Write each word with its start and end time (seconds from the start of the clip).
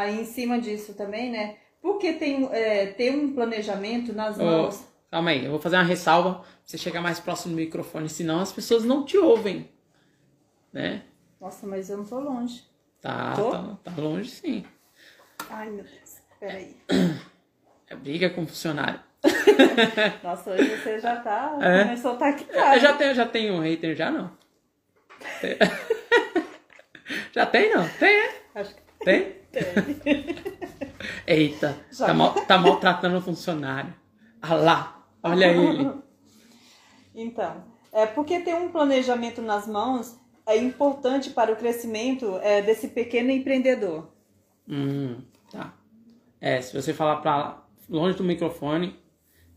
Aí 0.00 0.18
em 0.18 0.24
cima 0.24 0.58
disso 0.58 0.94
também, 0.94 1.30
né? 1.30 1.56
Porque 1.82 2.14
tem 2.14 2.48
é, 2.52 2.86
ter 2.86 3.10
um 3.14 3.34
planejamento 3.34 4.14
nas 4.14 4.38
mãos. 4.38 4.82
Oh, 4.82 5.10
calma 5.10 5.28
aí, 5.30 5.44
eu 5.44 5.50
vou 5.50 5.60
fazer 5.60 5.76
uma 5.76 5.82
ressalva 5.84 6.36
pra 6.36 6.44
você 6.64 6.78
chegar 6.78 7.02
mais 7.02 7.20
próximo 7.20 7.52
do 7.52 7.56
microfone, 7.60 8.08
senão 8.08 8.40
as 8.40 8.50
pessoas 8.50 8.82
não 8.82 9.04
te 9.04 9.18
ouvem. 9.18 9.70
Né? 10.72 11.02
Nossa, 11.38 11.66
mas 11.66 11.90
eu 11.90 11.98
não 11.98 12.06
tô 12.06 12.18
longe. 12.18 12.64
Tá, 13.02 13.34
Tô? 13.34 13.50
tá, 13.50 13.76
tá 13.84 13.92
longe 13.98 14.30
sim. 14.30 14.64
Ai, 15.50 15.68
meu 15.68 15.84
Deus. 15.84 16.16
Peraí. 16.38 16.76
É 17.86 17.96
briga 17.96 18.30
com 18.30 18.46
funcionário. 18.46 19.00
Nossa, 20.22 20.52
hoje 20.52 20.76
você 20.76 21.00
já 21.00 21.16
tá. 21.16 21.58
É? 21.60 21.82
Começou 21.82 22.12
a 22.12 22.14
estar 22.14 22.28
aqui. 22.28 22.44
tá? 22.44 22.76
Eu 22.76 22.80
já 22.80 22.92
tenho, 22.96 23.14
já 23.16 23.26
tenho 23.26 23.54
um 23.54 23.60
hater, 23.60 23.96
já 23.96 24.12
não? 24.12 24.30
Já 27.34 27.46
tem, 27.46 27.74
não? 27.74 27.88
Tem, 27.98 28.14
é? 28.16 28.42
Acho 28.54 28.74
que 28.76 28.80
Tem? 29.04 29.22
tem. 29.24 29.39
Eita, 31.26 31.76
Já. 31.90 32.06
tá, 32.06 32.14
mal, 32.14 32.34
tá 32.34 32.58
maltratando 32.58 33.18
o 33.18 33.22
funcionário. 33.22 33.92
Ah 34.40 34.54
lá, 34.54 35.06
olha 35.22 35.46
ele. 35.46 35.90
Então, 37.12 37.64
é 37.92 38.06
porque 38.06 38.38
ter 38.40 38.54
um 38.54 38.70
planejamento 38.70 39.42
nas 39.42 39.66
mãos 39.66 40.16
é 40.46 40.56
importante 40.56 41.30
para 41.30 41.52
o 41.52 41.56
crescimento 41.56 42.38
é, 42.40 42.62
desse 42.62 42.86
pequeno 42.88 43.32
empreendedor. 43.32 44.08
Hum, 44.68 45.20
tá. 45.50 45.74
É, 46.40 46.62
se 46.62 46.72
você 46.72 46.94
falar 46.94 47.16
pra 47.16 47.62
longe 47.88 48.16
do 48.16 48.22
microfone, 48.22 48.96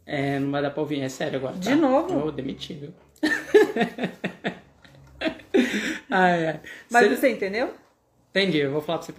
é, 0.06 0.40
não 0.40 0.50
vai 0.52 0.64
dar 0.64 0.72
pra 0.72 0.82
ouvir. 0.82 1.00
É 1.02 1.10
sério 1.10 1.38
agora. 1.38 1.56
De 1.56 1.70
tá? 1.70 1.76
novo? 1.76 2.12
Eu 2.12 2.20
vou 2.22 2.32
demitir, 2.32 2.78
viu? 2.78 2.94
ai, 6.10 6.48
ai. 6.48 6.60
Mas 6.92 7.08
Cê- 7.08 7.16
você 7.16 7.30
entendeu? 7.32 7.74
Entendi, 8.32 8.58
eu 8.58 8.72
vou 8.72 8.82
falar 8.82 8.98
pra 8.98 9.06
você 9.06 9.14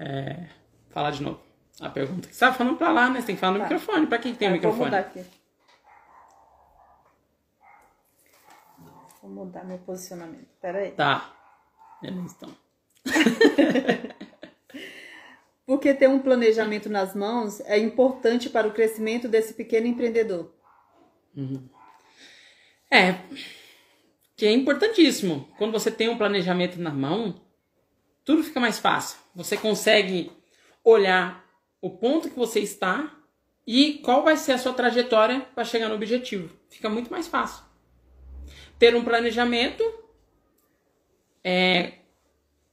é, 0.00 0.48
falar 0.90 1.10
de 1.12 1.22
novo 1.22 1.40
a 1.80 1.88
pergunta. 1.88 2.28
Você 2.30 2.40
tava 2.40 2.56
falando 2.56 2.76
pra 2.76 2.90
lá, 2.92 3.08
né? 3.08 3.20
Você 3.20 3.26
tem 3.28 3.34
que 3.36 3.40
falar 3.40 3.52
no 3.54 3.58
Tá. 3.60 3.64
microfone. 3.64 4.06
Pra 4.06 4.18
que 4.18 4.32
que 4.32 4.38
tem 4.38 4.48
Tá, 4.48 4.52
o 4.52 4.56
microfone? 4.56 4.78
Vou 4.90 4.98
mudar 4.98 4.98
aqui. 5.00 5.24
Vou 9.22 9.30
mudar 9.30 9.64
meu 9.64 9.78
posicionamento. 9.78 10.48
Pera 10.60 10.78
aí. 10.80 10.90
Tá. 10.92 11.32
Beleza, 12.02 12.36
então. 12.36 12.56
Porque 15.66 15.94
ter 15.94 16.08
um 16.08 16.18
planejamento 16.18 16.88
nas 16.88 17.14
mãos 17.14 17.60
é 17.60 17.78
importante 17.78 18.50
para 18.50 18.66
o 18.66 18.72
crescimento 18.72 19.28
desse 19.28 19.54
pequeno 19.54 19.86
empreendedor. 19.86 20.52
É, 22.90 23.20
que 24.36 24.44
é 24.46 24.50
importantíssimo. 24.52 25.48
Quando 25.56 25.72
você 25.72 25.90
tem 25.90 26.08
um 26.08 26.18
planejamento 26.18 26.80
na 26.80 26.90
mão, 26.90 27.40
tudo 28.30 28.44
fica 28.44 28.60
mais 28.60 28.78
fácil. 28.78 29.18
Você 29.34 29.56
consegue 29.56 30.30
olhar 30.84 31.44
o 31.80 31.90
ponto 31.90 32.30
que 32.30 32.36
você 32.36 32.60
está 32.60 33.12
e 33.66 33.94
qual 34.04 34.22
vai 34.22 34.36
ser 34.36 34.52
a 34.52 34.58
sua 34.58 34.72
trajetória 34.72 35.40
para 35.52 35.64
chegar 35.64 35.88
no 35.88 35.96
objetivo. 35.96 36.48
Fica 36.68 36.88
muito 36.88 37.10
mais 37.10 37.26
fácil. 37.26 37.64
Ter 38.78 38.94
um 38.94 39.02
planejamento 39.02 39.82
é, 41.42 41.94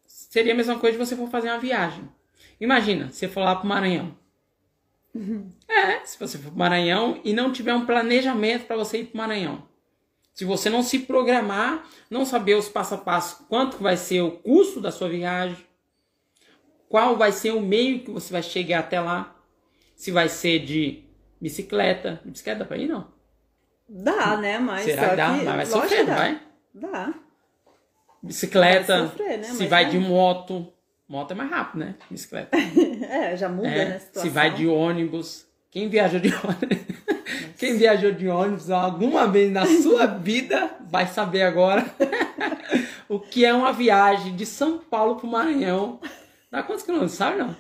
seria 0.06 0.54
a 0.54 0.56
mesma 0.56 0.78
coisa 0.78 0.96
de 0.96 1.04
você 1.04 1.16
for 1.16 1.28
fazer 1.28 1.50
uma 1.50 1.58
viagem. 1.58 2.08
Imagina, 2.62 3.10
você 3.10 3.28
for 3.28 3.40
lá 3.40 3.56
para 3.56 3.66
o 3.66 3.68
Maranhão. 3.68 4.16
É, 5.68 6.06
se 6.06 6.20
você 6.20 6.38
for 6.38 6.50
para 6.50 6.56
o 6.56 6.60
Maranhão 6.60 7.20
e 7.24 7.34
não 7.34 7.52
tiver 7.52 7.74
um 7.74 7.88
planejamento 7.88 8.68
para 8.68 8.76
você 8.76 9.00
ir 9.00 9.06
para 9.06 9.16
o 9.16 9.18
Maranhão. 9.18 9.68
Se 10.38 10.46
você 10.46 10.70
não 10.70 10.84
se 10.84 11.00
programar, 11.00 11.84
não 12.12 12.24
saber 12.24 12.54
os 12.54 12.70
passo 12.70 12.94
a 12.94 12.98
passo, 13.00 13.44
quanto 13.50 13.78
vai 13.82 13.98
ser 13.98 14.22
o 14.22 14.30
custo 14.30 14.80
da 14.80 14.92
sua 14.92 15.10
viagem, 15.10 15.58
qual 16.88 17.18
vai 17.18 17.32
ser 17.32 17.50
o 17.56 17.60
meio 17.60 18.02
que 18.02 18.12
você 18.12 18.32
vai 18.32 18.44
chegar 18.44 18.82
até 18.82 19.02
lá, 19.02 19.36
se 19.96 20.12
vai 20.12 20.30
ser 20.30 20.60
de 20.60 21.04
bicicleta, 21.42 22.22
de 22.24 22.30
bicicleta 22.30 22.60
dá 22.60 22.66
pra 22.66 22.78
ir 22.78 22.88
não? 22.88 23.08
Dá, 23.90 24.38
né? 24.38 24.60
Mas 24.60 24.84
Será 24.86 25.10
que 25.10 25.16
dá? 25.16 25.40
que, 25.40 25.44
Mas 25.46 25.56
vai 25.56 25.66
sofrer, 25.66 26.06
dá. 26.06 26.16
vai? 26.16 26.42
Dá. 26.72 27.14
Bicicleta, 28.22 29.00
Vai 29.00 29.08
sofrer, 29.10 29.38
né? 29.40 29.44
se 29.46 29.58
Mas 29.62 29.70
vai 29.72 29.90
de 29.90 29.98
moto, 29.98 30.72
moto 31.10 31.32
é 31.32 31.34
mais 31.34 31.50
rápido, 31.50 31.80
né? 31.80 31.96
Bicicleta. 32.12 32.56
É, 33.10 33.36
já 33.36 33.50
muda, 33.50 33.70
É, 33.70 33.86
né? 33.90 34.00
se 34.00 34.30
vai 34.30 34.54
de 34.54 34.68
ônibus. 34.68 35.47
Quem 35.70 35.90
viajou 35.90 36.20
de 36.20 36.30
ônibus? 36.34 36.98
Quem 37.58 37.78
viajou 37.78 38.12
de 38.12 38.28
ônibus 38.28 38.70
alguma 38.70 39.28
vez 39.28 39.52
na 39.52 39.66
sua 39.66 40.06
vida 40.06 40.78
vai 40.90 41.08
saber 41.08 41.42
agora 41.44 41.86
o 43.10 43.20
que 43.20 43.44
é 43.46 43.54
uma 43.54 43.74
viagem 43.74 44.36
de 44.36 44.46
São 44.46 44.78
Paulo 44.80 45.16
pro 45.18 45.28
Maranhão. 45.28 46.00
Dá 46.52 46.64
quantos 46.64 46.84
quilômetros? 46.84 47.14
Sabe 47.16 47.38
não? 47.40 47.56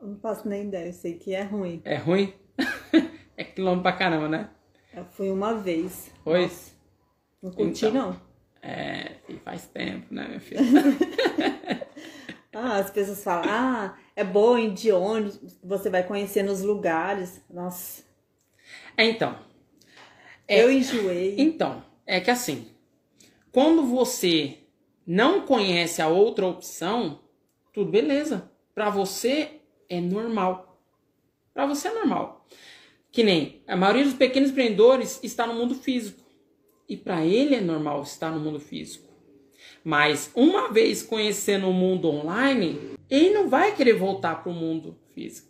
Não 0.00 0.16
faço 0.20 0.48
nem 0.48 0.66
ideia, 0.68 0.86
eu 0.88 0.92
sei 0.92 1.14
que 1.14 1.34
é 1.34 1.42
ruim. 1.42 1.80
É 1.84 1.96
ruim? 1.96 2.32
É 3.38 3.44
quilômetro 3.44 3.82
pra 3.82 3.92
caramba, 3.92 4.28
né? 4.30 4.48
Eu 4.94 5.04
fui 5.10 5.28
uma 5.30 5.52
vez. 5.52 6.10
Nossa, 6.24 6.70
não 7.42 7.50
curti, 7.50 7.84
Então. 7.84 7.92
não. 8.12 8.20
É, 8.62 9.16
e 9.28 9.34
faz 9.34 9.66
tempo, 9.66 10.06
né, 10.14 10.26
minha 10.26 10.40
filha? 10.40 10.62
Ah, 12.58 12.78
as 12.78 12.90
pessoas 12.90 13.22
falam, 13.22 13.44
ah, 13.50 13.94
é 14.16 14.24
bom 14.24 14.72
de 14.72 14.90
ônibus, 14.90 15.38
você 15.62 15.90
vai 15.90 16.02
conhecendo 16.02 16.50
os 16.50 16.62
lugares. 16.62 17.40
Nossa, 17.48 18.02
É, 18.96 19.04
então, 19.04 19.38
É. 20.48 20.64
eu 20.64 20.70
enjoei. 20.72 21.34
Então, 21.38 21.84
é 22.06 22.18
que 22.20 22.30
assim, 22.30 22.66
quando 23.52 23.84
você 23.84 24.58
não 25.06 25.42
conhece 25.42 26.00
a 26.02 26.08
outra 26.08 26.46
opção, 26.46 27.20
tudo 27.72 27.90
beleza. 27.90 28.50
Pra 28.74 28.90
você 28.90 29.60
é 29.88 30.00
normal. 30.00 30.80
Pra 31.54 31.66
você 31.66 31.88
é 31.88 31.94
normal. 31.94 32.46
Que 33.12 33.22
nem 33.22 33.62
a 33.66 33.76
maioria 33.76 34.04
dos 34.04 34.14
pequenos 34.14 34.50
empreendedores 34.50 35.20
está 35.22 35.46
no 35.46 35.54
mundo 35.54 35.74
físico. 35.74 36.24
E 36.88 36.96
pra 36.96 37.24
ele 37.24 37.54
é 37.54 37.60
normal 37.60 38.02
estar 38.02 38.30
no 38.30 38.40
mundo 38.40 38.60
físico. 38.60 39.06
Mas 39.84 40.30
uma 40.34 40.72
vez 40.72 41.02
conhecendo 41.02 41.68
o 41.68 41.72
mundo 41.72 42.08
online, 42.08 42.95
ele 43.08 43.30
não 43.30 43.48
vai 43.48 43.74
querer 43.74 43.94
voltar 43.94 44.42
pro 44.42 44.52
mundo 44.52 44.98
físico. 45.14 45.48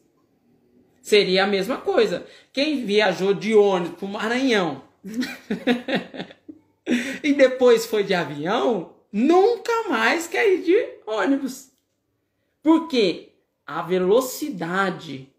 Seria 1.01 1.45
a 1.45 1.47
mesma 1.47 1.79
coisa. 1.79 2.27
Quem 2.53 2.85
viajou 2.85 3.33
de 3.33 3.55
ônibus 3.55 3.99
pro 3.99 4.09
Maranhão 4.09 4.83
e 7.23 7.33
depois 7.33 7.87
foi 7.87 8.03
de 8.03 8.13
avião, 8.13 8.95
nunca 9.13 9.89
mais 9.89 10.27
quer 10.27 10.53
ir 10.53 10.63
de 10.63 10.77
ônibus. 11.07 11.71
Porque 12.63 13.33
a 13.67 13.83
velocidade 13.83 15.33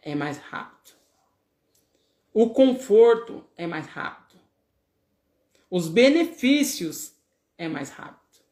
é 0.00 0.14
mais 0.14 0.38
rápido. 0.38 0.96
O 2.32 2.50
conforto 2.50 3.44
é 3.56 3.66
mais 3.66 3.86
rápido. 3.86 4.40
Os 5.70 5.88
benefícios 5.88 7.14
é 7.56 7.68
mais 7.68 7.90
rápido. 7.90 8.44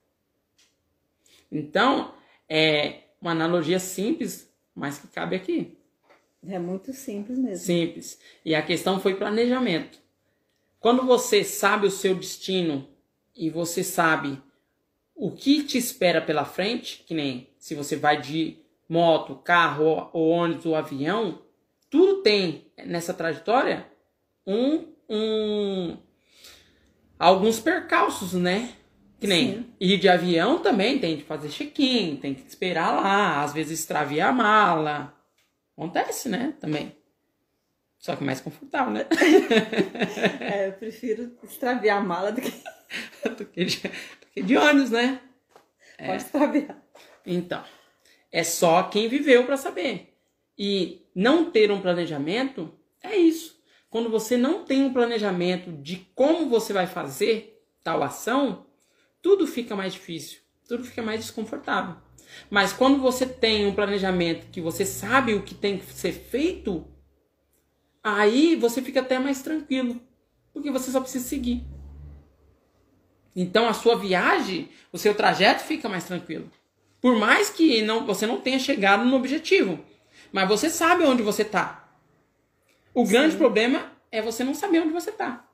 Então, 1.51 2.15
é 2.49 3.05
uma 3.21 3.32
analogia 3.32 3.78
simples, 3.78 4.53
mas 4.75 4.99
que 4.99 5.09
cabe 5.09 5.37
aqui. 5.37 5.78
É 6.47 6.59
muito 6.59 6.93
simples 6.93 7.38
mesmo. 7.38 7.65
Simples. 7.65 8.19
E 8.44 8.55
a 8.55 8.62
questão 8.62 9.00
foi 9.00 9.15
planejamento. 9.15 9.99
Quando 10.78 11.06
você 11.06 11.43
sabe 11.43 11.87
o 11.87 11.91
seu 11.91 12.15
destino 12.15 12.87
e 13.34 13.49
você 13.49 13.82
sabe 13.82 14.43
o 15.15 15.31
que 15.31 15.62
te 15.62 15.78
espera 15.78 16.21
pela 16.21 16.44
frente, 16.44 17.03
que 17.06 17.15
nem 17.15 17.49
se 17.59 17.75
você 17.75 17.97
vai 17.97 18.21
de 18.21 18.59
moto, 18.88 19.37
carro, 19.37 20.11
ou 20.12 20.28
ônibus 20.28 20.66
ou 20.66 20.75
avião, 20.75 21.43
tudo 21.88 22.22
tem 22.22 22.71
nessa 22.84 23.15
trajetória 23.15 23.87
um, 24.47 24.93
um 25.09 25.97
alguns 27.19 27.59
percalços, 27.61 28.34
né? 28.34 28.75
Que 29.25 29.29
nem 29.29 29.55
Sim. 29.55 29.67
ir 29.81 29.97
de 29.97 30.07
avião 30.07 30.59
também 30.59 30.99
tem 30.99 31.17
que 31.17 31.23
fazer 31.23 31.49
check-in, 31.49 32.17
tem 32.17 32.35
que 32.35 32.47
esperar 32.47 32.93
lá, 32.93 33.43
às 33.43 33.55
vezes 33.55 33.81
extravia 33.81 34.27
a 34.27 34.33
mala. 34.33 35.19
Acontece, 35.75 36.29
né? 36.29 36.53
Também. 36.61 36.94
Só 37.99 38.15
que 38.17 38.23
mais 38.23 38.43
confortável, 38.43 38.93
né? 38.93 39.06
É, 40.41 40.69
eu 40.69 40.73
prefiro 40.75 41.32
extraviar 41.43 42.03
a 42.03 42.05
mala 42.05 42.32
do 42.32 42.43
que 42.43 42.53
do, 43.35 43.47
que 43.47 43.65
de, 43.65 43.79
do 43.79 44.26
que 44.31 44.43
de 44.43 44.59
ônibus, 44.59 44.91
né? 44.91 45.19
pode 45.97 46.17
extraviar. 46.23 46.82
Então, 47.25 47.65
é 48.31 48.44
só 48.44 48.82
quem 48.82 49.09
viveu 49.09 49.47
para 49.47 49.56
saber. 49.56 50.19
E 50.59 51.09
não 51.15 51.50
ter 51.50 51.71
um 51.71 51.81
planejamento 51.81 52.71
é 53.03 53.17
isso. 53.17 53.59
Quando 53.88 54.11
você 54.11 54.37
não 54.37 54.67
tem 54.67 54.82
um 54.82 54.93
planejamento 54.93 55.73
de 55.73 55.97
como 56.15 56.47
você 56.47 56.75
vai 56.75 56.87
fazer 56.87 57.65
tal 57.82 58.03
ação, 58.03 58.67
tudo 59.25 59.47
fica 59.47 59.75
mais 59.75 59.94
difícil, 59.94 60.41
tudo 60.69 60.85
fica 60.85 61.03
mais 61.03 61.19
desconfortável. 61.19 61.97
Mas 62.50 62.75
quando 62.75 63.00
você 63.00 63.25
tem 63.25 63.67
um 63.67 63.75
planejamento 63.75 64.50
que 64.50 64.61
você 64.61 64.85
sabe 64.85 65.32
o 65.32 65.43
que 65.43 65.55
tem 65.55 65.79
que 65.79 65.87
ser 65.94 66.12
feito, 66.12 66.87
aí 68.03 68.55
você 68.55 68.82
fica 68.82 69.00
até 69.00 69.19
mais 69.19 69.41
tranquilo, 69.41 69.99
porque 70.53 70.71
você 70.71 70.91
só 70.91 71.00
precisa 71.00 71.26
seguir. 71.26 71.65
Então 73.35 73.67
a 73.67 73.73
sua 73.73 73.97
viagem, 73.97 74.69
o 74.93 74.99
seu 74.99 75.15
trajeto 75.15 75.65
fica 75.65 75.88
mais 75.88 76.05
tranquilo. 76.05 76.50
Por 77.00 77.17
mais 77.17 77.49
que 77.49 77.81
não, 77.81 78.05
você 78.05 78.26
não 78.26 78.43
tenha 78.43 78.59
chegado 78.59 79.06
no 79.06 79.17
objetivo. 79.17 79.82
Mas 80.31 80.47
você 80.47 80.69
sabe 80.69 81.05
onde 81.05 81.23
você 81.23 81.43
está. 81.43 81.97
O 82.93 83.06
Sim. 83.06 83.12
grande 83.12 83.37
problema 83.37 83.91
é 84.12 84.21
você 84.21 84.44
não 84.44 84.55
saber 84.55 84.81
onde 84.81 84.93
você 84.93 85.09
está. 85.09 85.49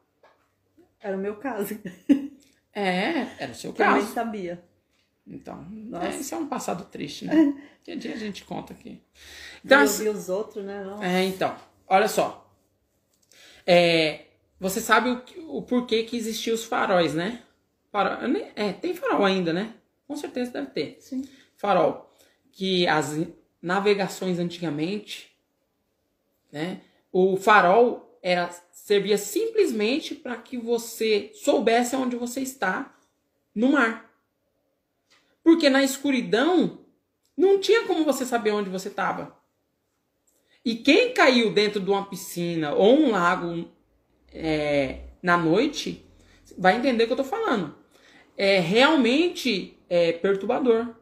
Era 1.01 1.17
o 1.17 1.21
meu 1.21 1.37
caso. 1.37 1.79
É, 2.75 3.27
era 3.39 3.53
o 3.53 3.55
seu 3.55 3.73
caso. 3.73 3.99
Eu 3.99 4.03
nem 4.05 4.13
sabia. 4.13 4.65
Então, 5.27 5.67
é, 6.03 6.17
isso 6.17 6.35
é 6.35 6.39
um 6.39 6.49
passado 6.49 6.85
triste, 6.85 7.25
né? 7.25 7.35
que 7.85 7.95
dia 7.97 8.15
a 8.15 8.17
gente 8.17 8.45
conta 8.45 8.73
aqui. 8.73 9.01
Então, 9.65 9.81
assim, 9.81 10.09
os 10.09 10.29
outros, 10.29 10.65
né? 10.65 10.83
Nossa. 10.83 11.05
É, 11.05 11.25
então, 11.25 11.57
olha 11.87 12.09
só. 12.09 12.53
É, 13.67 14.25
você 14.59 14.81
sabe 14.81 15.11
o, 15.11 15.59
o 15.59 15.63
porquê 15.63 16.03
que 16.03 16.17
existiam 16.17 16.55
os 16.55 16.65
faróis, 16.65 17.15
né? 17.15 17.43
Farol, 17.91 18.19
é, 18.57 18.73
tem 18.73 18.95
farol 18.95 19.25
ainda, 19.25 19.53
né? 19.53 19.75
Com 20.07 20.17
certeza 20.17 20.53
deve 20.53 20.71
ter. 20.71 20.97
Sim. 21.01 21.29
Farol. 21.57 22.13
Que 22.53 22.87
as 22.87 23.17
navegações 23.61 24.39
antigamente, 24.39 25.31
né? 26.51 26.81
O 27.13 27.37
farol 27.37 28.10
era 28.23 28.51
servia 28.73 29.17
simplesmente 29.17 30.15
para 30.15 30.37
que 30.37 30.57
você 30.57 31.31
soubesse 31.35 31.97
onde 31.97 32.17
você 32.17 32.41
está 32.41 32.95
no 33.55 33.73
mar. 33.73 34.11
Porque 35.43 35.71
na 35.71 35.83
escuridão 35.83 36.81
não 37.37 37.59
tinha 37.59 37.87
como 37.87 38.05
você 38.05 38.25
saber 38.25 38.51
onde 38.53 38.69
você 38.69 38.89
estava. 38.89 39.37
E 40.65 40.75
quem 40.75 41.15
caiu 41.15 41.53
dentro 41.53 41.81
de 41.81 41.91
uma 41.91 42.05
piscina 42.05 42.75
ou 42.75 42.99
um 42.99 43.11
lago 43.11 43.71
é, 44.33 45.05
na 45.23 45.37
noite 45.37 46.05
vai 46.59 46.77
entender 46.77 47.05
o 47.05 47.07
que 47.07 47.13
eu 47.13 47.21
estou 47.21 47.39
falando. 47.39 47.75
É 48.37 48.59
realmente 48.59 49.79
é, 49.89 50.13
perturbador. 50.13 50.95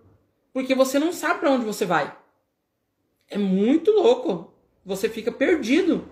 Porque 0.53 0.75
você 0.75 0.99
não 0.99 1.13
sabe 1.13 1.41
para 1.41 1.51
onde 1.51 1.65
você 1.65 1.85
vai. 1.85 2.17
É 3.29 3.37
muito 3.37 3.91
louco. 3.91 4.53
Você 4.85 5.09
fica 5.09 5.31
perdido. 5.31 6.09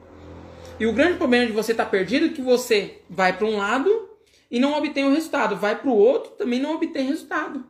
E 0.79 0.87
o 0.87 0.93
grande 0.93 1.17
problema 1.17 1.47
de 1.47 1.53
você 1.53 1.73
estar 1.73 1.85
tá 1.85 1.91
perdido 1.91 2.27
é 2.27 2.29
que 2.31 2.43
você 2.43 3.03
vai 3.09 3.37
para 3.37 3.47
um 3.47 3.57
lado 3.57 4.11
e 4.51 4.61
não 4.61 4.75
obtém 4.75 5.05
o 5.05 5.11
resultado, 5.13 5.57
vai 5.57 5.77
para 5.77 5.89
o 5.89 5.97
outro 5.97 6.33
também 6.33 6.61
não 6.61 6.75
obtém 6.75 7.07
resultado. 7.07 7.65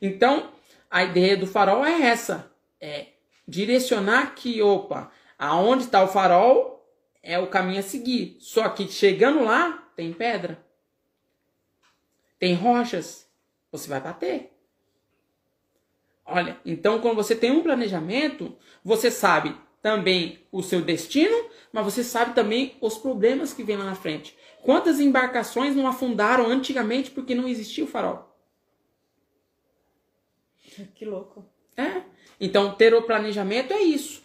Então, 0.00 0.52
a 0.90 1.02
ideia 1.02 1.36
do 1.36 1.46
farol 1.46 1.84
é 1.84 2.02
essa: 2.02 2.50
é 2.80 3.08
direcionar 3.46 4.34
que, 4.34 4.62
opa, 4.62 5.10
aonde 5.38 5.84
está 5.84 6.02
o 6.02 6.08
farol 6.08 6.72
é 7.22 7.38
o 7.38 7.48
caminho 7.48 7.80
a 7.80 7.82
seguir. 7.82 8.36
Só 8.40 8.68
que 8.68 8.88
chegando 8.88 9.44
lá, 9.44 9.88
tem 9.94 10.12
pedra, 10.12 10.64
tem 12.38 12.54
rochas, 12.54 13.28
você 13.70 13.88
vai 13.88 14.00
bater. 14.00 14.50
Olha, 16.24 16.58
então 16.64 17.00
quando 17.00 17.16
você 17.16 17.34
tem 17.34 17.50
um 17.50 17.62
planejamento, 17.62 18.56
você 18.84 19.10
sabe 19.10 19.56
também 19.82 20.38
o 20.52 20.62
seu 20.62 20.80
destino, 20.80 21.36
mas 21.72 21.84
você 21.84 22.04
sabe 22.04 22.34
também 22.34 22.76
os 22.80 22.96
problemas 22.96 23.52
que 23.52 23.64
vem 23.64 23.76
lá 23.76 23.84
na 23.84 23.96
frente. 23.96 24.36
Quantas 24.62 25.00
embarcações 25.00 25.74
não 25.74 25.88
afundaram 25.88 26.46
antigamente 26.46 27.10
porque 27.10 27.34
não 27.34 27.48
existia 27.48 27.82
o 27.82 27.88
farol? 27.88 28.32
Que 30.94 31.04
louco. 31.04 31.44
É. 31.76 32.02
Então, 32.40 32.74
ter 32.74 32.94
o 32.94 33.02
planejamento 33.02 33.72
é 33.72 33.82
isso. 33.82 34.22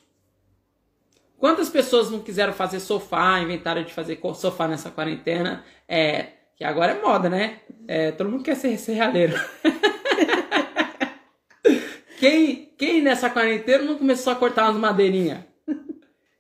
Quantas 1.38 1.70
pessoas 1.70 2.10
não 2.10 2.20
quiseram 2.20 2.54
fazer 2.54 2.80
sofá, 2.80 3.40
inventaram 3.40 3.84
de 3.84 3.94
fazer 3.94 4.20
sofá 4.36 4.68
nessa 4.68 4.90
quarentena? 4.90 5.64
É, 5.88 6.32
que 6.56 6.64
agora 6.64 6.94
é 6.94 7.02
moda, 7.02 7.30
né? 7.30 7.62
É, 7.88 8.12
todo 8.12 8.30
mundo 8.30 8.44
quer 8.44 8.56
ser 8.56 8.78
serralheiro. 8.78 9.36
quem, 12.20 12.67
quem 12.78 13.02
nessa 13.02 13.30
quarentena 13.30 13.84
não 13.84 13.98
começou 13.98 14.32
a 14.32 14.36
cortar 14.36 14.70
umas 14.70 14.80
madeirinhas? 14.80 15.40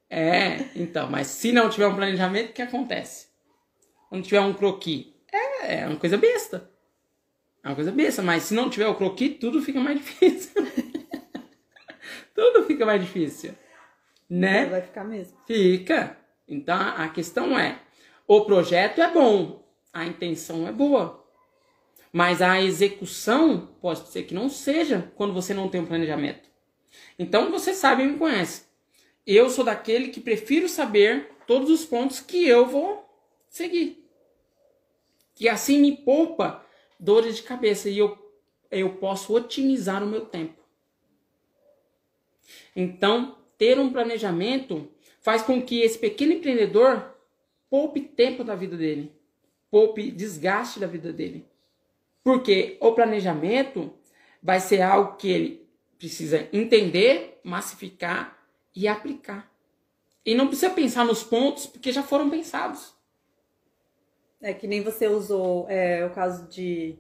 É, 0.10 0.70
então, 0.76 1.10
mas 1.10 1.28
se 1.28 1.52
não 1.52 1.70
tiver 1.70 1.88
um 1.88 1.96
planejamento, 1.96 2.52
o 2.52 2.54
que 2.54 2.62
acontece? 2.62 3.28
Quando 4.10 4.24
tiver 4.24 4.40
um 4.40 4.54
croqui, 4.54 5.14
é, 5.32 5.82
é 5.82 5.88
uma 5.88 5.98
coisa 5.98 6.18
besta. 6.18 6.72
É 7.64 7.68
uma 7.68 7.76
coisa 7.76 7.92
besta, 7.92 8.22
mas 8.22 8.44
se 8.44 8.54
não 8.54 8.70
tiver 8.70 8.88
o 8.88 8.96
croqui, 8.96 9.30
tudo 9.30 9.62
fica 9.62 9.80
mais 9.80 9.98
difícil. 10.00 10.54
tudo 12.34 12.64
fica 12.66 12.86
mais 12.86 13.02
difícil. 13.02 13.54
Né? 14.30 14.66
Vai 14.68 14.82
ficar 14.82 15.04
mesmo. 15.04 15.38
Fica. 15.46 16.18
Então 16.48 16.80
a 16.80 17.10
questão 17.10 17.60
é: 17.60 17.80
o 18.26 18.46
projeto 18.46 19.02
é 19.02 19.12
bom, 19.12 19.68
a 19.92 20.06
intenção 20.06 20.68
é 20.68 20.72
boa. 20.72 21.27
Mas 22.12 22.42
a 22.42 22.62
execução 22.62 23.70
pode 23.82 24.08
ser 24.10 24.24
que 24.24 24.34
não 24.34 24.50
seja 24.50 25.12
quando 25.16 25.34
você 25.34 25.54
não 25.54 25.70
tem 25.70 25.82
um 25.82 25.86
planejamento. 25.86 26.50
Então 27.18 27.52
você 27.52 27.74
sabe 27.74 28.04
e 28.04 28.08
me 28.08 28.18
conhece. 28.18 28.66
Eu 29.26 29.50
sou 29.50 29.64
daquele 29.64 30.10
que 30.10 30.22
prefiro 30.22 30.70
saber 30.70 31.30
todos 31.46 31.70
os 31.70 31.86
pontos 31.86 32.20
que 32.20 32.48
eu 32.48 32.66
vou 32.66 33.08
seguir. 33.50 34.04
Que 35.36 35.50
assim 35.50 35.80
me 35.80 35.98
poupa 35.98 36.66
dores 37.00 37.36
de 37.36 37.44
cabeça 37.44 37.90
e 37.90 37.98
eu, 37.98 38.18
eu 38.72 38.96
posso 38.96 39.36
otimizar 39.36 40.04
o 40.04 40.08
meu 40.08 40.26
tempo. 40.26 40.58
Então, 42.76 43.38
ter 43.58 43.80
um 43.80 43.92
planejamento 43.92 44.90
faz 45.20 45.42
com 45.42 45.62
que 45.62 45.82
esse 45.82 45.98
pequeno 45.98 46.34
empreendedor 46.34 47.14
poupe 47.70 48.02
tempo 48.02 48.44
da 48.44 48.56
vida 48.56 48.78
dele, 48.78 49.12
poupe 49.70 50.10
desgaste 50.10 50.80
da 50.80 50.88
vida 50.88 51.12
dele. 51.12 51.46
Porque 52.28 52.76
o 52.82 52.92
planejamento 52.92 53.94
vai 54.44 54.60
ser 54.60 54.82
algo 54.82 55.16
que 55.16 55.30
ele 55.30 55.70
precisa 55.98 56.46
entender, 56.52 57.40
massificar 57.42 58.38
e 58.76 58.86
aplicar. 58.86 59.50
E 60.26 60.36
não 60.36 60.48
precisa 60.48 60.70
pensar 60.70 61.06
nos 61.06 61.24
pontos, 61.24 61.66
porque 61.68 61.90
já 61.90 62.04
foram 62.04 62.30
pensados. 62.30 62.94
É 64.42 64.54
que 64.54 64.68
nem 64.68 64.84
você 64.84 65.08
usou 65.08 65.68
é, 65.70 66.06
o 66.06 66.10
caso 66.10 66.50
de, 66.50 67.00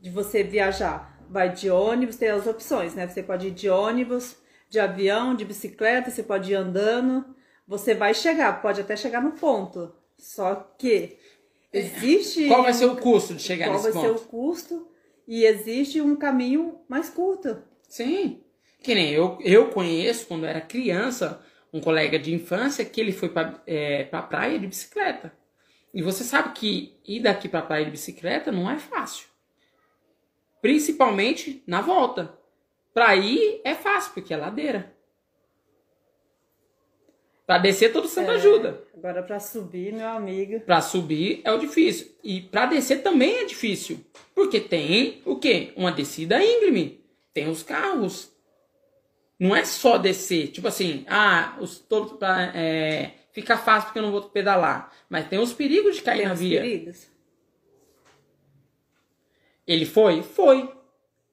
de 0.00 0.08
você 0.08 0.44
viajar. 0.44 1.20
Vai 1.28 1.52
de 1.52 1.68
ônibus, 1.68 2.14
tem 2.14 2.28
as 2.28 2.46
opções, 2.46 2.94
né? 2.94 3.08
Você 3.08 3.24
pode 3.24 3.48
ir 3.48 3.50
de 3.50 3.68
ônibus, 3.68 4.36
de 4.70 4.78
avião, 4.78 5.34
de 5.34 5.44
bicicleta, 5.44 6.12
você 6.12 6.22
pode 6.22 6.52
ir 6.52 6.54
andando. 6.54 7.24
Você 7.66 7.92
vai 7.92 8.14
chegar, 8.14 8.62
pode 8.62 8.80
até 8.80 8.94
chegar 8.94 9.20
no 9.20 9.32
ponto. 9.32 9.92
Só 10.16 10.54
que 10.78 11.18
existe. 11.78 12.48
Qual 12.48 12.62
vai 12.62 12.72
ser 12.72 12.86
o 12.86 12.96
custo 12.96 13.34
de 13.34 13.42
chegar 13.42 13.70
nesse 13.70 13.84
ponto? 13.84 13.92
Qual 13.92 14.04
vai 14.04 14.18
ser 14.18 14.24
o 14.24 14.28
custo? 14.28 14.88
E 15.26 15.44
existe 15.44 16.00
um 16.00 16.16
caminho 16.16 16.80
mais 16.88 17.08
curto. 17.08 17.62
Sim. 17.88 18.42
Que 18.82 18.94
nem 18.94 19.10
eu, 19.10 19.38
eu 19.40 19.70
conheço, 19.70 20.26
quando 20.26 20.44
era 20.44 20.60
criança, 20.60 21.42
um 21.72 21.80
colega 21.80 22.18
de 22.18 22.34
infância 22.34 22.84
que 22.84 23.00
ele 23.00 23.12
foi 23.12 23.30
para 23.30 23.62
é, 23.66 24.04
pra 24.04 24.22
praia 24.22 24.58
de 24.58 24.66
bicicleta. 24.66 25.32
E 25.92 26.02
você 26.02 26.24
sabe 26.24 26.52
que 26.52 26.98
ir 27.06 27.20
daqui 27.20 27.48
para 27.48 27.62
praia 27.62 27.84
de 27.84 27.90
bicicleta 27.90 28.52
não 28.52 28.70
é 28.70 28.78
fácil. 28.78 29.26
Principalmente 30.60 31.62
na 31.66 31.80
volta. 31.80 32.38
Para 32.92 33.14
ir 33.16 33.60
é 33.64 33.74
fácil, 33.74 34.12
porque 34.12 34.32
é 34.32 34.36
ladeira. 34.36 34.93
Para 37.46 37.58
descer 37.58 37.92
todo 37.92 38.08
santo 38.08 38.30
é, 38.30 38.34
ajuda. 38.36 38.82
Agora 38.96 39.22
para 39.22 39.38
subir, 39.38 39.92
meu 39.92 40.08
amigo. 40.08 40.60
Para 40.60 40.80
subir 40.80 41.42
é 41.44 41.52
o 41.52 41.58
difícil. 41.58 42.10
E 42.22 42.40
para 42.40 42.66
descer 42.66 43.02
também 43.02 43.40
é 43.40 43.44
difícil. 43.44 44.00
Porque 44.34 44.60
tem 44.60 45.20
o 45.26 45.36
quê? 45.36 45.72
Uma 45.76 45.92
descida 45.92 46.42
íngreme. 46.42 47.04
Tem 47.32 47.48
os 47.48 47.62
carros. 47.62 48.32
Não 49.38 49.54
é 49.54 49.64
só 49.64 49.98
descer, 49.98 50.48
tipo 50.48 50.68
assim, 50.68 51.04
ah, 51.08 51.56
os 51.60 51.78
todos 51.78 52.12
pra, 52.12 52.52
é, 52.54 53.10
fica 53.32 53.58
fácil 53.58 53.86
porque 53.86 53.98
eu 53.98 54.04
não 54.04 54.12
vou 54.12 54.22
pedalar. 54.22 54.92
Mas 55.10 55.28
tem 55.28 55.38
os 55.38 55.52
perigos 55.52 55.96
de 55.96 56.02
cair 56.02 56.20
tem 56.20 56.28
na 56.28 56.34
via. 56.34 56.60
Perigos. 56.62 57.08
Ele 59.66 59.84
foi? 59.84 60.22
Foi. 60.22 60.72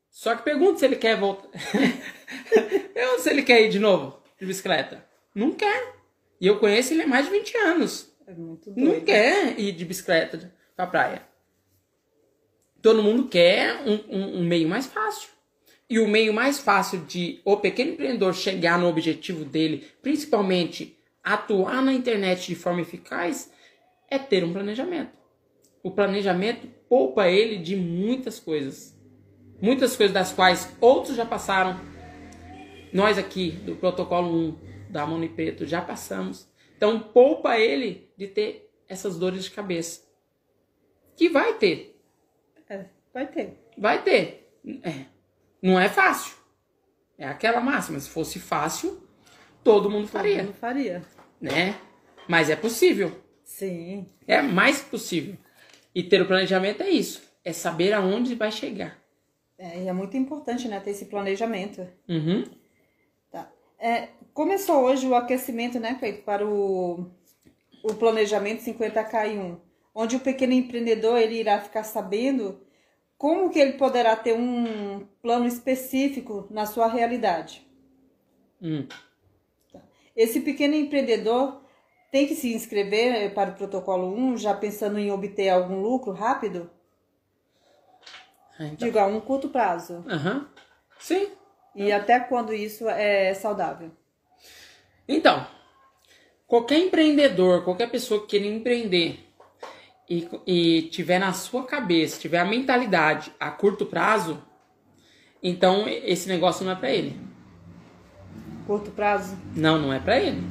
Só 0.10 0.36
que 0.36 0.44
pergunta 0.44 0.80
se 0.80 0.86
ele 0.86 0.96
quer 0.96 1.18
voltar. 1.18 1.48
eu 2.96 3.20
se 3.20 3.30
ele 3.30 3.44
quer 3.44 3.62
ir 3.62 3.70
de 3.70 3.80
novo 3.80 4.20
de 4.38 4.46
bicicleta. 4.46 5.06
Não 5.34 5.52
quer. 5.52 6.01
E 6.42 6.48
eu 6.48 6.58
conheço 6.58 6.92
ele 6.92 7.04
há 7.04 7.08
mais 7.08 7.26
de 7.28 7.32
20 7.32 7.58
anos. 7.58 8.12
É 8.26 8.34
muito 8.34 8.72
doido. 8.72 8.94
Não 8.94 9.02
quer 9.02 9.60
ir 9.60 9.72
de 9.74 9.86
bicicleta 9.86 10.52
pra 10.76 10.88
praia. 10.88 11.22
Todo 12.82 13.04
mundo 13.04 13.28
quer 13.28 13.84
um, 13.88 14.00
um, 14.10 14.40
um 14.40 14.44
meio 14.44 14.68
mais 14.68 14.88
fácil. 14.88 15.30
E 15.88 16.00
o 16.00 16.08
meio 16.08 16.34
mais 16.34 16.58
fácil 16.58 17.06
de 17.06 17.40
o 17.46 17.58
pequeno 17.58 17.92
empreendedor 17.92 18.34
chegar 18.34 18.80
no 18.80 18.88
objetivo 18.88 19.46
dele, 19.46 19.86
principalmente 20.02 20.98
atuar 21.24 21.84
na 21.84 21.94
internet 21.94 22.48
de 22.48 22.56
forma 22.56 22.82
eficaz, 22.82 23.52
é 24.10 24.18
ter 24.18 24.44
um 24.44 24.52
planejamento. 24.52 25.12
O 25.84 25.92
planejamento 25.92 26.68
poupa 26.90 27.28
ele 27.28 27.58
de 27.58 27.76
muitas 27.76 28.40
coisas. 28.40 28.98
Muitas 29.62 29.96
coisas 29.96 30.14
das 30.14 30.32
quais 30.32 30.76
outros 30.82 31.16
já 31.16 31.26
passaram. 31.26 31.80
Nós 32.92 33.20
aqui 33.20 33.52
do 33.52 33.76
protocolo 33.76 34.58
1 34.68 34.71
da 34.92 35.06
Mão 35.06 35.26
Preto 35.28 35.66
já 35.66 35.82
passamos. 35.82 36.48
Então 36.76 37.00
poupa 37.00 37.58
ele 37.58 38.12
de 38.18 38.28
ter 38.28 38.72
essas 38.88 39.18
dores 39.18 39.44
de 39.44 39.52
cabeça. 39.52 40.02
Que 41.16 41.30
vai 41.30 41.54
ter. 41.54 42.00
É, 42.70 42.86
vai 43.14 43.28
ter. 43.28 43.58
Vai 43.78 44.04
ter. 44.04 44.52
É. 44.84 45.06
Não 45.62 45.80
é 45.80 45.88
fácil. 45.88 46.36
É 47.18 47.28
aquela 47.28 47.62
máxima. 47.62 48.00
Se 48.00 48.10
fosse 48.10 48.40
fácil, 48.40 49.02
todo 49.64 49.90
mundo 49.90 50.08
faria. 50.08 50.38
Todo 50.38 50.46
mundo 50.48 50.56
faria. 50.56 51.04
Né? 51.40 51.80
Mas 52.28 52.50
é 52.50 52.56
possível. 52.56 53.12
Sim. 53.44 54.08
É 54.28 54.42
mais 54.42 54.82
possível. 54.82 55.38
E 55.94 56.02
ter 56.02 56.22
o 56.22 56.28
planejamento 56.28 56.82
é 56.82 56.90
isso. 56.90 57.22
É 57.44 57.54
saber 57.54 57.94
aonde 57.94 58.36
vai 58.36 58.52
chegar. 58.52 58.98
É, 59.58 59.84
e 59.84 59.88
é 59.88 59.94
muito 59.94 60.18
importante, 60.18 60.68
né, 60.68 60.80
ter 60.80 60.90
esse 60.90 61.06
planejamento. 61.06 61.88
Uhum. 62.10 62.44
Tá. 63.30 63.52
É, 63.78 64.10
começou 64.34 64.84
hoje 64.84 65.08
o 65.08 65.16
aquecimento, 65.16 65.80
né, 65.80 65.96
feito 66.00 66.24
para 66.24 66.46
o, 66.46 67.10
o 67.84 67.94
planejamento 67.96 68.64
50K1, 68.64 69.58
onde 69.94 70.16
o 70.16 70.20
pequeno 70.20 70.54
empreendedor 70.54 71.18
ele 71.18 71.40
irá 71.40 71.60
ficar 71.60 71.84
sabendo 71.84 72.60
como 73.18 73.50
que 73.50 73.60
ele 73.60 73.74
poderá 73.74 74.16
ter 74.16 74.34
um 74.34 75.06
plano 75.22 75.46
específico 75.46 76.48
na 76.50 76.66
sua 76.66 76.88
realidade. 76.88 77.66
Hum. 78.62 78.88
Esse 80.16 80.42
pequeno 80.42 80.76
empreendedor 80.76 81.62
tem 82.12 82.28
que 82.28 82.36
se 82.36 82.54
inscrever 82.54 83.34
para 83.34 83.52
o 83.52 83.56
protocolo 83.56 84.14
1, 84.14 84.38
já 84.38 84.54
pensando 84.54 85.00
em 85.00 85.12
obter 85.12 85.50
algum 85.50 85.82
lucro 85.82 86.12
rápido? 86.12 86.70
Ah, 88.60 88.66
Então. 88.66 88.76
Digo, 88.88 89.00
a 89.00 89.06
um 89.06 89.22
curto 89.22 89.50
prazo. 89.50 90.04
Aham. 90.08 90.50
Sim. 91.00 91.30
E 91.74 91.92
até 91.92 92.20
quando 92.20 92.54
isso 92.54 92.88
é 92.90 93.34
saudável? 93.34 93.92
Então, 95.12 95.46
qualquer 96.48 96.80
empreendedor, 96.80 97.66
qualquer 97.66 97.92
pessoa 97.92 98.22
que 98.22 98.28
queira 98.28 98.46
empreender 98.46 99.20
e, 100.10 100.26
e 100.48 100.82
tiver 100.84 101.20
na 101.20 101.34
sua 101.34 101.66
cabeça, 101.66 102.18
tiver 102.18 102.40
a 102.40 102.46
mentalidade 102.46 103.30
a 103.38 103.52
curto 103.52 103.86
prazo, 103.86 104.42
então 105.44 105.86
esse 105.86 106.30
negócio 106.30 106.64
não 106.64 106.72
é 106.72 106.76
para 106.76 106.92
ele. 106.92 107.20
Curto 108.66 108.90
prazo? 108.92 109.38
Não, 109.54 109.78
não 109.78 109.92
é 109.92 110.00
para 110.00 110.18
ele. 110.18 110.42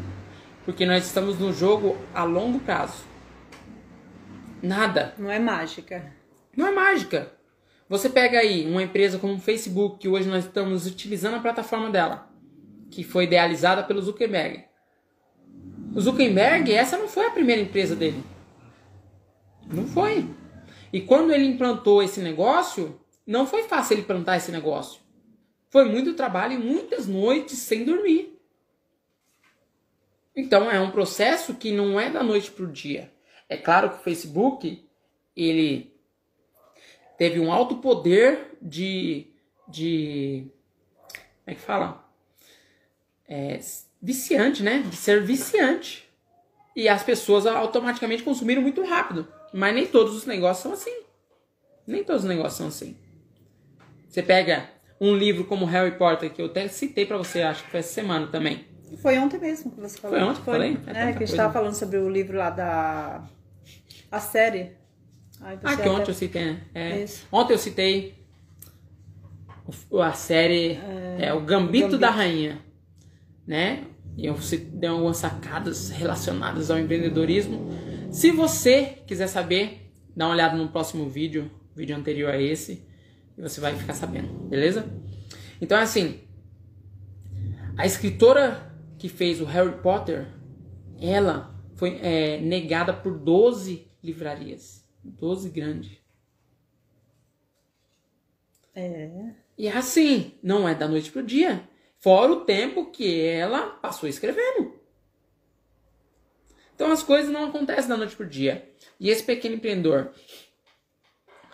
Porque 0.67 0.85
nós 0.85 1.07
estamos 1.07 1.39
no 1.39 1.55
jogo 1.55 1.97
a 2.15 2.23
longo 2.23 2.61
prazo. 2.61 3.03
Nada. 4.63 5.15
Não 5.17 5.31
é 5.31 5.39
mágica. 5.39 6.13
Não 6.55 6.67
é 6.67 6.71
mágica. 6.71 7.33
Você 7.89 8.11
pega 8.11 8.41
aí 8.41 8.71
uma 8.71 8.83
empresa 8.83 9.19
como 9.19 9.37
o 9.37 9.41
Facebook, 9.41 10.01
que 10.01 10.09
hoje 10.09 10.29
nós 10.29 10.45
estamos 10.45 10.87
utilizando 10.87 11.37
a 11.37 11.41
plataforma 11.41 11.89
dela, 11.89 12.30
que 12.91 13.05
foi 13.05 13.25
idealizada 13.25 13.83
pelo 13.83 14.03
Zuckerberg. 14.03 14.65
O 15.95 16.01
Zuckerberg, 16.01 16.73
essa 16.73 16.99
não 16.99 17.09
foi 17.09 17.27
a 17.27 17.31
primeira 17.31 17.63
empresa 17.63 17.97
dele. 17.97 18.23
Não 19.67 19.87
foi. 19.87 20.27
E 20.93 21.01
quando 21.01 21.33
ele 21.33 21.45
implantou 21.45 22.03
esse 22.03 22.21
negócio, 22.21 23.01
não 23.27 23.47
foi 23.47 23.63
fácil 23.65 23.95
ele 23.95 24.03
implantar 24.03 24.37
esse 24.37 24.51
negócio. 24.51 25.01
Foi 25.69 25.85
muito 25.85 26.15
trabalho 26.15 26.55
e 26.55 26.59
muitas 26.59 27.07
noites 27.07 27.59
sem 27.59 27.85
dormir. 27.85 28.37
Então 30.35 30.71
é 30.71 30.81
um 30.81 30.91
processo 30.91 31.55
que 31.55 31.71
não 31.73 31.99
é 31.99 32.11
da 32.11 32.23
noite 32.23 32.51
para 32.51 32.65
o 32.65 32.73
dia. 32.73 33.13
É 33.49 33.57
claro 33.57 33.91
que 33.91 33.97
o 33.97 34.03
Facebook 34.03 34.85
ele 35.37 35.95
teve 37.17 37.39
um 37.39 37.53
alto 37.53 37.77
poder 37.77 38.57
de, 38.61 39.29
de 39.69 40.47
como 41.45 41.47
é 41.47 41.55
que 41.55 41.61
fala? 41.61 42.10
É, 43.31 43.61
viciante, 44.03 44.63
né? 44.63 44.81
De 44.91 44.97
ser 44.97 45.23
viciante. 45.23 46.05
E 46.75 46.89
as 46.89 47.03
pessoas 47.05 47.47
automaticamente 47.47 48.23
consumiram 48.25 48.61
muito 48.61 48.83
rápido. 48.85 49.27
Mas 49.55 49.75
nem 49.75 49.87
todos 49.87 50.15
os 50.17 50.27
negócios 50.27 50.63
são 50.65 50.73
assim. 50.73 51.03
Nem 51.87 52.03
todos 52.05 52.23
os 52.25 52.29
negócios 52.29 52.55
são 52.57 52.67
assim. 52.67 52.97
Você 54.09 54.23
pega 54.23 54.69
um 55.01 55.15
livro 55.17 55.45
como 55.45 55.65
Harry 55.65 55.93
Potter, 55.97 56.33
que 56.33 56.43
eu 56.43 56.47
até 56.47 56.67
citei 56.69 57.07
pra 57.07 57.17
você, 57.17 57.43
acho 57.43 57.63
que 57.65 57.71
foi 57.71 57.81
essa 57.81 57.93
semana 57.93 58.27
também. 58.27 58.65
Foi 59.01 59.17
ontem 59.19 59.39
mesmo 59.39 59.71
que 59.71 59.81
você 59.81 59.97
falou. 59.99 60.19
Foi 60.19 60.27
ontem 60.29 60.41
eu 60.41 60.45
falei? 60.45 60.71
É 60.87 60.91
É, 60.91 60.95
tanta 60.95 61.13
que 61.19 61.25
a 61.25 61.27
gente 61.27 61.37
tava 61.37 61.53
falando 61.53 61.75
sobre 61.75 61.99
o 61.99 62.09
livro 62.09 62.37
lá 62.37 62.51
da... 62.51 63.23
A 64.11 64.19
série. 64.19 64.73
Ai, 65.41 65.55
Ah, 65.63 65.77
que 65.77 65.83
até- 65.83 65.91
ontem 65.91 66.11
eu 66.11 66.15
citei, 66.15 66.45
né? 66.45 66.61
É, 66.75 67.05
ontem 67.31 67.53
eu 67.55 67.59
citei 67.59 68.15
a 70.01 70.13
série 70.13 70.79
é, 71.19 71.33
O 71.33 71.41
Gambito, 71.41 71.83
Gambito. 71.85 71.99
da 71.99 72.11
Rainha, 72.11 72.59
né? 73.51 73.85
E 74.17 74.27
eu 74.27 74.37
dei 74.75 74.89
algumas 74.89 75.17
sacadas 75.17 75.91
relacionadas 75.91 76.71
ao 76.71 76.79
empreendedorismo. 76.79 77.69
Se 78.13 78.31
você 78.31 79.03
quiser 79.09 79.27
saber, 79.27 79.93
dá 80.15 80.27
uma 80.27 80.35
olhada 80.35 80.57
no 80.57 80.69
próximo 80.69 81.09
vídeo, 81.09 81.51
vídeo 81.75 81.97
anterior 81.97 82.31
a 82.31 82.41
esse, 82.41 82.87
e 83.37 83.43
você 83.43 83.61
vai 83.61 83.75
ficar 83.75 83.95
sabendo, 83.95 84.29
beleza? 84.49 84.89
Então, 85.61 85.77
assim, 85.77 86.21
a 87.77 87.85
escritora 87.85 88.73
que 88.97 89.09
fez 89.09 89.41
o 89.41 89.45
Harry 89.45 89.83
Potter, 89.83 90.29
ela 91.01 91.53
foi 91.75 91.99
é, 92.01 92.41
negada 92.41 92.93
por 92.93 93.19
12 93.19 93.85
livrarias. 94.01 94.87
12 95.03 95.51
grandes. 95.51 95.99
É. 98.77 99.33
E 99.59 99.67
é 99.67 99.77
assim, 99.77 100.35
não 100.41 100.69
é 100.69 100.75
da 100.75 100.87
noite 100.87 101.11
pro 101.11 101.21
dia. 101.21 101.69
Fora 102.01 102.33
o 102.33 102.45
tempo 102.45 102.91
que 102.91 103.21
ela 103.21 103.69
passou 103.69 104.09
escrevendo. 104.09 104.81
Então 106.75 106.91
as 106.91 107.03
coisas 107.03 107.31
não 107.31 107.45
acontecem 107.45 107.89
da 107.89 107.97
noite 107.97 108.17
pro 108.17 108.27
dia. 108.27 108.71
E 108.99 109.11
esse 109.11 109.23
pequeno 109.23 109.57
empreendedor, 109.57 110.13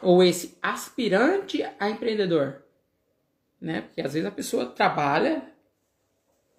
ou 0.01 0.23
esse 0.23 0.57
aspirante 0.63 1.65
a 1.81 1.91
empreendedor, 1.91 2.63
né? 3.61 3.83
Porque 3.83 4.01
às 4.01 4.15
vezes 4.15 4.27
a 4.27 4.31
pessoa 4.31 4.67
trabalha 4.67 5.53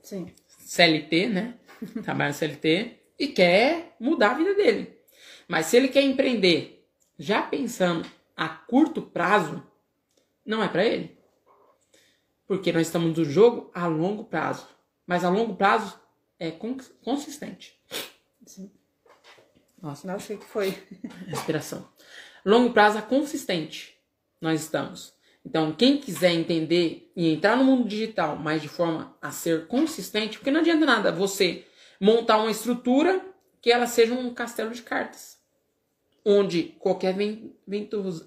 Sim. 0.04 0.34
CLT, 0.48 1.28
né? 1.28 1.54
Trabalha 2.04 2.34
CLT 2.34 3.00
e 3.18 3.28
quer 3.30 3.96
mudar 4.00 4.32
a 4.32 4.38
vida 4.38 4.54
dele. 4.54 4.98
Mas 5.48 5.68
se 5.68 5.78
ele 5.78 5.88
quer 5.88 6.02
empreender 6.02 6.86
já 7.18 7.42
pensando 7.42 8.06
a 8.36 8.50
curto 8.50 9.02
prazo, 9.02 9.66
não 10.46 10.62
é 10.62 10.68
para 10.68 10.86
ele. 10.86 11.17
Porque 12.48 12.72
nós 12.72 12.88
estamos 12.88 13.18
no 13.18 13.26
jogo 13.26 13.70
a 13.74 13.88
longo 13.88 14.24
prazo. 14.24 14.68
Mas 15.06 15.24
a 15.24 15.30
longo 15.30 15.56
prazo 15.56 16.00
é 16.40 16.50
con- 16.52 16.78
consistente. 17.04 17.78
Sim. 18.46 18.72
Nossa, 19.82 20.08
Nossa, 20.08 20.34
o 20.34 20.38
que 20.38 20.46
foi? 20.46 20.72
respiração. 21.28 21.88
Longo 22.46 22.74
prazo 22.74 22.98
é 22.98 23.02
consistente. 23.02 23.98
Nós 24.40 24.62
estamos. 24.62 25.14
Então, 25.46 25.72
quem 25.72 25.98
quiser 25.98 26.32
entender 26.32 27.12
e 27.16 27.32
entrar 27.34 27.56
no 27.56 27.64
mundo 27.64 27.88
digital, 27.88 28.36
mas 28.36 28.62
de 28.62 28.68
forma 28.68 29.16
a 29.22 29.32
ser 29.32 29.68
consistente, 29.68 30.38
porque 30.38 30.52
não 30.52 30.60
adianta 30.60 30.86
nada 30.86 31.12
você 31.12 31.66
montar 32.02 32.38
uma 32.38 32.52
estrutura 32.52 33.26
que 33.62 33.72
ela 33.72 33.88
seja 33.88 34.14
um 34.14 34.34
castelo 34.34 34.72
de 34.72 34.82
cartas, 34.82 35.38
onde 36.26 36.76
qualquer 36.80 37.16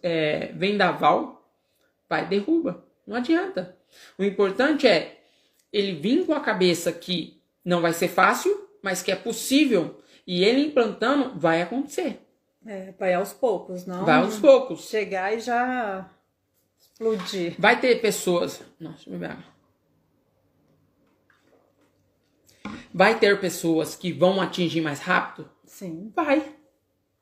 é, 0.02 0.52
vendaval 0.52 1.54
vai 2.08 2.26
derruba. 2.26 2.86
Não 3.06 3.16
adianta. 3.16 3.76
O 4.18 4.24
importante 4.24 4.86
é 4.86 5.20
ele 5.72 5.92
vir 5.92 6.26
com 6.26 6.34
a 6.34 6.40
cabeça 6.40 6.92
que 6.92 7.40
não 7.64 7.80
vai 7.80 7.92
ser 7.92 8.08
fácil, 8.08 8.68
mas 8.82 9.02
que 9.02 9.12
é 9.12 9.16
possível 9.16 10.00
e 10.26 10.44
ele 10.44 10.66
implantando 10.66 11.38
vai 11.38 11.62
acontecer. 11.62 12.20
É, 12.64 12.92
vai 12.98 13.14
aos 13.14 13.32
poucos, 13.32 13.86
não? 13.86 14.04
Vai 14.04 14.16
aos 14.16 14.38
poucos. 14.38 14.88
Chegar 14.88 15.34
e 15.34 15.40
já 15.40 16.08
explodir. 16.78 17.54
Vai 17.58 17.80
ter 17.80 18.00
pessoas. 18.00 18.60
Nossa, 18.78 18.96
deixa 18.96 19.10
eu 19.10 19.12
beber 19.12 19.30
água. 19.30 19.44
Vai 22.92 23.18
ter 23.18 23.40
pessoas 23.40 23.96
que 23.96 24.12
vão 24.12 24.40
atingir 24.40 24.80
mais 24.80 25.00
rápido? 25.00 25.50
Sim. 25.64 26.12
Vai. 26.14 26.54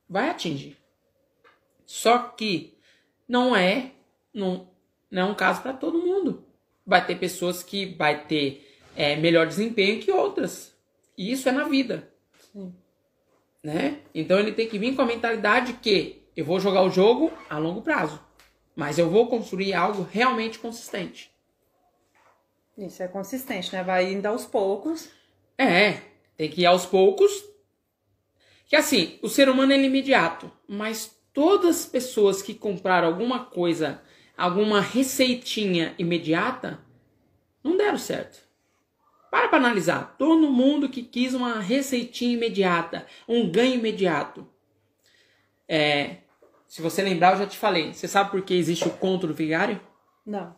Vai 0.08 0.30
atingir. 0.30 0.76
Só 1.87 2.18
que 2.18 2.76
não 3.28 3.54
é, 3.54 3.92
não, 4.32 4.68
não 5.10 5.22
é 5.22 5.25
um 5.25 5.34
caso 5.34 5.62
para 5.62 5.72
todo 5.72 5.98
mundo. 5.98 6.07
Vai 6.88 7.07
ter 7.07 7.16
pessoas 7.16 7.62
que 7.62 7.85
vai 7.85 8.25
ter 8.25 8.66
é, 8.97 9.14
melhor 9.14 9.47
desempenho 9.47 10.00
que 10.00 10.11
outras. 10.11 10.75
E 11.16 11.30
isso 11.30 11.49
é 11.49 11.52
na 11.52 11.68
vida. 11.68 12.11
Sim. 12.52 12.75
né? 13.62 14.00
Então 14.14 14.38
ele 14.38 14.52
tem 14.52 14.66
que 14.66 14.78
vir 14.78 14.97
com 14.97 15.02
a 15.02 15.07
mentalidade 15.07 15.75
que 15.75 16.23
eu 16.35 16.45
vou 16.45 16.59
jogar 16.59 16.83
o 16.83 16.90
jogo 16.90 17.30
a 17.50 17.59
longo 17.59 17.83
prazo, 17.83 18.18
mas 18.75 18.99
eu 18.99 19.11
vou 19.11 19.26
construir 19.28 19.75
algo 19.75 20.09
realmente 20.11 20.59
consistente. 20.59 21.30
Isso 22.78 23.02
é 23.02 23.09
consistente, 23.09 23.73
né? 23.73 23.83
Vai 23.83 24.11
indo 24.12 24.26
aos 24.26 24.47
poucos. 24.47 25.11
É, 25.59 26.00
tem 26.37 26.49
que 26.49 26.62
ir 26.62 26.66
aos 26.66 26.87
poucos. 26.87 27.30
Que 28.66 28.76
assim, 28.76 29.18
o 29.23 29.28
ser 29.28 29.49
humano 29.49 29.73
é 29.73 29.76
imediato, 29.76 30.50
mas 30.66 31.18
todas 31.35 31.80
as 31.80 31.87
pessoas 31.87 32.40
que 32.40 32.54
compraram 32.54 33.09
alguma 33.09 33.45
coisa, 33.47 34.00
alguma 34.38 34.80
receitinha 34.80 35.95
imediata, 35.99 36.78
não 37.62 37.76
deram 37.76 37.99
certo. 37.99 38.47
Para 39.30 39.49
para 39.49 39.59
analisar. 39.59 40.14
Todo 40.16 40.50
mundo 40.50 40.88
que 40.88 41.02
quis 41.02 41.35
uma 41.35 41.59
receitinha 41.59 42.35
imediata, 42.35 43.04
um 43.28 43.50
ganho 43.50 43.75
imediato. 43.75 44.49
É, 45.68 46.18
se 46.68 46.80
você 46.80 47.02
lembrar, 47.02 47.33
eu 47.33 47.38
já 47.38 47.47
te 47.47 47.59
falei. 47.59 47.92
Você 47.92 48.07
sabe 48.07 48.30
por 48.30 48.40
que 48.42 48.54
existe 48.54 48.87
o 48.87 48.92
conto 48.92 49.26
do 49.26 49.35
vigário? 49.35 49.80
Não. 50.25 50.57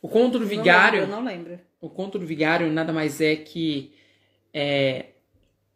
O 0.00 0.08
conto 0.08 0.38
do 0.38 0.44
Eu 0.44 0.48
não 0.48 0.48
vigário. 0.48 1.00
lembro, 1.00 1.14
Eu 1.14 1.20
não 1.20 1.24
lembro. 1.24 1.60
O 1.80 1.90
conto 1.90 2.18
do 2.18 2.26
vigário 2.26 2.72
nada 2.72 2.92
mais 2.92 3.20
é 3.20 3.36
que 3.36 3.94
é, 4.52 5.10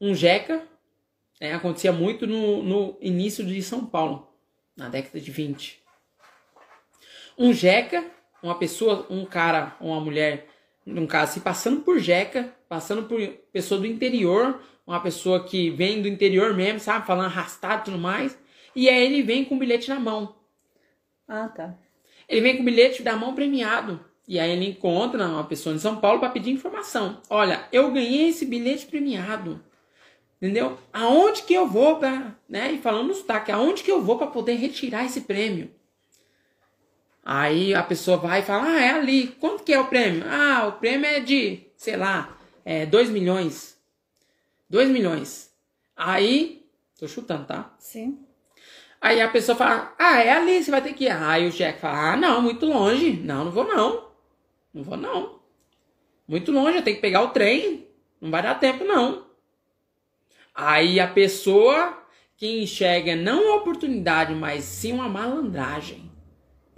um 0.01 0.15
jeca 0.15 0.67
né, 1.41 1.53
acontecia 1.53 1.93
muito 1.93 2.27
no, 2.27 2.63
no 2.63 2.99
início 3.01 3.45
de 3.45 3.63
São 3.63 3.85
Paulo, 3.85 4.33
na 4.77 4.89
década 4.89 5.21
de 5.21 5.31
20. 5.31 5.78
Um 7.39 7.53
jeca, 7.53 8.05
uma 8.43 8.57
pessoa, 8.57 9.07
um 9.09 9.25
cara 9.25 9.77
uma 9.81 10.01
mulher, 10.01 10.49
num 10.85 11.07
caso, 11.07 11.35
se 11.35 11.41
passando 11.41 11.83
por 11.83 11.99
jeca, 11.99 12.53
passando 12.69 13.05
por 13.05 13.21
pessoa 13.53 13.81
do 13.81 13.87
interior, 13.87 14.61
uma 14.87 15.01
pessoa 15.01 15.45
que 15.45 15.71
vem 15.71 16.03
do 16.03 16.09
interior 16.09 16.55
mesmo, 16.55 16.81
sabe, 16.81 17.07
falando 17.07 17.27
arrastado 17.27 17.83
e 17.83 17.85
tudo 17.85 17.99
mais, 17.99 18.37
e 18.75 18.89
aí 18.89 19.05
ele 19.05 19.23
vem 19.23 19.45
com 19.45 19.55
o 19.55 19.59
bilhete 19.59 19.89
na 19.89 20.01
mão. 20.01 20.35
Ah, 21.29 21.49
tá. 21.49 21.79
Ele 22.29 22.41
vem 22.41 22.57
com 22.57 22.63
o 22.63 22.65
bilhete 22.65 23.03
da 23.03 23.17
mão 23.17 23.35
premiado. 23.35 24.05
E 24.27 24.39
aí 24.39 24.51
ele 24.51 24.67
encontra 24.67 25.27
uma 25.27 25.45
pessoa 25.45 25.75
em 25.75 25.79
São 25.79 25.97
Paulo 25.97 26.21
para 26.21 26.29
pedir 26.29 26.51
informação. 26.51 27.23
Olha, 27.31 27.67
eu 27.73 27.91
ganhei 27.91 28.29
esse 28.29 28.45
bilhete 28.45 28.87
premiado. 28.87 29.65
Entendeu? 30.37 30.79
Aonde 30.93 31.43
que 31.43 31.55
eu 31.55 31.67
vou 31.67 31.97
para, 31.97 32.37
né? 32.49 32.73
E 32.73 32.79
falando 32.79 33.09
no 33.09 33.15
sotaque, 33.15 33.51
aonde 33.51 33.83
que 33.83 33.91
eu 33.91 34.03
vou 34.03 34.19
para 34.19 34.27
poder 34.27 34.55
retirar 34.55 35.05
esse 35.05 35.23
prêmio? 35.23 35.71
Aí 37.31 37.75
a 37.75 37.83
pessoa 37.83 38.17
vai 38.17 38.41
e 38.41 38.43
fala: 38.43 38.69
"Ah, 38.71 38.81
é 38.81 38.91
ali. 38.91 39.29
Quanto 39.39 39.63
que 39.63 39.73
é 39.73 39.79
o 39.79 39.87
prêmio?" 39.87 40.25
"Ah, 40.27 40.67
o 40.69 40.73
prêmio 40.81 41.07
é 41.07 41.21
de, 41.21 41.61
sei 41.77 41.97
lá, 41.97 42.39
é 42.65 42.87
2 42.87 43.11
milhões." 43.11 43.79
2 44.71 44.89
milhões. 44.89 45.51
Aí, 45.97 46.67
tô 46.99 47.09
chutando, 47.09 47.47
tá? 47.47 47.75
Sim. 47.79 48.19
Aí 49.01 49.21
a 49.21 49.29
pessoa 49.29 49.57
fala, 49.57 49.95
ah, 49.99 50.21
é 50.21 50.31
ali, 50.31 50.63
você 50.63 50.71
vai 50.71 50.83
ter 50.83 50.93
que 50.93 51.05
ir. 51.05 51.11
Aí 51.11 51.47
o 51.47 51.51
Jack 51.51 51.81
fala, 51.81 52.13
ah, 52.13 52.17
não, 52.17 52.43
muito 52.43 52.67
longe. 52.67 53.13
Não, 53.13 53.45
não 53.45 53.53
vou 53.53 53.65
não. 53.65 54.09
Não 54.75 54.83
vou 54.83 54.97
não. 54.97 55.39
Muito 56.27 56.53
longe, 56.53 56.77
eu 56.79 56.83
tenho 56.83 56.97
que 56.97 57.03
pegar 57.03 57.23
o 57.23 57.29
trem. 57.29 57.87
Não 58.21 58.31
vai 58.31 58.43
dar 58.43 58.57
tempo 58.57 58.85
não. 58.85 59.27
Aí 60.55 61.01
a 61.01 61.07
pessoa 61.07 62.03
que 62.37 62.63
enxerga 62.63 63.17
não 63.17 63.53
a 63.53 63.57
oportunidade, 63.57 64.35
mas 64.35 64.65
sim 64.65 64.93
uma 64.93 65.09
malandragem. 65.09 66.08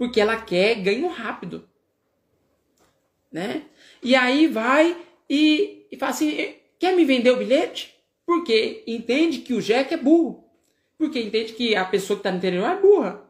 Porque 0.01 0.19
ela 0.19 0.35
quer 0.35 0.81
ganho 0.81 1.07
rápido. 1.09 1.69
Né? 3.31 3.65
E 4.01 4.15
aí 4.15 4.47
vai 4.47 4.99
e, 5.29 5.85
e 5.91 5.95
fala 5.95 6.09
assim, 6.09 6.55
quer 6.79 6.95
me 6.95 7.05
vender 7.05 7.29
o 7.29 7.37
bilhete? 7.37 7.95
Porque 8.25 8.83
entende 8.87 9.41
que 9.41 9.53
o 9.53 9.61
Jack 9.61 9.93
é 9.93 9.97
burro. 9.97 10.43
Porque 10.97 11.21
entende 11.21 11.53
que 11.53 11.75
a 11.75 11.85
pessoa 11.85 12.17
que 12.17 12.21
está 12.21 12.31
no 12.31 12.39
interior 12.39 12.67
é 12.67 12.81
burra. 12.81 13.23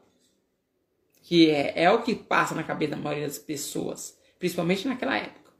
Que 1.24 1.50
é, 1.50 1.74
é 1.76 1.92
o 1.92 2.04
que 2.04 2.16
passa 2.16 2.56
na 2.56 2.64
cabeça 2.64 2.92
da 2.92 3.02
maioria 3.02 3.28
das 3.28 3.38
pessoas. 3.38 4.18
Principalmente 4.40 4.88
naquela 4.88 5.18
época. 5.18 5.52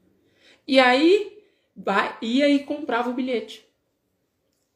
E 0.66 0.80
aí, 0.80 1.44
vai, 1.76 2.16
ia 2.22 2.48
e 2.48 2.60
comprava 2.60 3.10
o 3.10 3.14
bilhete. 3.14 3.68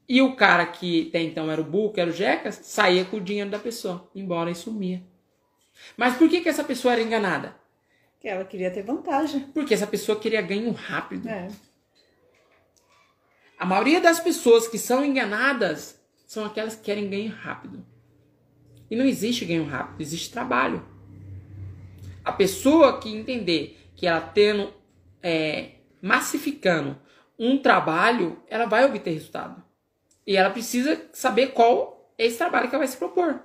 E 0.07 0.21
o 0.21 0.37
cara 0.37 0.67
que 0.67 1.09
até 1.09 1.23
então 1.23 1.51
era 1.51 1.63
o 1.63 1.65
burro, 1.65 1.95
que 1.95 2.01
era 2.03 2.11
o 2.11 2.13
Jeca, 2.13 2.53
saía 2.53 3.07
com 3.07 3.17
o 3.17 3.23
dinheiro 3.23 3.49
da 3.49 3.59
pessoa, 3.59 4.11
embora 4.15 4.51
e 4.51 4.55
sumia. 4.55 5.03
Mas 5.97 6.17
por 6.17 6.29
que, 6.29 6.41
que 6.41 6.49
essa 6.49 6.65
pessoa 6.65 6.93
era 6.93 7.03
enganada? 7.03 7.57
Que 8.21 8.29
ela 8.29 8.45
queria 8.45 8.71
ter 8.71 8.83
vantagem. 8.83 9.41
Porque 9.55 9.75
essa 9.75 9.87
pessoa 9.87 10.19
queria 10.19 10.43
ganho 10.43 10.73
rápido. 10.73 11.29
É. 11.29 11.49
A 13.59 13.65
maioria 13.65 14.01
das 14.01 14.21
pessoas 14.21 14.69
que 14.69 14.79
são 14.79 15.05
enganadas 15.05 16.01
são 16.27 16.45
aquelas 16.45 16.75
que 16.75 16.83
querem 16.83 17.09
ganho 17.09 17.33
rápido. 17.33 17.85
E 18.91 18.97
não 18.97 19.05
existe 19.05 19.45
ganho 19.45 19.65
rápido, 19.65 20.01
existe 20.01 20.31
trabalho. 20.31 20.85
A 22.25 22.33
pessoa 22.33 23.01
que 23.01 23.09
entender 23.09 23.79
que 23.95 24.07
ela 24.07 24.21
tendo, 24.21 24.73
é, 25.23 25.77
massificando 26.03 26.99
um 27.39 27.59
trabalho, 27.59 28.43
ela 28.49 28.67
vai 28.67 28.85
obter 28.85 29.11
resultado. 29.11 29.63
E 30.27 30.37
ela 30.37 30.51
precisa 30.51 31.01
saber 31.13 31.49
qual 31.49 32.13
é 32.19 32.27
esse 32.27 32.39
trabalho 32.39 32.69
que 32.69 32.75
ela 32.75 32.85
vai 32.85 32.89
se 32.89 32.97
propor. 32.97 33.41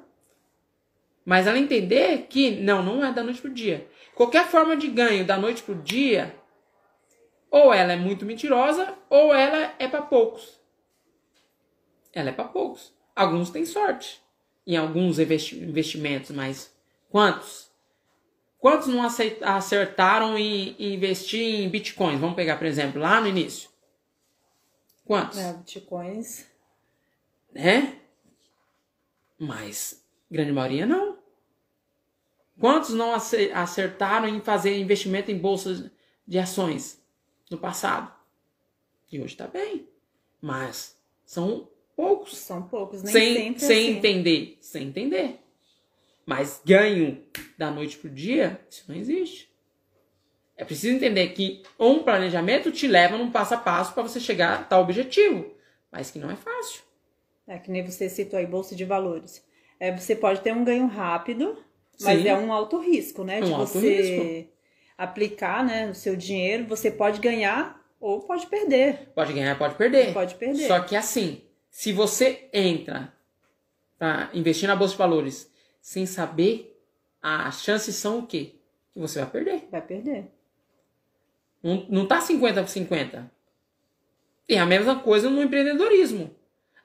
Mas 1.26 1.48
ela 1.48 1.60
entender 1.60 2.28
que 2.30 2.52
não, 2.52 2.82
não 2.84 3.06
é 3.06 3.12
da 3.12 3.24
noite 3.24 3.42
pro 3.42 3.54
dia. 3.54 3.88
Qualquer 4.16 4.48
forma 4.48 4.76
de 4.76 4.88
ganho 4.88 5.26
da 5.26 5.38
noite 5.38 5.64
pro 5.64 5.76
dia, 5.76 6.36
ou 7.50 7.74
ela 7.74 7.94
é 7.94 7.96
muito 7.96 8.26
mentirosa, 8.26 8.96
ou 9.10 9.34
ela 9.34 9.74
é 9.78 9.88
para 9.88 10.02
poucos. 10.02 10.60
Ela 12.14 12.30
é 12.30 12.34
para 12.34 12.46
poucos. 12.46 12.94
Alguns 13.16 13.50
têm 13.50 13.66
sorte 13.66 14.22
em 14.66 14.78
alguns 14.78 15.20
investi 15.20 15.58
investimentos, 15.58 16.32
mas 16.32 16.74
quantos? 17.10 17.70
Quantos 18.60 18.88
não 18.88 19.02
acertaram 19.02 20.38
em 20.38 20.76
investir 20.78 21.62
em 21.62 21.70
bitcoins? 21.70 22.20
Vamos 22.20 22.36
pegar, 22.36 22.58
por 22.58 22.68
exemplo, 22.68 23.02
lá 23.02 23.20
no 23.20 23.28
início. 23.28 23.70
Quantos? 25.04 25.40
É, 25.40 25.54
bitcoins. 25.54 26.46
Né? 27.52 27.98
Mas 29.40 30.01
grande 30.32 30.52
maioria 30.52 30.86
não. 30.86 31.20
Quantos 32.60 32.92
não 32.92 33.14
acertaram 33.14 34.28
em 34.28 34.40
fazer 34.40 34.78
investimento 34.78 35.32
em 35.32 35.38
bolsas 35.38 35.90
de 36.28 36.38
ações 36.38 37.04
no 37.50 37.58
passado? 37.58 38.14
E 39.12 39.20
hoje 39.20 39.34
está 39.34 39.48
bem. 39.48 39.88
Mas 40.40 40.98
são 41.26 41.68
poucos. 41.96 42.38
São 42.38 42.62
poucos, 42.64 43.04
nem 43.04 43.14
sem, 43.14 43.58
sem 43.58 43.90
assim. 43.90 43.98
entender. 43.98 44.58
Sem 44.62 44.88
entender. 44.88 45.40
Mas 46.26 46.62
ganho 46.64 47.24
da 47.58 47.72
noite 47.72 47.98
pro 47.98 48.10
dia, 48.10 48.64
isso 48.70 48.86
não 48.88 48.96
existe. 48.96 49.52
É 50.56 50.64
preciso 50.64 50.96
entender 50.96 51.30
que 51.30 51.64
um 51.80 52.04
planejamento 52.04 52.72
te 52.72 52.88
leva 52.88 53.18
num 53.18 53.32
passo 53.32 53.56
a 53.56 53.58
passo 53.58 53.94
para 53.94 54.04
você 54.04 54.20
chegar 54.20 54.60
a 54.60 54.64
tal 54.64 54.84
objetivo. 54.84 55.52
Mas 55.92 56.12
que 56.12 56.20
não 56.20 56.30
é 56.30 56.36
fácil. 56.36 56.84
É 57.48 57.58
que 57.58 57.72
nem 57.72 57.84
você 57.84 58.08
citou 58.08 58.38
aí, 58.38 58.46
bolsa 58.46 58.76
de 58.76 58.86
valores. 58.86 59.44
É, 59.82 59.92
você 59.92 60.16
pode 60.16 60.42
ter 60.42 60.54
um 60.54 60.64
ganho 60.64 60.86
rápido, 60.86 61.58
mas 62.00 62.22
Sim. 62.22 62.28
é 62.28 62.38
um 62.38 62.54
alto 62.54 62.78
risco, 62.78 63.24
né? 63.24 63.40
Um 63.40 63.46
de 63.46 63.50
você 63.50 64.48
aplicar 64.96 65.66
né, 65.66 65.90
o 65.90 65.96
seu 65.96 66.16
dinheiro, 66.16 66.68
você 66.68 66.92
pode 66.92 67.20
ganhar 67.20 67.84
ou 68.00 68.22
pode 68.22 68.46
perder. 68.46 69.10
Pode 69.16 69.34
ganhar, 69.34 69.58
pode 69.58 69.74
perder. 69.74 70.14
Pode 70.14 70.36
perder. 70.36 70.68
Só 70.68 70.82
que 70.82 70.96
assim, 70.96 71.42
se 71.72 71.92
você 71.92 72.48
entra 72.54 73.12
para 73.98 74.30
investir 74.36 74.68
na 74.68 74.76
bolsa 74.76 74.92
de 74.92 75.00
valores 75.00 75.52
sem 75.82 76.06
saber, 76.06 76.80
as 77.20 77.64
chances 77.64 77.96
são 77.96 78.20
o 78.20 78.28
quê? 78.28 78.58
Que 78.92 79.00
você 79.00 79.20
vai 79.22 79.32
perder. 79.32 79.68
Vai 79.72 79.82
perder. 79.82 80.28
Não, 81.64 81.88
não 81.90 82.08
tá 82.08 82.22
50 82.22 82.62
por 82.62 82.70
50. 82.70 83.32
E 84.48 84.58
a 84.58 84.66
mesma 84.68 85.00
coisa 85.00 85.28
no 85.28 85.42
empreendedorismo. 85.42 86.36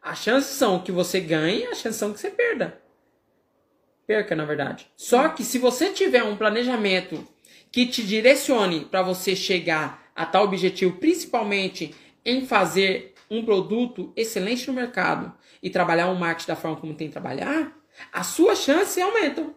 As 0.00 0.16
chances 0.20 0.56
são 0.56 0.82
que 0.82 0.90
você 0.90 1.20
ganhe, 1.20 1.66
as 1.66 1.76
chances 1.76 1.98
são 1.98 2.10
que 2.14 2.18
você 2.18 2.30
perda. 2.30 2.85
Perca, 4.06 4.36
na 4.36 4.44
verdade. 4.44 4.86
Só 4.96 5.28
que 5.30 5.42
se 5.42 5.58
você 5.58 5.90
tiver 5.90 6.22
um 6.22 6.36
planejamento 6.36 7.26
que 7.72 7.86
te 7.86 8.02
direcione 8.02 8.84
para 8.84 9.02
você 9.02 9.34
chegar 9.34 10.10
a 10.14 10.24
tal 10.24 10.44
objetivo, 10.44 10.98
principalmente 10.98 11.94
em 12.24 12.46
fazer 12.46 13.14
um 13.30 13.44
produto 13.44 14.12
excelente 14.16 14.66
no 14.68 14.72
mercado 14.72 15.34
e 15.62 15.68
trabalhar 15.68 16.08
o 16.08 16.14
marketing 16.14 16.48
da 16.48 16.56
forma 16.56 16.76
como 16.76 16.94
tem 16.94 17.08
que 17.08 17.12
trabalhar, 17.12 17.76
as 18.12 18.28
suas 18.28 18.60
chances 18.60 19.02
aumentam. 19.02 19.54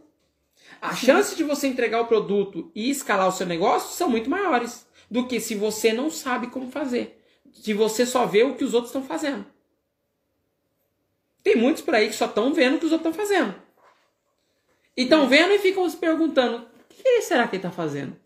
A 0.81 0.95
chance 0.95 1.35
de 1.35 1.43
você 1.43 1.67
entregar 1.67 2.01
o 2.01 2.07
produto 2.07 2.71
e 2.73 2.89
escalar 2.89 3.27
o 3.27 3.31
seu 3.31 3.45
negócio 3.45 3.95
são 3.95 4.09
muito 4.09 4.29
maiores 4.29 4.88
do 5.12 5.27
que 5.27 5.39
se 5.39 5.55
você 5.55 5.91
não 5.93 6.09
sabe 6.09 6.47
como 6.47 6.71
fazer. 6.71 7.21
Se 7.51 7.73
você 7.73 8.05
só 8.05 8.25
vê 8.25 8.43
o 8.43 8.55
que 8.55 8.63
os 8.63 8.73
outros 8.73 8.89
estão 8.89 9.03
fazendo. 9.03 9.45
Tem 11.43 11.55
muitos 11.55 11.81
por 11.81 11.95
aí 11.95 12.07
que 12.07 12.15
só 12.15 12.25
estão 12.25 12.53
vendo 12.53 12.75
o 12.75 12.79
que 12.79 12.85
os 12.85 12.91
outros 12.91 13.12
estão 13.12 13.27
fazendo. 13.27 13.55
E 14.99 15.03
estão 15.03 15.29
vendo 15.29 15.53
e 15.53 15.59
ficam 15.59 15.89
se 15.89 15.95
perguntando: 15.95 16.57
o 16.57 16.67
que 16.89 17.21
será 17.21 17.47
que 17.47 17.55
ele 17.55 17.59
está 17.59 17.71
fazendo? 17.71 18.17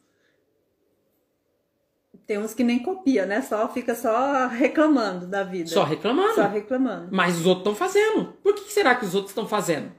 Tem 2.26 2.40
uns 2.40 2.56
que 2.56 2.64
nem 2.64 2.80
copia, 2.80 3.28
né? 3.28 3.44
Só 3.44 3.70
fica 3.70 3.94
só 3.94 4.48
reclamando 4.48 5.28
da 5.28 5.44
vida. 5.44 5.70
Só 5.70 5.84
reclamando. 5.84 6.34
Só 6.34 6.48
reclamando. 6.48 7.10
Mas 7.12 7.38
os 7.38 7.46
outros 7.46 7.60
estão 7.60 7.76
fazendo. 7.76 8.34
Por 8.42 8.56
que 8.56 8.74
será 8.74 8.96
que 8.96 9.06
os 9.06 9.14
outros 9.14 9.30
estão 9.30 9.48
fazendo? 9.48 9.92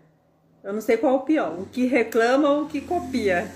Eu 0.64 0.72
não 0.72 0.80
sei 0.80 0.96
qual 0.96 1.14
é 1.14 1.16
o 1.16 1.20
pior, 1.20 1.60
o 1.60 1.66
que 1.66 1.86
reclama 1.86 2.50
ou 2.50 2.62
o 2.62 2.66
que 2.66 2.80
copia. 2.80 3.48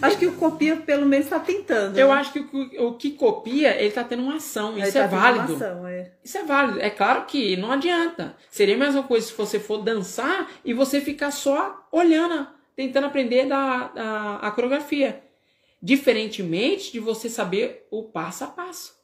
Acho 0.00 0.18
que 0.18 0.26
o 0.26 0.32
copia 0.36 0.76
pelo 0.76 1.06
menos 1.06 1.26
está 1.26 1.40
tentando. 1.40 1.98
Eu 1.98 2.08
né? 2.08 2.14
acho 2.14 2.32
que 2.32 2.38
o, 2.40 2.88
o 2.88 2.94
que 2.94 3.12
copia, 3.12 3.76
ele 3.76 3.88
está 3.88 4.04
tendo 4.04 4.22
uma 4.22 4.36
ação. 4.36 4.72
Ele 4.72 4.82
Isso 4.82 4.92
tá 4.92 5.04
é 5.04 5.08
válido. 5.08 5.54
ação, 5.54 5.86
é. 5.86 6.12
Isso 6.22 6.38
é 6.38 6.44
válido. 6.44 6.80
É 6.80 6.90
claro 6.90 7.24
que 7.26 7.56
não 7.56 7.72
adianta. 7.72 8.36
Seria 8.50 8.74
a 8.74 8.78
mesma 8.78 9.02
coisa 9.02 9.26
se 9.26 9.34
você 9.34 9.58
for 9.58 9.78
dançar 9.78 10.50
e 10.64 10.72
você 10.72 11.00
ficar 11.00 11.30
só 11.30 11.86
olhando, 11.90 12.46
tentando 12.76 13.06
aprender 13.06 13.46
da, 13.46 13.88
da 13.88 14.36
a 14.36 14.50
coreografia. 14.50 15.22
Diferentemente 15.80 16.92
de 16.92 17.00
você 17.00 17.28
saber 17.28 17.86
o 17.90 18.02
passo 18.02 18.44
a 18.44 18.48
passo. 18.48 18.94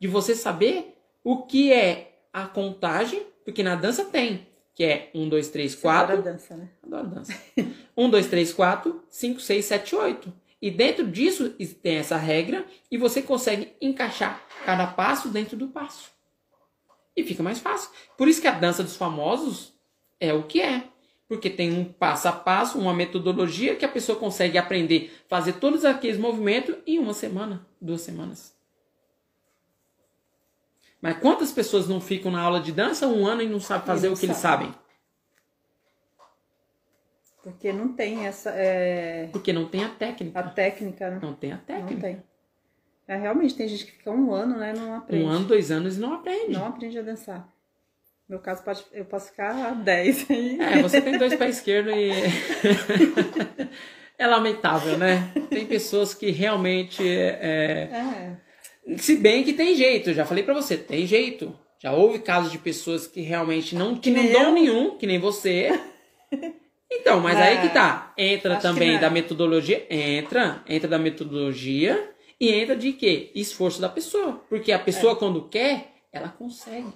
De 0.00 0.08
você 0.08 0.34
saber 0.34 0.96
o 1.22 1.42
que 1.42 1.72
é 1.72 2.16
a 2.32 2.46
contagem, 2.46 3.22
porque 3.44 3.62
na 3.62 3.74
dança 3.74 4.04
tem, 4.04 4.46
que 4.74 4.82
é 4.82 5.10
1, 5.14 5.28
2, 5.28 5.48
3, 5.48 5.74
Você 5.74 5.88
adora 5.88 6.16
4. 6.16 6.22
dança, 6.22 6.56
né? 6.56 6.68
Adoro 6.82 7.06
dança. 7.08 7.34
1, 7.96 8.10
2, 8.10 8.26
3, 8.26 8.52
4, 8.52 9.02
5, 9.08 9.40
6, 9.40 9.64
7, 9.64 9.96
8. 9.96 10.32
E 10.62 10.70
dentro 10.70 11.08
disso 11.08 11.50
tem 11.82 11.96
essa 11.96 12.16
regra 12.16 12.64
e 12.88 12.96
você 12.96 13.20
consegue 13.20 13.72
encaixar 13.80 14.40
cada 14.64 14.86
passo 14.86 15.28
dentro 15.28 15.56
do 15.56 15.66
passo. 15.66 16.12
E 17.16 17.24
fica 17.24 17.42
mais 17.42 17.58
fácil. 17.58 17.90
Por 18.16 18.28
isso 18.28 18.40
que 18.40 18.46
a 18.46 18.52
dança 18.52 18.84
dos 18.84 18.96
famosos 18.96 19.72
é 20.20 20.32
o 20.32 20.44
que 20.44 20.62
é. 20.62 20.84
Porque 21.26 21.50
tem 21.50 21.72
um 21.72 21.84
passo 21.84 22.28
a 22.28 22.32
passo, 22.32 22.78
uma 22.78 22.94
metodologia 22.94 23.74
que 23.74 23.84
a 23.84 23.88
pessoa 23.88 24.16
consegue 24.16 24.56
aprender, 24.56 25.12
fazer 25.28 25.54
todos 25.54 25.84
aqueles 25.84 26.18
movimentos 26.18 26.76
em 26.86 26.98
uma 26.98 27.12
semana, 27.12 27.66
duas 27.80 28.02
semanas. 28.02 28.54
Mas 31.00 31.18
quantas 31.18 31.50
pessoas 31.50 31.88
não 31.88 32.00
ficam 32.00 32.30
na 32.30 32.40
aula 32.40 32.60
de 32.60 32.70
dança 32.70 33.08
um 33.08 33.26
ano 33.26 33.42
e 33.42 33.48
não 33.48 33.58
sabem 33.58 33.86
fazer 33.86 34.06
não 34.06 34.14
o 34.14 34.16
que 34.16 34.28
sabe. 34.28 34.32
eles 34.32 34.42
sabem? 34.42 34.81
Porque 37.42 37.72
não 37.72 37.92
tem 37.92 38.26
essa. 38.26 38.50
É... 38.50 39.28
Porque 39.32 39.52
não 39.52 39.66
tem 39.66 39.84
a 39.84 39.88
técnica. 39.88 40.38
A 40.38 40.42
técnica, 40.44 41.10
né? 41.10 41.18
Não 41.20 41.34
tem 41.34 41.52
a 41.52 41.58
técnica. 41.58 41.94
Não 41.94 42.00
tem. 42.00 42.22
É, 43.08 43.16
realmente, 43.16 43.54
tem 43.54 43.66
gente 43.66 43.84
que 43.84 43.92
fica 43.92 44.12
um 44.12 44.32
ano, 44.32 44.56
né? 44.56 44.72
Não 44.72 44.94
aprende. 44.94 45.24
Um 45.24 45.28
ano, 45.28 45.44
dois 45.44 45.72
anos 45.72 45.96
e 45.96 46.00
não 46.00 46.14
aprende. 46.14 46.52
Não 46.52 46.66
aprende 46.66 46.98
a 46.98 47.02
dançar. 47.02 47.40
No 48.28 48.36
meu 48.36 48.38
caso, 48.38 48.62
eu 48.92 49.04
posso 49.04 49.30
ficar 49.30 49.74
dez. 49.82 50.24
É, 50.30 50.80
você 50.80 51.00
tem 51.00 51.18
dois 51.18 51.34
pés 51.34 51.56
esquerdos 51.56 51.92
e. 51.94 52.10
é 54.16 54.26
lamentável, 54.26 54.96
né? 54.96 55.32
Tem 55.50 55.66
pessoas 55.66 56.14
que 56.14 56.30
realmente. 56.30 57.02
É... 57.06 58.38
é. 58.86 58.96
Se 58.98 59.16
bem 59.16 59.42
que 59.42 59.52
tem 59.52 59.74
jeito, 59.74 60.12
já 60.12 60.24
falei 60.24 60.44
para 60.44 60.54
você, 60.54 60.76
tem 60.76 61.06
jeito. 61.06 61.58
Já 61.80 61.92
houve 61.92 62.20
casos 62.20 62.52
de 62.52 62.58
pessoas 62.58 63.08
que 63.08 63.20
realmente 63.20 63.74
não, 63.74 63.96
que 63.96 64.10
não 64.10 64.32
dão 64.32 64.54
nenhum, 64.54 64.96
que 64.96 65.06
nem 65.06 65.18
você. 65.18 65.70
Então, 66.94 67.20
mas 67.20 67.38
é, 67.38 67.42
aí 67.42 67.60
que 67.60 67.72
tá. 67.72 68.12
Entra 68.16 68.56
também 68.56 68.98
da 68.98 69.08
metodologia. 69.08 69.86
Entra, 69.88 70.62
entra 70.68 70.88
da 70.88 70.98
metodologia 70.98 72.12
e 72.38 72.50
entra 72.52 72.76
de 72.76 72.92
quê? 72.92 73.30
Esforço 73.34 73.80
da 73.80 73.88
pessoa. 73.88 74.44
Porque 74.48 74.72
a 74.72 74.78
pessoa, 74.78 75.12
é. 75.12 75.16
quando 75.16 75.48
quer, 75.48 75.94
ela 76.12 76.28
consegue. 76.28 76.92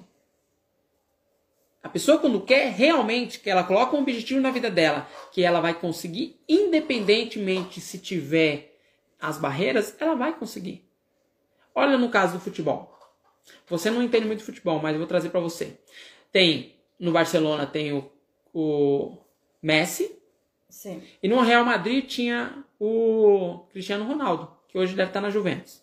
A 1.83 1.89
pessoa, 1.89 2.19
quando 2.19 2.41
quer, 2.41 2.73
realmente, 2.73 3.39
que 3.39 3.49
ela 3.49 3.63
coloca 3.63 3.97
um 3.97 4.01
objetivo 4.01 4.41
na 4.41 4.51
vida 4.51 4.71
dela, 4.71 5.09
que 5.33 5.43
ela 5.43 5.61
vai 5.61 5.73
conseguir, 5.73 6.39
independentemente 6.49 7.81
se 7.81 7.99
tiver 7.99 8.77
as 9.21 9.39
barreiras, 9.39 9.97
ela 10.01 10.15
vai 10.15 10.37
conseguir. 10.37 10.85
Olha 11.75 11.97
no 11.97 12.09
caso 12.09 12.35
do 12.35 12.41
futebol. 12.41 12.99
Você 13.69 13.91
não 13.91 14.03
entende 14.03 14.27
muito 14.27 14.41
de 14.41 14.45
futebol, 14.45 14.81
mas 14.81 14.93
eu 14.93 14.99
vou 14.99 15.07
trazer 15.07 15.31
para 15.31 15.41
você. 15.41 15.79
Tem, 16.33 16.75
no 16.99 17.13
Barcelona, 17.13 17.67
tem 17.67 17.93
o, 17.93 18.11
o 18.53 19.17
Messi. 19.63 20.17
Sim. 20.69 21.03
E 21.23 21.29
no 21.29 21.41
Real 21.41 21.65
Madrid 21.65 22.07
tinha 22.07 22.65
o 22.79 23.61
Cristiano 23.71 24.05
Ronaldo, 24.05 24.51
que 24.69 24.79
hoje 24.79 24.95
deve 24.95 25.11
estar 25.11 25.21
na 25.21 25.31
Juventus. 25.31 25.83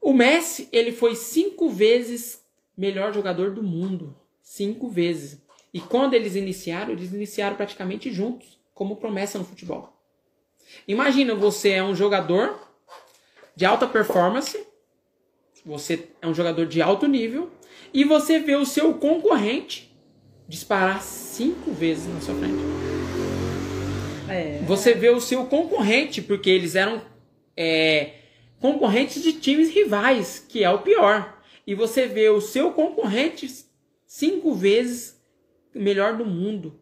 O 0.00 0.12
Messi, 0.12 0.68
ele 0.72 0.90
foi 0.90 1.14
cinco 1.14 1.68
vezes 1.68 2.44
melhor 2.76 3.12
jogador 3.12 3.52
do 3.52 3.62
mundo. 3.62 4.16
Cinco 4.42 4.88
vezes. 4.88 5.40
E 5.72 5.80
quando 5.80 6.14
eles 6.14 6.34
iniciaram, 6.34 6.92
eles 6.92 7.12
iniciaram 7.12 7.56
praticamente 7.56 8.10
juntos, 8.10 8.58
como 8.74 8.96
promessa 8.96 9.38
no 9.38 9.44
futebol. 9.44 9.96
Imagina, 10.88 11.34
você 11.34 11.70
é 11.70 11.84
um 11.84 11.94
jogador 11.94 12.58
de 13.54 13.64
alta 13.64 13.86
performance, 13.86 14.66
você 15.64 16.08
é 16.20 16.26
um 16.26 16.34
jogador 16.34 16.66
de 16.66 16.82
alto 16.82 17.06
nível, 17.06 17.50
e 17.92 18.04
você 18.04 18.38
vê 18.40 18.56
o 18.56 18.64
seu 18.64 18.94
concorrente 18.94 19.91
disparar 20.52 21.00
cinco 21.02 21.72
vezes 21.72 22.06
na 22.12 22.20
sua 22.20 22.34
frente. 22.34 22.62
É. 24.28 24.58
Você 24.66 24.92
vê 24.92 25.08
o 25.08 25.18
seu 25.18 25.46
concorrente, 25.46 26.20
porque 26.20 26.50
eles 26.50 26.74
eram 26.74 27.00
é, 27.56 28.16
concorrentes 28.60 29.22
de 29.22 29.32
times 29.32 29.70
rivais, 29.70 30.44
que 30.46 30.62
é 30.62 30.68
o 30.68 30.82
pior. 30.82 31.42
E 31.66 31.74
você 31.74 32.06
vê 32.06 32.28
o 32.28 32.42
seu 32.42 32.70
concorrente 32.72 33.48
cinco 34.06 34.54
vezes 34.54 35.18
melhor 35.74 36.18
do 36.18 36.26
mundo. 36.26 36.78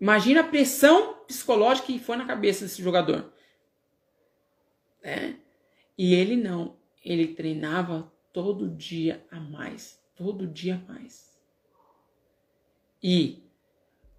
Imagina 0.00 0.40
a 0.40 0.44
pressão 0.44 1.14
psicológica 1.28 1.86
que 1.86 2.00
foi 2.00 2.16
na 2.16 2.26
cabeça 2.26 2.64
desse 2.64 2.82
jogador. 2.82 3.32
É. 5.04 5.34
E 5.96 6.14
ele 6.14 6.34
não. 6.34 6.76
Ele 7.04 7.28
treinava 7.28 8.12
todo 8.32 8.68
dia 8.68 9.24
a 9.30 9.38
mais. 9.38 10.02
Todo 10.16 10.48
dia 10.48 10.82
a 10.84 10.92
mais. 10.92 11.33
E 13.06 13.42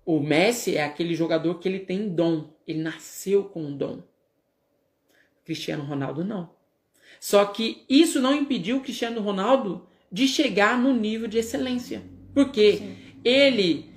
o 0.05 0.19
Messi 0.19 0.77
é 0.77 0.83
aquele 0.83 1.15
jogador 1.15 1.55
que 1.55 1.67
ele 1.67 1.79
tem 1.79 2.07
dom, 2.07 2.53
ele 2.67 2.83
nasceu 2.83 3.45
com 3.45 3.63
um 3.63 3.75
dom. 3.75 4.03
Cristiano 5.43 5.83
Ronaldo 5.83 6.23
não. 6.23 6.51
Só 7.19 7.43
que 7.45 7.83
isso 7.89 8.21
não 8.21 8.35
impediu 8.35 8.77
o 8.77 8.81
Cristiano 8.81 9.21
Ronaldo 9.21 9.87
de 10.11 10.27
chegar 10.27 10.77
no 10.77 10.93
nível 10.93 11.27
de 11.27 11.39
excelência. 11.39 12.03
Porque 12.31 12.77
Sim. 12.77 12.97
ele 13.23 13.89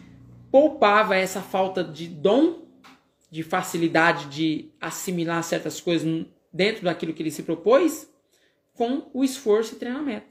poupava 0.51 1.15
essa 1.17 1.43
falta 1.43 1.85
de 1.85 2.09
dom, 2.09 2.63
de 3.31 3.43
facilidade 3.43 4.27
de 4.35 4.71
assimilar 4.81 5.45
certas 5.45 5.83
coisas 5.83 6.25
dentro 6.51 6.85
daquilo 6.85 7.13
que 7.13 7.23
ele 7.23 7.31
se 7.31 7.43
propôs, 7.43 8.11
com 8.73 9.11
o 9.13 9.23
esforço 9.23 9.75
e 9.75 9.79
treinamento. 9.79 10.29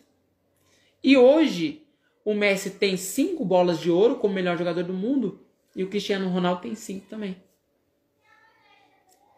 E 1.03 1.15
hoje, 1.15 1.86
o 2.27 2.33
Messi 2.33 2.71
tem 2.71 2.97
cinco 2.97 3.45
bolas 3.45 3.79
de 3.79 3.89
ouro 3.89 4.17
como 4.17 4.33
melhor 4.33 4.57
jogador 4.57 4.83
do 4.83 4.91
mundo 4.91 5.39
e 5.73 5.81
o 5.81 5.87
Cristiano 5.87 6.27
Ronaldo 6.27 6.63
tem 6.63 6.75
cinco 6.75 7.07
também. 7.07 7.41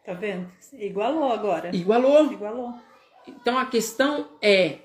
Tá 0.03 0.13
vendo? 0.13 0.51
Igualou 0.73 1.31
agora. 1.31 1.69
Igualou. 1.75 2.33
Igualou. 2.33 2.73
Então 3.27 3.59
a 3.59 3.67
questão 3.67 4.31
é, 4.41 4.79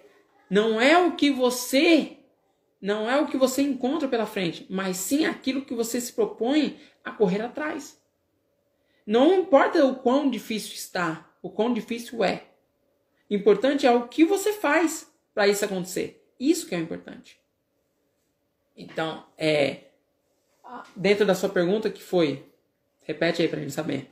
não 0.51 0.79
é 0.79 0.99
o 0.99 1.12
que 1.12 1.31
você 1.31 2.19
não 2.79 3.11
é 3.11 3.19
o 3.19 3.27
que 3.27 3.38
você 3.38 3.62
encontra 3.62 4.07
pela 4.07 4.27
frente, 4.27 4.67
mas 4.69 4.99
sim 4.99 5.25
aquilo 5.25 5.64
que 5.64 5.75
você 5.75 5.99
se 5.99 6.12
propõe 6.12 6.79
a 7.03 7.11
correr 7.11 7.40
atrás. 7.40 7.99
Não 9.07 9.33
importa 9.33 9.83
o 9.83 9.97
quão 9.97 10.29
difícil 10.29 10.75
está, 10.75 11.27
o 11.40 11.49
quão 11.49 11.73
difícil 11.73 12.23
é. 12.23 12.49
O 13.31 13.35
importante 13.35 13.87
é 13.87 13.90
o 13.90 14.09
que 14.09 14.27
você 14.27 14.53
faz 14.53 15.11
para 15.33 15.49
isso 15.49 15.64
acontecer. 15.64 16.23
Isso 16.38 16.69
que 16.69 16.75
é 16.75 16.79
o 16.79 16.83
importante. 16.83 17.43
Então, 18.76 19.24
é. 19.37 19.84
Dentro 20.96 21.24
da 21.24 21.34
sua 21.34 21.48
pergunta, 21.48 21.90
que 21.90 22.02
foi? 22.02 22.44
Repete 23.02 23.42
aí 23.42 23.48
pra 23.48 23.60
gente 23.60 23.72
saber. 23.72 24.10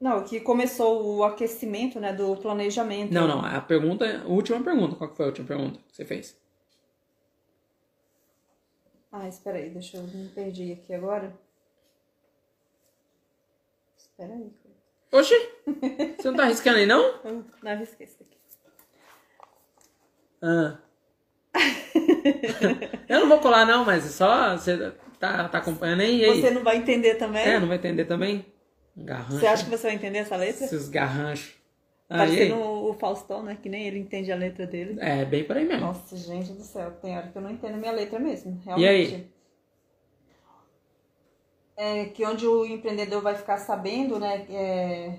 Não, 0.00 0.22
que 0.24 0.40
começou 0.40 1.16
o 1.16 1.24
aquecimento, 1.24 1.98
né, 1.98 2.12
do 2.12 2.36
planejamento. 2.36 3.12
Não, 3.12 3.26
não, 3.26 3.44
a 3.44 3.60
pergunta, 3.60 4.22
a 4.22 4.26
última 4.26 4.62
pergunta, 4.62 4.96
qual 4.96 5.10
que 5.10 5.16
foi 5.16 5.24
a 5.24 5.28
última 5.28 5.46
pergunta 5.46 5.80
que 5.88 5.96
você 5.96 6.04
fez? 6.04 6.38
Ah, 9.10 9.28
espera 9.28 9.58
aí, 9.58 9.70
deixa 9.70 9.96
eu 9.96 10.02
me 10.02 10.28
perdi 10.28 10.72
aqui 10.72 10.92
agora. 10.92 11.34
Espera 13.96 14.34
aí. 14.34 14.52
Oxi! 15.12 15.34
Você 16.18 16.28
não 16.28 16.36
tá 16.36 16.42
arriscando 16.44 16.78
aí, 16.78 16.86
não? 16.86 17.22
Não, 17.62 17.70
arrisquei 17.70 18.06
isso 18.06 18.18
daqui. 18.18 18.36
Ah. 20.42 20.83
eu 23.08 23.20
não 23.20 23.28
vou 23.28 23.38
colar, 23.38 23.64
não, 23.64 23.84
mas 23.84 24.04
só 24.04 24.56
você 24.56 24.92
tá, 25.18 25.48
tá 25.48 25.58
acompanhando 25.58 26.00
aí, 26.00 26.24
aí. 26.24 26.40
Você 26.40 26.50
não 26.50 26.62
vai 26.62 26.76
entender 26.76 27.14
também? 27.14 27.46
É, 27.46 27.60
não 27.60 27.68
vai 27.68 27.76
entender 27.76 28.04
também? 28.04 28.44
Garrancho. 28.96 29.40
Você 29.40 29.46
acha 29.46 29.64
que 29.64 29.70
você 29.70 29.86
vai 29.86 29.96
entender 29.96 30.18
essa 30.18 30.36
letra? 30.36 30.64
Esses 30.64 30.88
garranchos. 30.88 31.54
Parecendo 32.08 32.56
o 32.56 32.94
Faustão, 32.94 33.42
né? 33.42 33.58
Que 33.60 33.68
nem 33.68 33.86
ele 33.86 33.98
entende 33.98 34.30
a 34.30 34.36
letra 34.36 34.66
dele. 34.66 34.96
É, 35.00 35.24
bem 35.24 35.42
por 35.42 35.56
aí 35.56 35.64
mesmo. 35.64 35.86
Nossa, 35.86 36.16
gente 36.16 36.52
do 36.52 36.62
céu. 36.62 36.92
Tem 37.02 37.16
hora 37.16 37.28
que 37.28 37.36
eu 37.36 37.42
não 37.42 37.50
entendo 37.50 37.78
minha 37.78 37.92
letra 37.92 38.18
mesmo. 38.18 38.60
Realmente. 38.64 38.84
E 38.84 38.88
aí? 38.88 39.30
É 41.76 42.04
que 42.04 42.24
onde 42.24 42.46
o 42.46 42.64
empreendedor 42.64 43.20
vai 43.20 43.34
ficar 43.34 43.56
sabendo, 43.56 44.18
né? 44.18 44.46
É... 44.48 45.18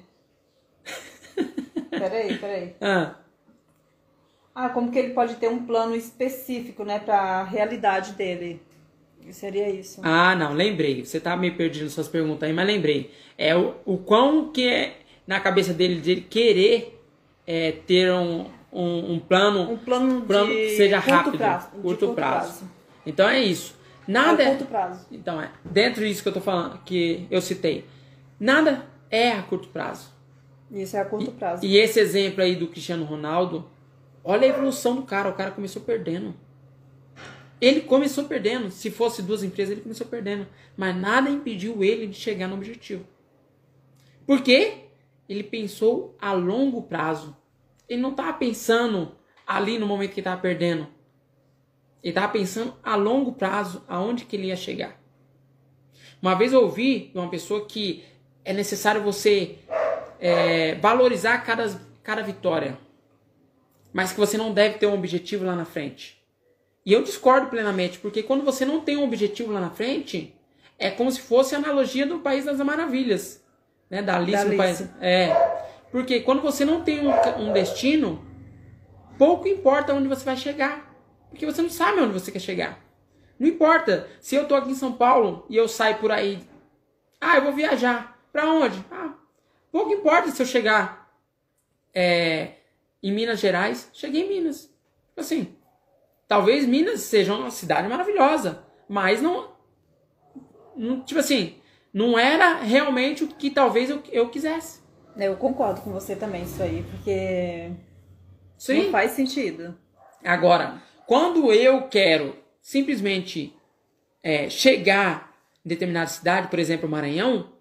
peraí, 1.89 2.37
peraí. 2.37 2.75
Ah. 2.79 3.15
Ah, 4.55 4.69
como 4.69 4.89
que 4.89 4.97
ele 4.97 5.13
pode 5.13 5.35
ter 5.35 5.49
um 5.49 5.65
plano 5.65 5.93
específico, 5.93 6.85
né, 6.85 6.97
para 6.97 7.17
a 7.17 7.43
realidade 7.43 8.13
dele? 8.13 8.61
Seria 9.31 9.69
isso. 9.69 9.99
Ah, 10.03 10.33
não, 10.35 10.53
lembrei. 10.53 11.03
Você 11.03 11.19
tá 11.19 11.35
meio 11.35 11.55
perdido 11.55 11.83
nas 11.83 11.93
suas 11.93 12.07
perguntas 12.07 12.47
aí, 12.47 12.55
mas 12.55 12.65
lembrei. 12.65 13.11
É 13.37 13.55
o, 13.55 13.75
o 13.83 13.97
quão 13.97 14.51
que 14.51 14.67
é 14.67 14.97
na 15.27 15.39
cabeça 15.39 15.73
dele 15.73 15.99
de 15.99 16.21
querer 16.21 17.01
é, 17.45 17.73
ter 17.85 18.11
um, 18.13 18.45
um, 18.71 19.13
um, 19.13 19.19
plano, 19.19 19.71
um 19.71 19.77
plano, 19.77 20.21
plano 20.21 20.47
que 20.47 20.77
seja 20.77 20.99
rápido, 20.99 21.37
prazo, 21.37 21.69
curto, 21.69 21.81
curto 21.83 22.13
prazo. 22.13 22.47
prazo. 22.47 22.71
Então 23.05 23.27
é 23.27 23.39
isso. 23.39 23.75
Nada 24.07 24.43
é 24.43 24.49
curto 24.49 24.65
prazo. 24.65 25.07
Então 25.11 25.41
é 25.41 25.49
dentro 25.63 26.05
disso 26.05 26.21
que 26.21 26.29
eu 26.29 26.33
tô 26.33 26.41
falando, 26.41 26.79
que 26.83 27.25
eu 27.29 27.41
citei. 27.41 27.85
Nada 28.39 28.85
é 29.09 29.31
a 29.31 29.41
curto 29.41 29.67
prazo. 29.69 30.13
Isso 30.71 30.95
é 30.95 31.01
a 31.01 31.05
curto 31.05 31.31
prazo. 31.31 31.65
E, 31.65 31.73
e 31.73 31.77
esse 31.77 31.99
exemplo 31.99 32.43
aí 32.43 32.55
do 32.55 32.67
Cristiano 32.67 33.05
Ronaldo, 33.05 33.65
Olha 34.25 34.45
a 34.45 34.49
evolução 34.49 34.95
do 34.95 35.03
cara. 35.03 35.29
O 35.29 35.33
cara 35.33 35.51
começou 35.51 35.81
perdendo. 35.81 36.35
Ele 37.61 37.79
começou 37.79 38.25
perdendo. 38.25 38.69
Se 38.69 38.91
fosse 38.91 39.21
duas 39.21 39.43
empresas, 39.43 39.71
ele 39.71 39.81
começou 39.81 40.07
perdendo. 40.07 40.45
Mas 40.75 40.93
nada 40.93 41.29
impediu 41.29 41.81
ele 41.81 42.07
de 42.07 42.17
chegar 42.17 42.49
no 42.49 42.55
objetivo. 42.55 43.05
Por 44.25 44.41
quê? 44.41 44.85
ele 45.27 45.43
pensou 45.43 46.15
a 46.19 46.31
longo 46.31 46.83
prazo. 46.83 47.35
Ele 47.87 48.01
não 48.01 48.11
estava 48.11 48.33
pensando 48.33 49.15
ali 49.45 49.77
no 49.77 49.85
momento 49.85 50.13
que 50.13 50.19
estava 50.19 50.39
perdendo. 50.39 50.87
Ele 52.03 52.11
estava 52.11 52.31
pensando 52.31 52.75
a 52.83 52.95
longo 52.95 53.33
prazo, 53.33 53.83
aonde 53.87 54.25
que 54.25 54.35
ele 54.35 54.47
ia 54.47 54.55
chegar. 54.55 54.99
Uma 56.21 56.35
vez 56.35 56.53
eu 56.53 56.61
ouvi 56.61 57.09
de 57.11 57.17
uma 57.17 57.29
pessoa 57.29 57.65
que 57.65 58.03
é 58.43 58.53
necessário 58.53 59.01
você 59.01 59.57
é, 60.19 60.75
valorizar 60.75 61.39
cada, 61.39 61.81
cada 62.03 62.21
vitória, 62.21 62.77
mas 63.95 64.11
que 64.11 64.19
você 64.19 64.37
não 64.37 64.51
deve 64.51 64.77
ter 64.77 64.87
um 64.87 64.93
objetivo 64.93 65.45
lá 65.45 65.55
na 65.55 65.63
frente. 65.63 66.21
E 66.85 66.91
eu 66.91 67.01
discordo 67.01 67.47
plenamente, 67.47 67.97
porque 67.97 68.21
quando 68.21 68.43
você 68.43 68.65
não 68.65 68.81
tem 68.81 68.97
um 68.97 69.05
objetivo 69.05 69.53
lá 69.53 69.61
na 69.61 69.69
frente, 69.69 70.35
é 70.77 70.91
como 70.91 71.09
se 71.09 71.21
fosse 71.21 71.55
a 71.55 71.59
analogia 71.59 72.05
do 72.05 72.19
País 72.19 72.43
das 72.43 72.57
Maravilhas, 72.57 73.41
né? 73.89 74.01
Da 74.01 74.17
Alice 74.17 74.33
Da 74.33 74.43
no 74.43 74.61
Alice. 74.61 74.83
País. 74.83 74.93
É. 74.99 75.33
Porque 75.93 76.19
quando 76.19 76.41
você 76.41 76.65
não 76.65 76.81
tem 76.81 77.07
um, 77.07 77.09
um 77.39 77.53
destino, 77.53 78.21
pouco 79.17 79.47
importa 79.47 79.93
onde 79.93 80.09
você 80.09 80.25
vai 80.25 80.35
chegar. 80.35 80.93
Porque 81.29 81.45
você 81.45 81.61
não 81.61 81.69
sabe 81.69 82.01
onde 82.01 82.11
você 82.11 82.33
quer 82.33 82.39
chegar. 82.39 82.85
Não 83.39 83.47
importa. 83.47 84.09
Se 84.19 84.35
eu 84.35 84.45
tô 84.45 84.55
aqui 84.55 84.71
em 84.71 84.75
São 84.75 84.91
Paulo 84.91 85.45
e 85.49 85.55
eu 85.55 85.69
saio 85.69 85.99
por 85.99 86.11
aí. 86.11 86.43
Ah, 87.21 87.37
eu 87.37 87.43
vou 87.43 87.53
viajar. 87.53 88.19
Pra 88.33 88.45
onde? 88.51 88.77
Ah, 88.91 89.13
pouco 89.71 89.93
importa 89.93 90.31
se 90.31 90.41
eu 90.41 90.45
chegar 90.45 91.09
é, 91.93 92.55
em 93.05 93.11
Minas 93.11 93.39
Gerais. 93.39 93.87
Cheguei 93.93 94.23
em 94.23 94.29
Minas. 94.29 94.73
Assim, 95.15 95.55
talvez 96.27 96.65
Minas 96.65 97.01
seja 97.01 97.35
uma 97.35 97.51
cidade 97.51 97.87
maravilhosa. 97.87 98.63
Mas 98.89 99.21
não. 99.21 99.49
não 100.75 101.01
tipo 101.01 101.19
assim, 101.19 101.57
não 101.93 102.17
era 102.17 102.55
realmente 102.55 103.23
o 103.23 103.27
que 103.27 103.51
talvez 103.51 103.91
eu, 103.91 104.01
eu 104.11 104.29
quisesse. 104.29 104.83
Eu 105.15 105.37
concordo 105.37 105.81
com 105.81 105.91
você 105.91 106.15
também, 106.15 106.43
isso 106.43 106.61
aí, 106.61 106.83
porque 106.89 107.71
Sim. 108.57 108.85
não 108.85 108.91
faz 108.91 109.11
sentido. 109.11 109.77
Agora, 110.23 110.81
quando 111.05 111.53
eu 111.53 111.87
quero 111.87 112.35
simplesmente 112.59 113.55
é, 114.23 114.49
chegar 114.49 115.31
em 115.63 115.69
determinada 115.69 116.07
cidade, 116.07 116.47
por 116.47 116.57
exemplo, 116.57 116.89
Maranhão, 116.89 117.53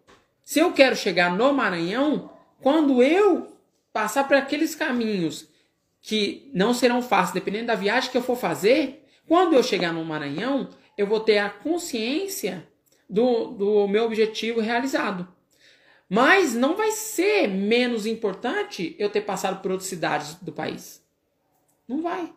se 0.42 0.58
eu 0.58 0.72
quero 0.72 0.96
chegar 0.96 1.30
no 1.36 1.52
Maranhão, 1.52 2.30
quando 2.60 3.02
eu 3.02 3.53
passar 3.94 4.26
por 4.26 4.36
aqueles 4.36 4.74
caminhos 4.74 5.48
que 6.02 6.50
não 6.52 6.74
serão 6.74 7.00
fáceis, 7.00 7.32
dependendo 7.32 7.68
da 7.68 7.76
viagem 7.76 8.10
que 8.10 8.16
eu 8.16 8.22
for 8.22 8.36
fazer, 8.36 9.06
quando 9.26 9.54
eu 9.54 9.62
chegar 9.62 9.92
no 9.92 10.04
Maranhão, 10.04 10.68
eu 10.98 11.06
vou 11.06 11.20
ter 11.20 11.38
a 11.38 11.48
consciência 11.48 12.68
do, 13.08 13.52
do 13.52 13.88
meu 13.88 14.04
objetivo 14.04 14.60
realizado. 14.60 15.28
Mas 16.08 16.54
não 16.54 16.76
vai 16.76 16.90
ser 16.90 17.46
menos 17.46 18.04
importante 18.04 18.96
eu 18.98 19.08
ter 19.08 19.20
passado 19.20 19.62
por 19.62 19.70
outras 19.70 19.88
cidades 19.88 20.34
do 20.34 20.52
país. 20.52 21.00
Não 21.86 22.02
vai. 22.02 22.32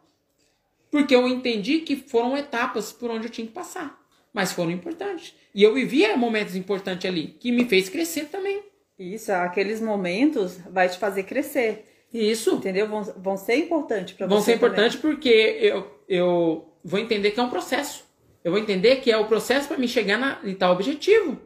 Porque 0.92 1.16
eu 1.16 1.28
entendi 1.28 1.80
que 1.80 1.96
foram 1.96 2.38
etapas 2.38 2.94
por 2.94 3.10
onde 3.10 3.26
eu 3.26 3.32
tinha 3.32 3.48
que 3.48 3.54
passar. 3.54 4.00
Mas 4.32 4.52
foram 4.52 4.72
importantes. 4.72 5.34
E 5.56 5.64
eu 5.64 5.74
vivia 5.74 6.16
momentos 6.16 6.56
importantes 6.56 7.10
ali, 7.10 7.36
que 7.40 7.52
me 7.52 7.66
fez 7.66 7.90
crescer 7.90 8.26
também. 8.26 8.64
Isso, 9.00 9.32
aqueles 9.32 9.80
momentos 9.80 10.58
vai 10.70 10.90
te 10.90 10.98
fazer 10.98 11.24
crescer, 11.24 11.86
Isso. 12.12 12.56
entendeu? 12.56 12.88
Vão, 12.88 13.04
vão 13.04 13.38
ser 13.38 13.56
importantes 13.58 14.16
para 14.16 14.26
você. 14.26 14.34
Vão 14.34 14.42
ser 14.42 14.56
importantes 14.56 14.98
porque 14.98 15.30
eu, 15.62 16.02
eu 16.10 16.74
vou 16.84 17.00
entender 17.00 17.32
que 17.32 17.40
é 17.40 17.44
um 17.44 17.50
processo. 17.50 18.06
Eu 18.44 18.52
vou 18.52 18.60
entender 18.60 18.98
que 18.98 19.12
é 19.12 19.18
o 19.18 19.26
processo 19.28 19.68
para 19.68 19.78
me 19.78 19.88
chegar 19.88 20.18
na, 20.18 20.40
em 20.44 20.56
tal 20.56 20.74
objetivo. 20.74 21.40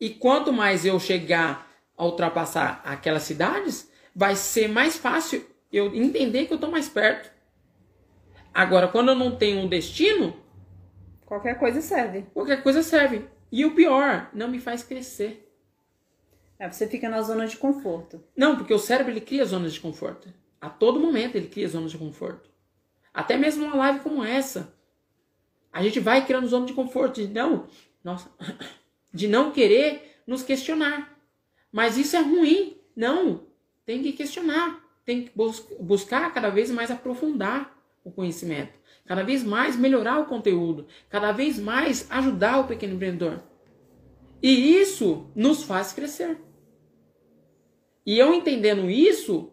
E 0.00 0.10
quanto 0.10 0.52
mais 0.52 0.84
eu 0.84 0.98
chegar 1.00 1.70
a 1.96 2.04
ultrapassar 2.04 2.80
aquelas 2.84 3.22
cidades, 3.22 3.90
vai 4.14 4.36
ser 4.36 4.68
mais 4.68 4.96
fácil 4.96 5.44
eu 5.72 5.94
entender 5.94 6.46
que 6.46 6.52
eu 6.52 6.56
estou 6.56 6.70
mais 6.70 6.88
perto. 6.88 7.30
Agora, 8.52 8.86
quando 8.88 9.08
eu 9.08 9.14
não 9.14 9.34
tenho 9.36 9.60
um 9.60 9.68
destino, 9.68 10.36
Qualquer 11.24 11.58
coisa 11.58 11.80
serve. 11.80 12.26
qualquer 12.34 12.62
coisa 12.62 12.82
serve. 12.82 13.24
E 13.50 13.64
o 13.64 13.74
pior, 13.74 14.28
não 14.34 14.48
me 14.48 14.60
faz 14.60 14.82
crescer. 14.84 15.41
É, 16.62 16.70
você 16.70 16.86
fica 16.86 17.08
na 17.08 17.20
zona 17.22 17.44
de 17.44 17.56
conforto. 17.56 18.22
Não, 18.36 18.54
porque 18.54 18.72
o 18.72 18.78
cérebro 18.78 19.12
ele 19.12 19.20
cria 19.20 19.44
zonas 19.44 19.72
de 19.72 19.80
conforto. 19.80 20.32
A 20.60 20.70
todo 20.70 21.00
momento 21.00 21.34
ele 21.34 21.48
cria 21.48 21.66
zonas 21.66 21.90
de 21.90 21.98
conforto. 21.98 22.48
Até 23.12 23.36
mesmo 23.36 23.64
uma 23.66 23.74
live 23.74 23.98
como 23.98 24.22
essa. 24.22 24.72
A 25.72 25.82
gente 25.82 25.98
vai 25.98 26.24
criando 26.24 26.46
zona 26.46 26.64
de 26.64 26.72
conforto 26.72 27.20
de 27.20 27.26
não, 27.26 27.66
nossa, 28.04 28.30
de 29.12 29.26
não 29.26 29.50
querer 29.50 30.22
nos 30.24 30.44
questionar. 30.44 31.18
Mas 31.72 31.98
isso 31.98 32.14
é 32.14 32.20
ruim. 32.20 32.76
Não, 32.94 33.42
tem 33.84 34.00
que 34.00 34.12
questionar. 34.12 34.84
Tem 35.04 35.24
que 35.24 35.32
bus- 35.34 35.66
buscar 35.80 36.32
cada 36.32 36.48
vez 36.48 36.70
mais 36.70 36.92
aprofundar 36.92 37.76
o 38.04 38.12
conhecimento. 38.12 38.78
Cada 39.04 39.24
vez 39.24 39.42
mais 39.42 39.74
melhorar 39.74 40.20
o 40.20 40.26
conteúdo. 40.26 40.86
Cada 41.10 41.32
vez 41.32 41.58
mais 41.58 42.08
ajudar 42.08 42.60
o 42.60 42.68
pequeno 42.68 42.94
empreendedor. 42.94 43.42
E 44.40 44.76
isso 44.76 45.26
nos 45.34 45.64
faz 45.64 45.92
crescer. 45.92 46.38
E 48.04 48.18
eu 48.18 48.34
entendendo 48.34 48.90
isso, 48.90 49.52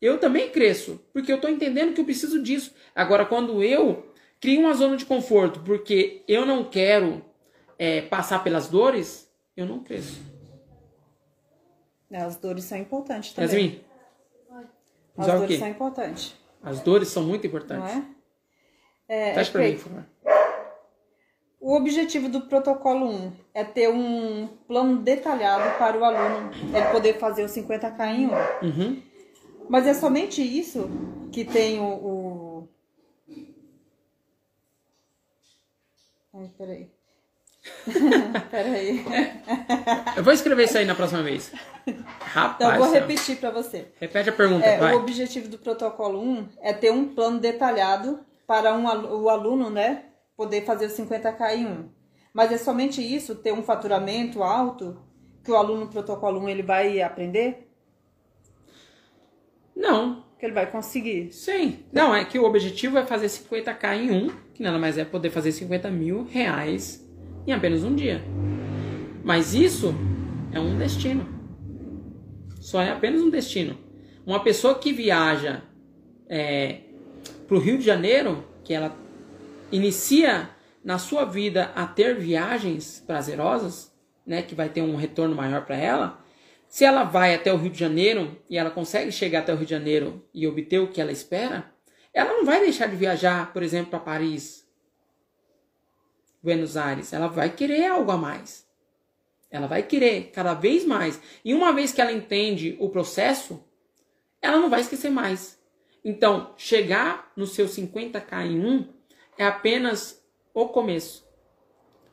eu 0.00 0.18
também 0.18 0.50
cresço, 0.50 1.00
porque 1.12 1.30
eu 1.30 1.36
estou 1.36 1.50
entendendo 1.50 1.92
que 1.94 2.00
eu 2.00 2.04
preciso 2.04 2.42
disso. 2.42 2.74
Agora, 2.94 3.26
quando 3.26 3.62
eu 3.62 4.10
crio 4.40 4.60
uma 4.60 4.72
zona 4.74 4.96
de 4.96 5.04
conforto, 5.04 5.60
porque 5.60 6.22
eu 6.26 6.46
não 6.46 6.64
quero 6.64 7.22
é, 7.78 8.00
passar 8.02 8.42
pelas 8.42 8.68
dores, 8.68 9.30
eu 9.56 9.66
não 9.66 9.80
cresço. 9.80 10.20
As 12.10 12.36
dores 12.36 12.64
são 12.64 12.78
importantes 12.78 13.32
também. 13.32 13.48
Yasmin, 13.48 13.84
As 15.16 15.26
dores 15.26 15.58
são 15.58 15.68
importantes, 15.68 16.34
As 16.62 16.80
dores 16.80 17.08
são 17.08 17.22
muito 17.22 17.42
não 17.42 17.48
importantes. 17.48 17.94
é? 17.94 18.20
É, 19.12 19.34
Fecha 19.34 19.50
é 19.50 19.52
pra 19.52 19.62
mim, 19.62 19.72
por 19.74 19.80
favor. 19.80 20.06
O 21.60 21.76
objetivo 21.76 22.30
do 22.30 22.40
protocolo 22.40 23.06
1 23.06 23.32
é 23.52 23.62
ter 23.62 23.90
um 23.90 24.48
plano 24.66 24.96
detalhado 24.96 25.78
para 25.78 25.98
o 25.98 26.02
aluno 26.02 26.50
ele 26.74 26.86
poder 26.90 27.18
fazer 27.18 27.44
os 27.44 27.52
50K 27.52 28.14
em 28.14 28.26
um. 28.28 28.32
Uhum. 28.66 29.02
Mas 29.68 29.86
é 29.86 29.92
somente 29.92 30.40
isso 30.42 30.88
que 31.30 31.44
tem 31.44 31.78
o. 31.78 31.84
o... 31.84 32.68
Ai, 36.34 36.50
peraí. 36.56 36.90
peraí. 38.50 39.04
Eu 40.16 40.24
vou 40.24 40.32
escrever 40.32 40.64
isso 40.64 40.78
aí 40.78 40.86
na 40.86 40.94
próxima 40.94 41.22
vez. 41.22 41.52
Rapaz, 42.20 42.54
Então, 42.54 42.72
eu 42.72 42.78
vou 42.78 42.90
repetir 42.90 43.36
para 43.36 43.50
você. 43.50 43.88
repete 44.00 44.30
a 44.30 44.32
pergunta, 44.32 44.64
É, 44.64 44.94
o 44.94 44.98
objetivo 44.98 45.46
do 45.48 45.58
protocolo 45.58 46.22
1 46.22 46.48
é 46.62 46.72
ter 46.72 46.90
um 46.90 47.14
plano 47.14 47.38
detalhado 47.38 48.20
para 48.46 48.74
um, 48.74 48.86
o 48.86 49.28
aluno, 49.28 49.68
né, 49.68 50.06
poder 50.40 50.64
fazer 50.64 50.86
os 50.86 50.94
50K 50.94 51.54
em 51.54 51.66
um. 51.66 51.88
Mas 52.32 52.50
é 52.50 52.56
somente 52.56 53.02
isso, 53.02 53.34
ter 53.34 53.52
um 53.52 53.62
faturamento 53.62 54.42
alto, 54.42 54.96
que 55.44 55.52
o 55.52 55.56
aluno 55.56 55.86
protocolo 55.88 56.40
1 56.40 56.48
ele 56.48 56.62
vai 56.62 57.02
aprender, 57.02 57.68
Não, 59.76 60.24
que 60.38 60.46
ele 60.46 60.54
vai 60.54 60.70
conseguir. 60.70 61.30
sim. 61.30 61.80
Não, 61.92 62.14
é 62.14 62.24
que 62.24 62.38
o 62.38 62.44
objetivo 62.44 62.96
é 62.96 63.04
fazer 63.04 63.26
50k 63.26 63.96
em 63.98 64.10
um, 64.10 64.30
que 64.54 64.62
nada 64.62 64.78
mais 64.78 64.96
é 64.96 65.04
poder 65.04 65.28
fazer 65.28 65.52
50 65.52 65.90
mil 65.90 66.24
reais 66.24 67.06
em 67.46 67.52
apenas 67.52 67.84
um 67.84 67.94
dia. 67.94 68.24
Mas 69.22 69.52
isso 69.54 69.94
é 70.52 70.58
um 70.58 70.78
destino. 70.78 71.28
Só 72.58 72.80
é 72.80 72.90
apenas 72.90 73.20
um 73.20 73.28
destino. 73.28 73.76
Uma 74.24 74.42
pessoa 74.42 74.74
que 74.74 74.90
viaja 74.90 75.62
é, 76.26 76.80
para 77.46 77.56
o 77.58 77.60
Rio 77.60 77.76
de 77.76 77.84
Janeiro, 77.84 78.42
que 78.64 78.72
ela 78.72 78.96
inicia 79.70 80.50
na 80.84 80.98
sua 80.98 81.24
vida 81.24 81.72
a 81.74 81.86
ter 81.86 82.18
viagens 82.18 83.02
prazerosas, 83.06 83.94
né, 84.26 84.42
que 84.42 84.54
vai 84.54 84.68
ter 84.68 84.82
um 84.82 84.96
retorno 84.96 85.34
maior 85.34 85.64
para 85.64 85.76
ela, 85.76 86.24
se 86.68 86.84
ela 86.84 87.02
vai 87.02 87.34
até 87.34 87.52
o 87.52 87.56
Rio 87.56 87.70
de 87.70 87.78
Janeiro 87.78 88.40
e 88.48 88.56
ela 88.56 88.70
consegue 88.70 89.10
chegar 89.10 89.40
até 89.40 89.52
o 89.52 89.56
Rio 89.56 89.66
de 89.66 89.72
Janeiro 89.72 90.24
e 90.32 90.46
obter 90.46 90.78
o 90.78 90.88
que 90.88 91.00
ela 91.00 91.10
espera, 91.10 91.72
ela 92.14 92.32
não 92.32 92.44
vai 92.44 92.60
deixar 92.60 92.86
de 92.86 92.96
viajar, 92.96 93.52
por 93.52 93.62
exemplo, 93.62 93.90
para 93.90 93.98
Paris, 93.98 94.66
Buenos 96.42 96.76
Aires. 96.76 97.12
Ela 97.12 97.26
vai 97.26 97.50
querer 97.50 97.86
algo 97.86 98.10
a 98.12 98.16
mais. 98.16 98.66
Ela 99.50 99.66
vai 99.66 99.82
querer 99.82 100.30
cada 100.30 100.54
vez 100.54 100.84
mais. 100.84 101.20
E 101.44 101.52
uma 101.52 101.72
vez 101.72 101.92
que 101.92 102.00
ela 102.00 102.12
entende 102.12 102.76
o 102.78 102.88
processo, 102.88 103.64
ela 104.40 104.58
não 104.58 104.70
vai 104.70 104.80
esquecer 104.80 105.10
mais. 105.10 105.60
Então, 106.04 106.54
chegar 106.56 107.32
no 107.36 107.46
seu 107.46 107.66
50k 107.66 108.46
em 108.46 108.64
um 108.64 108.99
é 109.38 109.44
apenas 109.44 110.24
o 110.52 110.68
começo. 110.68 111.28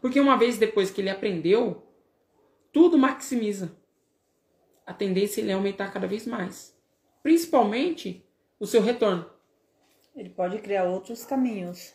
Porque 0.02 0.20
uma 0.20 0.38
vez 0.38 0.58
depois 0.58 0.92
que 0.92 1.02
ele 1.02 1.10
aprendeu, 1.10 1.84
tudo 2.72 2.98
maximiza. 2.98 3.76
A 4.86 4.94
tendência 4.94 5.42
é 5.42 5.44
ele 5.44 5.52
aumentar 5.52 5.92
cada 5.92 6.08
vez 6.08 6.26
mais. 6.26 6.78
Principalmente 7.22 8.26
o 8.60 8.66
seu 8.66 8.82
retorno. 8.82 9.30
Ele 10.16 10.30
pode 10.30 10.60
criar 10.60 10.86
outros 10.86 11.26
caminhos. 11.26 11.94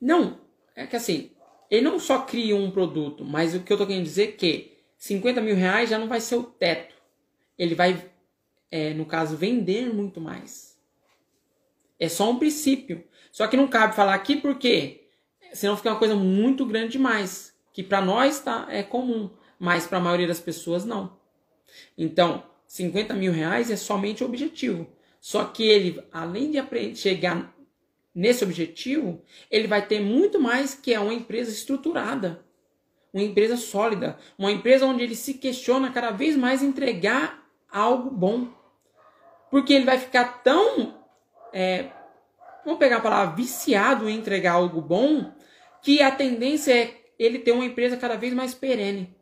Não, 0.00 0.40
é 0.74 0.86
que 0.86 0.96
assim, 0.96 1.32
ele 1.70 1.82
não 1.82 1.98
só 1.98 2.22
cria 2.22 2.54
um 2.54 2.70
produto, 2.70 3.24
mas 3.24 3.54
o 3.54 3.62
que 3.62 3.72
eu 3.72 3.78
tô 3.78 3.86
querendo 3.86 4.04
dizer 4.04 4.28
é 4.28 4.32
que 4.32 4.76
50 4.98 5.40
mil 5.40 5.56
reais 5.56 5.90
já 5.90 5.98
não 5.98 6.08
vai 6.08 6.20
ser 6.20 6.36
o 6.36 6.44
teto. 6.44 6.94
Ele 7.58 7.74
vai 7.74 8.10
é, 8.70 8.92
no 8.92 9.06
caso, 9.06 9.36
vender 9.36 9.92
muito 9.92 10.20
mais. 10.20 10.78
É 11.98 12.08
só 12.08 12.30
um 12.30 12.38
princípio. 12.38 13.04
Só 13.36 13.46
que 13.46 13.54
não 13.54 13.68
cabe 13.68 13.94
falar 13.94 14.14
aqui 14.14 14.34
porque 14.36 15.10
senão 15.52 15.76
fica 15.76 15.90
uma 15.90 15.98
coisa 15.98 16.14
muito 16.14 16.64
grande 16.64 16.92
demais, 16.92 17.54
que 17.70 17.82
para 17.82 18.00
nós 18.00 18.40
tá, 18.40 18.66
é 18.70 18.82
comum, 18.82 19.28
mas 19.58 19.86
para 19.86 19.98
a 19.98 20.00
maioria 20.00 20.26
das 20.26 20.40
pessoas 20.40 20.86
não. 20.86 21.18
Então, 21.98 22.44
50 22.66 23.12
mil 23.12 23.30
reais 23.34 23.70
é 23.70 23.76
somente 23.76 24.24
o 24.24 24.26
objetivo. 24.26 24.90
Só 25.20 25.44
que 25.44 25.64
ele, 25.64 26.02
além 26.10 26.50
de 26.50 26.96
chegar 26.96 27.54
nesse 28.14 28.42
objetivo, 28.42 29.22
ele 29.50 29.68
vai 29.68 29.86
ter 29.86 30.00
muito 30.00 30.40
mais 30.40 30.74
que 30.74 30.94
é 30.94 30.98
uma 30.98 31.12
empresa 31.12 31.50
estruturada, 31.50 32.42
uma 33.12 33.22
empresa 33.22 33.58
sólida, 33.58 34.16
uma 34.38 34.50
empresa 34.50 34.86
onde 34.86 35.02
ele 35.02 35.14
se 35.14 35.34
questiona 35.34 35.92
cada 35.92 36.10
vez 36.10 36.38
mais 36.38 36.62
entregar 36.62 37.46
algo 37.70 38.08
bom. 38.08 38.48
Porque 39.50 39.74
ele 39.74 39.84
vai 39.84 39.98
ficar 39.98 40.42
tão, 40.42 41.04
é, 41.52 41.90
vamos 42.66 42.80
pegar 42.80 42.96
a 42.96 43.00
palavra, 43.00 43.36
viciado 43.36 44.10
em 44.10 44.18
entregar 44.18 44.54
algo 44.54 44.80
bom, 44.80 45.32
que 45.80 46.02
a 46.02 46.10
tendência 46.10 46.76
é 46.76 47.00
ele 47.16 47.38
ter 47.38 47.52
uma 47.52 47.64
empresa 47.64 47.96
cada 47.96 48.16
vez 48.16 48.34
mais 48.34 48.52
perene. 48.52 49.16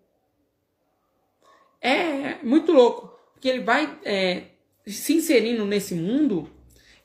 É 1.79 2.43
muito 2.43 2.73
louco, 2.73 3.15
porque 3.35 3.47
ele 3.47 3.61
vai 3.61 4.01
é, 4.03 4.47
se 4.87 5.13
inserindo 5.13 5.67
nesse 5.67 5.95
mundo 5.95 6.51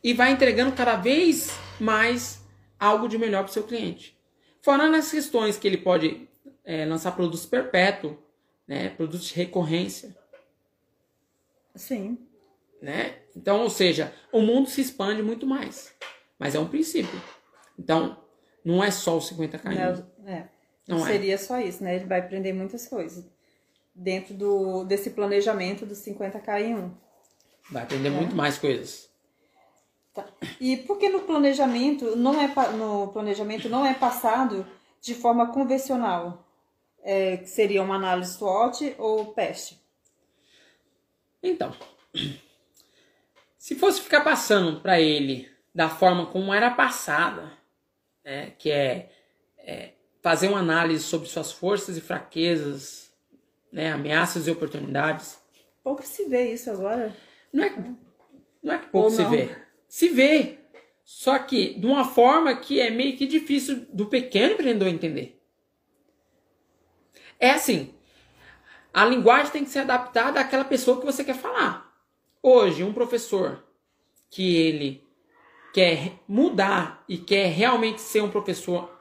e 0.02 0.14
vai 0.14 0.32
entregando 0.32 0.72
cada 0.72 0.96
vez 0.96 1.52
mais 1.78 2.42
algo 2.80 3.10
de 3.10 3.18
melhor 3.18 3.44
para 3.44 3.50
o 3.50 3.54
seu 3.54 3.64
cliente. 3.64 4.18
Fora 4.62 4.88
nas 4.88 5.12
questões 5.12 5.58
que 5.58 5.68
ele 5.68 5.78
pode 5.78 6.26
é, 6.64 6.86
lançar 6.86 7.12
produtos 7.12 7.46
perpétuos, 7.46 8.16
né, 8.66 8.90
produtos 8.92 9.28
de 9.28 9.36
recorrência. 9.36 10.16
Sim. 11.76 12.18
Né? 12.82 13.18
Então, 13.36 13.62
ou 13.62 13.70
seja, 13.70 14.14
o 14.32 14.42
mundo 14.42 14.70
se 14.70 14.80
expande 14.80 15.22
muito 15.22 15.46
mais. 15.46 15.94
Mas 16.40 16.56
é 16.56 16.60
um 16.60 16.68
princípio. 16.68 17.22
Então, 17.78 18.18
não 18.64 18.84
é 18.84 18.90
só 18.90 19.18
o 19.18 19.20
50k. 19.20 19.64
Não, 19.66 20.28
é. 20.28 20.50
Não, 20.88 21.06
é. 21.06 21.12
seria 21.12 21.34
é. 21.34 21.38
só 21.38 21.60
isso, 21.60 21.84
né? 21.84 21.98
Ele 21.98 22.06
vai 22.06 22.20
aprender 22.20 22.54
muitas 22.54 22.88
coisas 22.88 23.26
dentro 23.94 24.34
do, 24.34 24.86
desse 24.86 25.10
planejamento 25.10 25.86
dos 25.86 26.00
50k 26.00 26.62
em 26.62 26.76
1. 26.76 26.92
Vai 27.72 27.84
aprender 27.84 28.08
é. 28.08 28.12
muito 28.12 28.36
mais 28.36 28.58
coisas. 28.58 29.10
Tá. 30.14 30.26
E 30.60 30.78
por 30.78 30.98
que 30.98 31.10
no 31.10 31.22
planejamento 31.22 32.16
não 32.16 32.42
é 32.42 32.48
no 32.72 33.10
planejamento 33.10 33.70
não 33.70 33.86
é 33.86 33.94
passado 33.94 34.66
de 35.02 35.14
forma 35.14 35.52
convencional? 35.52 36.46
É, 37.02 37.38
que 37.38 37.48
seria 37.48 37.82
uma 37.82 37.96
análise 37.96 38.34
SWOT 38.34 38.96
ou 38.98 39.28
PEST? 39.28 39.80
Então, 41.42 41.74
se 43.58 43.76
fosse 43.76 44.02
ficar 44.02 44.22
passando 44.22 44.82
para 44.82 45.00
ele 45.00 45.50
da 45.80 45.88
forma 45.90 46.26
como 46.26 46.54
era 46.54 46.70
passada, 46.72 47.54
né, 48.22 48.52
que 48.60 48.70
é, 48.70 49.10
é 49.60 49.94
fazer 50.22 50.50
uma 50.50 50.60
análise 50.60 51.06
sobre 51.06 51.30
suas 51.30 51.54
forças 51.54 51.96
e 51.96 52.02
fraquezas, 52.02 53.14
né, 53.72 53.94
ameaças 53.94 54.46
e 54.46 54.52
oportunidades. 54.52 55.40
Pouco 55.82 56.04
se 56.04 56.26
vê 56.26 56.52
isso 56.52 56.70
agora. 56.70 57.16
Não 57.54 57.64
é, 57.64 57.74
não 58.62 58.74
é 58.74 58.78
que 58.78 58.88
pouco 58.88 59.10
se 59.10 59.24
vê. 59.24 59.56
Se 59.88 60.10
vê, 60.10 60.58
só 61.06 61.40
que 61.40 61.80
de 61.80 61.88
uma 61.88 62.04
forma 62.04 62.54
que 62.58 62.82
é 62.82 62.90
meio 62.90 63.16
que 63.16 63.26
difícil 63.26 63.88
do 63.94 64.08
pequeno 64.08 64.56
empreendedor 64.56 64.90
entender. 64.90 65.42
É 67.40 67.52
assim, 67.52 67.96
a 68.94 69.06
linguagem 69.06 69.54
tem 69.54 69.64
que 69.64 69.70
ser 69.70 69.80
adaptada 69.80 70.42
àquela 70.42 70.66
pessoa 70.66 71.00
que 71.00 71.06
você 71.06 71.24
quer 71.24 71.36
falar. 71.36 71.90
Hoje, 72.44 72.84
um 72.84 72.92
professor 72.92 73.64
que 74.30 74.58
ele 74.58 75.08
quer 75.74 76.20
mudar 76.28 77.04
e 77.08 77.18
quer 77.18 77.48
realmente 77.52 78.02
ser 78.02 78.22
um 78.22 78.30
professor 78.30 79.00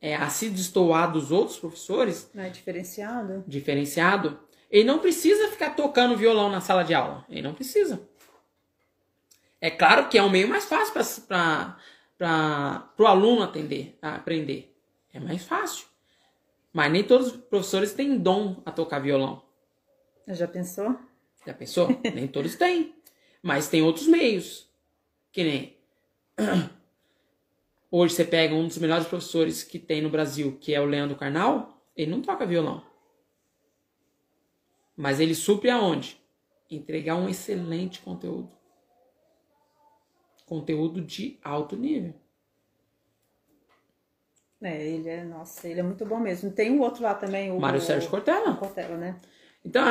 é, 0.00 0.16
a 0.16 0.28
se 0.28 0.50
destoar 0.50 1.12
dos 1.12 1.30
outros 1.30 1.58
professores. 1.58 2.30
Não 2.34 2.42
é 2.42 2.50
diferenciado? 2.50 3.44
Diferenciado. 3.46 4.40
Ele 4.70 4.84
não 4.84 4.98
precisa 4.98 5.48
ficar 5.48 5.76
tocando 5.76 6.16
violão 6.16 6.50
na 6.50 6.60
sala 6.60 6.82
de 6.82 6.94
aula. 6.94 7.24
Ele 7.28 7.42
não 7.42 7.54
precisa. 7.54 8.02
É 9.60 9.70
claro 9.70 10.08
que 10.08 10.18
é 10.18 10.22
um 10.22 10.30
meio 10.30 10.48
mais 10.48 10.64
fácil 10.64 10.92
para 11.28 12.88
o 12.98 13.06
aluno 13.06 13.42
atender, 13.42 13.96
aprender. 14.02 14.74
É 15.12 15.20
mais 15.20 15.44
fácil. 15.44 15.86
Mas 16.72 16.90
nem 16.90 17.04
todos 17.04 17.28
os 17.28 17.36
professores 17.36 17.92
têm 17.92 18.18
dom 18.18 18.60
a 18.64 18.72
tocar 18.72 18.98
violão. 18.98 19.42
Já 20.26 20.48
pensou? 20.48 20.98
Já 21.46 21.52
pensou? 21.52 21.88
nem 22.14 22.26
todos 22.26 22.56
têm. 22.56 22.94
Mas 23.42 23.68
tem 23.68 23.82
outros 23.82 24.06
meios. 24.06 24.68
Que 25.30 25.44
nem 25.44 25.81
Hoje 27.90 28.14
você 28.14 28.24
pega 28.24 28.54
um 28.54 28.66
dos 28.66 28.78
melhores 28.78 29.06
professores 29.06 29.62
que 29.62 29.78
tem 29.78 30.00
no 30.00 30.08
Brasil, 30.08 30.56
que 30.58 30.74
é 30.74 30.80
o 30.80 30.86
Leandro 30.86 31.16
Carnal, 31.16 31.82
ele 31.94 32.10
não 32.10 32.22
toca 32.22 32.46
violão. 32.46 32.82
Mas 34.96 35.20
ele 35.20 35.34
supre 35.34 35.70
aonde? 35.70 36.18
Entregar 36.70 37.16
um 37.16 37.28
excelente 37.28 38.00
conteúdo. 38.00 38.50
Conteúdo 40.46 41.02
de 41.02 41.38
alto 41.42 41.76
nível. 41.76 42.14
É, 44.62 44.86
ele 44.86 45.08
é, 45.08 45.24
nossa, 45.24 45.68
ele 45.68 45.80
é 45.80 45.82
muito 45.82 46.06
bom 46.06 46.20
mesmo. 46.20 46.50
Tem 46.50 46.70
o 46.70 46.74
um 46.74 46.80
outro 46.80 47.02
lá 47.02 47.14
também, 47.14 47.50
o 47.50 47.58
Mário 47.58 47.80
Sérgio 47.80 48.08
Cortella. 48.08 48.56
Cortella, 48.56 48.96
né? 48.96 49.20
Então, 49.64 49.84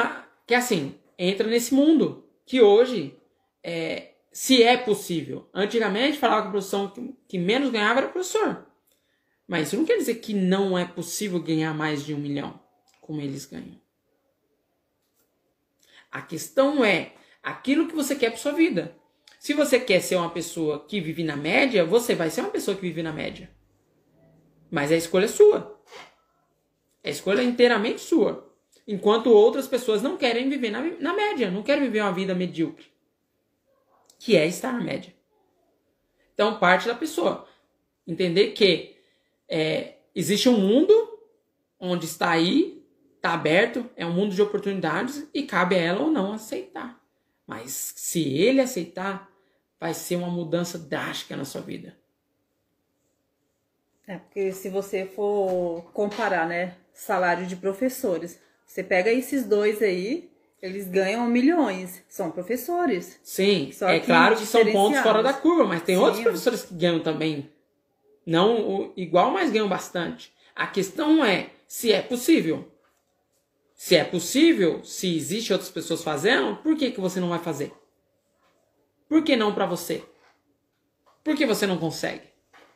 que 0.47 0.55
assim, 0.55 0.95
entra 1.17 1.47
nesse 1.47 1.73
mundo 1.73 2.25
que 2.45 2.61
hoje 2.61 3.17
é, 3.63 4.10
se 4.31 4.63
é 4.63 4.77
possível. 4.77 5.49
Antigamente 5.53 6.17
falava 6.17 6.43
que 6.43 6.47
a 6.47 6.51
profissão 6.51 6.93
que, 7.27 7.37
menos 7.37 7.69
ganhava 7.69 7.99
era 7.99 8.09
professor. 8.09 8.65
Mas 9.47 9.67
isso 9.67 9.77
não 9.77 9.85
quer 9.85 9.97
dizer 9.97 10.15
que 10.15 10.33
não 10.33 10.77
é 10.77 10.85
possível 10.85 11.41
ganhar 11.41 11.73
mais 11.73 12.05
de 12.05 12.13
um 12.13 12.17
milhão, 12.17 12.57
como 13.01 13.19
eles 13.19 13.45
ganham. 13.45 13.79
A 16.09 16.21
questão 16.21 16.83
é 16.83 17.13
aquilo 17.43 17.87
que 17.87 17.95
você 17.95 18.15
quer 18.15 18.29
para 18.29 18.39
sua 18.39 18.53
vida. 18.53 18.95
Se 19.37 19.53
você 19.53 19.79
quer 19.79 19.99
ser 20.01 20.15
uma 20.15 20.29
pessoa 20.29 20.85
que 20.85 21.01
vive 21.01 21.23
na 21.23 21.35
média, 21.35 21.83
você 21.83 22.15
vai 22.15 22.29
ser 22.29 22.41
uma 22.41 22.51
pessoa 22.51 22.75
que 22.75 22.81
vive 22.81 23.03
na 23.03 23.11
média. 23.11 23.51
Mas 24.69 24.91
a 24.91 24.95
escolha 24.95 25.25
é 25.25 25.27
sua. 25.27 25.81
A 27.03 27.09
escolha 27.09 27.41
é 27.41 27.43
inteiramente 27.43 27.99
sua. 27.99 28.49
Enquanto 28.87 29.31
outras 29.31 29.67
pessoas 29.67 30.01
não 30.01 30.15
querem 30.15 30.47
viver 30.47 30.69
na, 30.69 30.81
na 30.81 31.13
média, 31.13 31.51
não 31.51 31.63
querem 31.63 31.83
viver 31.83 32.01
uma 32.01 32.13
vida 32.13 32.33
medíocre 32.33 32.91
que 34.21 34.37
é 34.37 34.45
estar 34.45 34.71
na 34.71 34.79
média. 34.79 35.11
Então, 36.31 36.59
parte 36.59 36.87
da 36.87 36.93
pessoa. 36.93 37.47
Entender 38.05 38.51
que 38.51 38.95
é, 39.49 39.95
existe 40.13 40.47
um 40.47 40.59
mundo 40.59 40.93
onde 41.79 42.05
está 42.05 42.29
aí, 42.29 42.85
está 43.15 43.33
aberto, 43.33 43.89
é 43.95 44.05
um 44.05 44.13
mundo 44.13 44.35
de 44.35 44.41
oportunidades 44.41 45.27
e 45.33 45.41
cabe 45.41 45.73
a 45.73 45.79
ela 45.79 46.01
ou 46.01 46.11
não 46.11 46.33
aceitar. 46.33 47.01
Mas 47.47 47.93
se 47.95 48.21
ele 48.21 48.61
aceitar, 48.61 49.27
vai 49.79 49.95
ser 49.95 50.17
uma 50.17 50.29
mudança 50.29 50.77
drástica 50.77 51.35
na 51.35 51.43
sua 51.43 51.61
vida. 51.61 51.97
É, 54.05 54.19
porque 54.19 54.51
se 54.51 54.69
você 54.69 55.07
for 55.07 55.91
comparar, 55.93 56.47
né, 56.47 56.77
salário 56.93 57.47
de 57.47 57.55
professores, 57.55 58.39
você 58.67 58.83
pega 58.83 59.11
esses 59.11 59.47
dois 59.47 59.81
aí, 59.81 60.30
eles 60.61 60.87
ganham 60.87 61.25
milhões, 61.27 62.03
são 62.07 62.29
professores. 62.29 63.19
Sim, 63.23 63.71
é 63.81 63.99
claro 63.99 64.37
que 64.37 64.45
são 64.45 64.63
pontos 64.71 64.99
fora 65.01 65.23
da 65.23 65.33
curva, 65.33 65.65
mas 65.65 65.81
tem 65.81 65.95
Sim. 65.95 66.01
outros 66.01 66.21
professores 66.21 66.63
que 66.63 66.75
ganham 66.75 66.99
também. 66.99 67.49
Não 68.25 68.93
igual, 68.95 69.31
mas 69.31 69.51
ganham 69.51 69.67
bastante. 69.67 70.31
A 70.55 70.67
questão 70.67 71.25
é 71.25 71.49
se 71.67 71.91
é 71.91 72.01
possível. 72.01 72.71
Se 73.73 73.95
é 73.95 74.03
possível, 74.03 74.83
se 74.83 75.15
existe 75.15 75.51
outras 75.51 75.71
pessoas 75.71 76.03
fazendo, 76.03 76.57
por 76.57 76.77
que, 76.77 76.91
que 76.91 77.01
você 77.01 77.19
não 77.19 77.29
vai 77.29 77.39
fazer? 77.39 77.73
Por 79.09 79.23
que 79.23 79.35
não 79.35 79.55
para 79.55 79.65
você? 79.65 80.03
Por 81.23 81.35
que 81.35 81.45
você 81.47 81.65
não 81.65 81.79
consegue? 81.79 82.27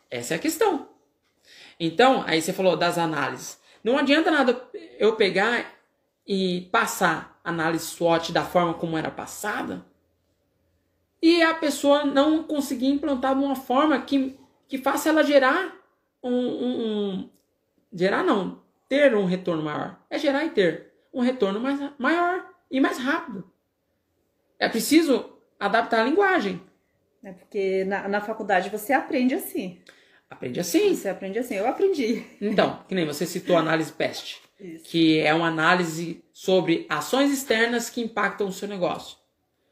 Essa 0.10 0.34
é 0.34 0.38
a 0.38 0.40
questão. 0.40 0.90
Então, 1.80 2.24
aí 2.26 2.42
você 2.42 2.52
falou 2.52 2.76
das 2.76 2.98
análises. 2.98 3.60
Não 3.84 4.00
adianta 4.00 4.32
nada 4.32 4.68
eu 4.98 5.16
pegar 5.16 5.75
e 6.28 6.68
passar 6.72 7.40
análise 7.44 7.86
SWOT 7.86 8.32
da 8.32 8.44
forma 8.44 8.74
como 8.74 8.98
era 8.98 9.12
passada? 9.12 9.86
E 11.22 11.42
a 11.42 11.54
pessoa 11.54 12.06
não 12.06 12.44
conseguir 12.44 12.88
implantar 12.88 13.36
de 13.36 13.44
uma 13.44 13.56
forma 13.56 14.00
que, 14.02 14.38
que 14.68 14.78
faça 14.78 15.10
ela 15.10 15.24
gerar 15.24 15.76
um, 16.22 16.32
um, 16.32 16.86
um, 16.86 17.30
gerar 17.94 18.24
não 18.24 18.62
ter 18.88 19.16
um 19.16 19.26
retorno 19.26 19.64
maior. 19.64 20.00
É 20.10 20.20
gerar 20.20 20.46
e 20.46 20.50
ter 20.50 20.94
um 21.14 21.22
retorno 21.22 21.60
mais, 21.60 21.80
maior 21.98 22.46
e 22.70 22.80
mais 22.80 22.98
rápido. 22.98 23.50
É 24.60 24.70
preciso 24.70 25.34
adaptar 25.60 26.02
a 26.02 26.04
linguagem. 26.04 26.62
É 27.24 27.32
porque 27.32 27.84
na, 27.86 28.08
na 28.08 28.22
faculdade 28.22 28.70
você 28.70 28.94
aprende 28.94 29.34
assim. 29.34 29.80
Aprende 30.30 30.60
assim. 30.60 30.94
Você 30.94 31.10
aprende 31.10 31.40
assim. 31.40 31.56
Eu 31.56 31.68
aprendi. 31.68 32.24
Então 32.40 32.84
que 32.88 32.94
nem 32.94 33.06
você 33.06 33.26
citou 33.26 33.58
análise 33.58 33.92
PEST 33.92 34.45
que 34.86 35.20
é 35.20 35.34
uma 35.34 35.48
análise 35.48 36.24
sobre 36.32 36.86
ações 36.90 37.32
externas 37.32 37.90
que 37.90 38.02
impactam 38.02 38.48
o 38.48 38.54
seu 38.54 38.68
negócio. 38.68 39.18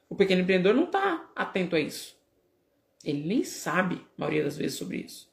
O 0.09 0.15
pequeno 0.15 0.41
empreendedor 0.41 0.75
não 0.75 0.85
está 0.85 1.29
atento 1.35 1.75
a 1.75 1.79
isso. 1.79 2.15
Ele 3.03 3.27
nem 3.27 3.43
sabe, 3.43 3.95
a 3.95 4.21
maioria 4.21 4.43
das 4.43 4.57
vezes, 4.57 4.77
sobre 4.77 4.97
isso. 4.97 5.31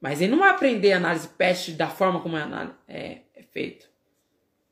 Mas 0.00 0.20
ele 0.20 0.32
não 0.32 0.40
vai 0.40 0.50
aprender 0.50 0.92
a 0.92 0.98
análise 0.98 1.28
PEST 1.28 1.72
da 1.72 1.88
forma 1.88 2.20
como 2.20 2.36
é, 2.36 2.74
é, 2.86 3.22
é 3.34 3.42
feito. 3.42 3.88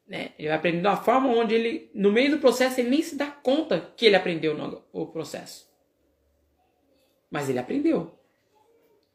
Né? 0.07 0.33
Ele 0.39 0.49
vai 0.49 0.59
aprender 0.59 0.83
da 0.83 0.97
forma 0.97 1.29
onde 1.29 1.55
ele, 1.55 1.91
no 1.95 2.13
meio 2.13 2.33
do 2.33 2.39
processo, 2.39 2.79
ele 2.79 2.91
nem 2.91 3.03
se 3.03 3.17
dá 3.17 3.29
conta 3.29 3.93
que 3.97 4.05
ele 4.05 4.17
aprendeu 4.17 4.57
no, 4.57 4.85
o 4.93 5.07
processo. 5.07 5.67
Mas 7.31 7.49
ele 7.49 7.59
aprendeu. 7.59 8.19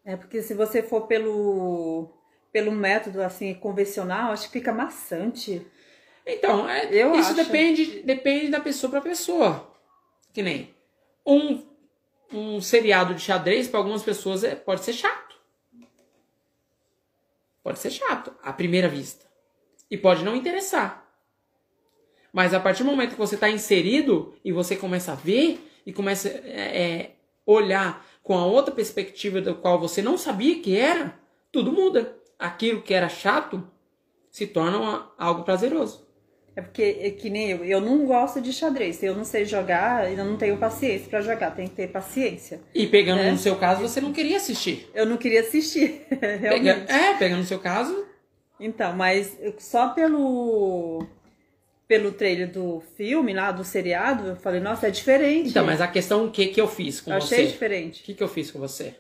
É 0.04 0.16
porque 0.16 0.42
se 0.42 0.56
você 0.56 0.82
for 0.82 1.06
pelo, 1.06 2.17
pelo 2.58 2.72
método 2.72 3.22
assim 3.22 3.54
convencional, 3.54 4.32
acho 4.32 4.48
que 4.48 4.54
fica 4.54 4.74
maçante. 4.74 5.62
Então, 6.26 6.68
é, 6.68 6.92
Eu 6.92 7.14
isso 7.14 7.30
acho. 7.30 7.36
depende 7.36 8.02
depende 8.02 8.48
da 8.50 8.60
pessoa 8.60 8.90
para 8.90 9.00
pessoa. 9.00 9.72
Que 10.34 10.42
nem 10.42 10.74
um, 11.24 11.64
um 12.34 12.60
seriado 12.60 13.14
de 13.14 13.22
xadrez 13.22 13.68
para 13.68 13.80
algumas 13.80 14.02
pessoas 14.02 14.44
é, 14.44 14.56
pode 14.56 14.84
ser 14.84 14.94
chato. 14.94 15.36
Pode 17.62 17.78
ser 17.78 17.92
chato 17.92 18.34
à 18.42 18.52
primeira 18.52 18.88
vista. 18.88 19.28
E 19.92 19.96
pode 19.96 20.24
não 20.26 20.36
interessar. 20.36 21.08
Mas 22.34 22.56
a 22.56 22.60
partir 22.60 22.82
do 22.82 22.90
momento 22.90 23.12
que 23.12 23.20
você 23.20 23.36
está 23.36 23.52
inserido 23.52 24.34
e 24.44 24.52
você 24.52 24.76
começa 24.76 25.12
a 25.12 25.16
ver 25.16 25.64
e 25.86 25.94
começa 25.94 26.28
a 26.28 26.32
é, 26.32 26.82
é, 26.82 27.12
olhar 27.46 28.04
com 28.24 28.36
a 28.36 28.48
outra 28.48 28.74
perspectiva 28.74 29.42
da 29.42 29.54
qual 29.54 29.80
você 29.80 30.02
não 30.02 30.18
sabia 30.18 30.60
que 30.60 30.76
era, 30.76 31.14
tudo 31.52 31.72
muda. 31.72 32.17
Aquilo 32.38 32.82
que 32.82 32.94
era 32.94 33.10
chato 33.10 33.68
se 34.30 34.46
torna 34.46 34.78
uma, 34.78 35.14
algo 35.18 35.44
prazeroso. 35.44 36.08
É 36.56 36.62
porque, 36.62 36.98
é 37.02 37.12
que 37.12 37.30
nem 37.30 37.52
eu, 37.52 37.64
eu 37.64 37.80
não 37.80 38.06
gosto 38.08 38.42
de 38.42 38.52
xadrez. 38.52 39.02
Eu 39.04 39.16
não 39.16 39.24
sei 39.24 39.46
jogar, 39.46 40.12
eu 40.12 40.26
não 40.26 40.38
tenho 40.38 40.58
paciência 40.58 41.08
para 41.08 41.22
jogar, 41.22 41.52
tem 41.52 41.68
que 41.68 41.76
ter 41.76 41.88
paciência. 41.88 42.60
E 42.74 42.88
pegando 42.88 43.22
né? 43.22 43.32
no 43.32 43.38
seu 43.38 43.56
caso, 43.58 43.82
você 43.82 44.02
não 44.02 44.12
queria 44.12 44.38
assistir. 44.38 44.90
Eu 44.94 45.06
não 45.06 45.18
queria 45.18 45.42
assistir, 45.42 46.08
realmente. 46.10 46.88
Pega, 46.88 46.92
é, 46.92 47.14
pegando 47.14 47.40
no 47.42 47.46
seu 47.46 47.60
caso. 47.60 48.08
Então, 48.60 48.94
mas 48.94 49.38
só 49.60 49.90
pelo 49.90 51.06
pelo 51.88 52.12
trailer 52.12 52.52
do 52.52 52.84
filme 52.98 53.34
lá, 53.34 53.52
do 53.52 53.64
seriado, 53.64 54.30
eu 54.30 54.36
falei, 54.36 54.60
nossa, 54.60 54.88
é 54.88 54.92
diferente. 54.92 55.50
Então, 55.50 55.66
mas 55.66 55.80
a 55.80 55.88
questão, 55.88 56.26
o 56.26 56.32
que 56.32 56.48
que 56.48 56.60
eu 56.60 56.68
fiz 56.68 57.00
com 57.00 57.14
eu 57.14 57.22
você? 57.22 57.36
Achei 57.36 57.48
diferente. 57.48 58.02
O 58.02 58.06
que 58.06 58.14
que 58.14 58.24
eu 58.24 58.28
fiz 58.28 58.52
com 58.52 58.60
você? 58.60 58.96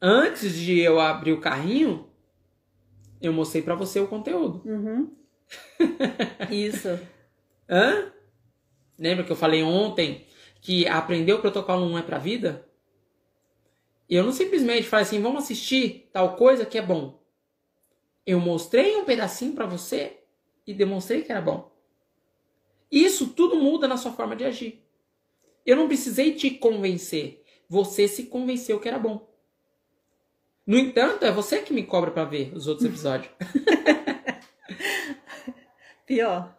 Antes 0.00 0.54
de 0.54 0.78
eu 0.78 1.00
abrir 1.00 1.32
o 1.32 1.40
carrinho, 1.40 2.08
eu 3.20 3.32
mostrei 3.32 3.62
para 3.62 3.74
você 3.74 3.98
o 3.98 4.08
conteúdo. 4.08 4.62
Uhum. 4.64 5.10
Isso. 6.50 6.98
Hã? 7.68 8.12
Lembra 8.98 9.24
que 9.24 9.32
eu 9.32 9.36
falei 9.36 9.62
ontem 9.62 10.26
que 10.60 10.86
aprender 10.86 11.32
o 11.32 11.40
protocolo 11.40 11.88
não 11.88 11.98
é 11.98 12.02
pra 12.02 12.18
vida? 12.18 12.66
Eu 14.08 14.24
não 14.24 14.32
simplesmente 14.32 14.86
falei 14.86 15.04
assim, 15.04 15.20
vamos 15.20 15.44
assistir 15.44 16.08
tal 16.12 16.36
coisa 16.36 16.64
que 16.64 16.78
é 16.78 16.82
bom. 16.82 17.20
Eu 18.24 18.40
mostrei 18.40 18.96
um 18.96 19.04
pedacinho 19.04 19.54
para 19.54 19.66
você 19.66 20.20
e 20.66 20.74
demonstrei 20.74 21.22
que 21.22 21.32
era 21.32 21.40
bom. 21.40 21.72
Isso 22.90 23.28
tudo 23.28 23.56
muda 23.56 23.88
na 23.88 23.96
sua 23.96 24.12
forma 24.12 24.36
de 24.36 24.44
agir. 24.44 24.84
Eu 25.64 25.76
não 25.76 25.88
precisei 25.88 26.34
te 26.34 26.50
convencer. 26.50 27.44
Você 27.68 28.06
se 28.06 28.24
convenceu 28.24 28.78
que 28.78 28.88
era 28.88 28.98
bom. 28.98 29.25
No 30.66 30.76
entanto, 30.76 31.24
é 31.24 31.30
você 31.30 31.60
que 31.60 31.72
me 31.72 31.84
cobra 31.84 32.10
para 32.10 32.24
ver 32.24 32.52
os 32.54 32.66
outros 32.66 32.86
episódios. 32.86 33.30
Pior. 36.06 36.56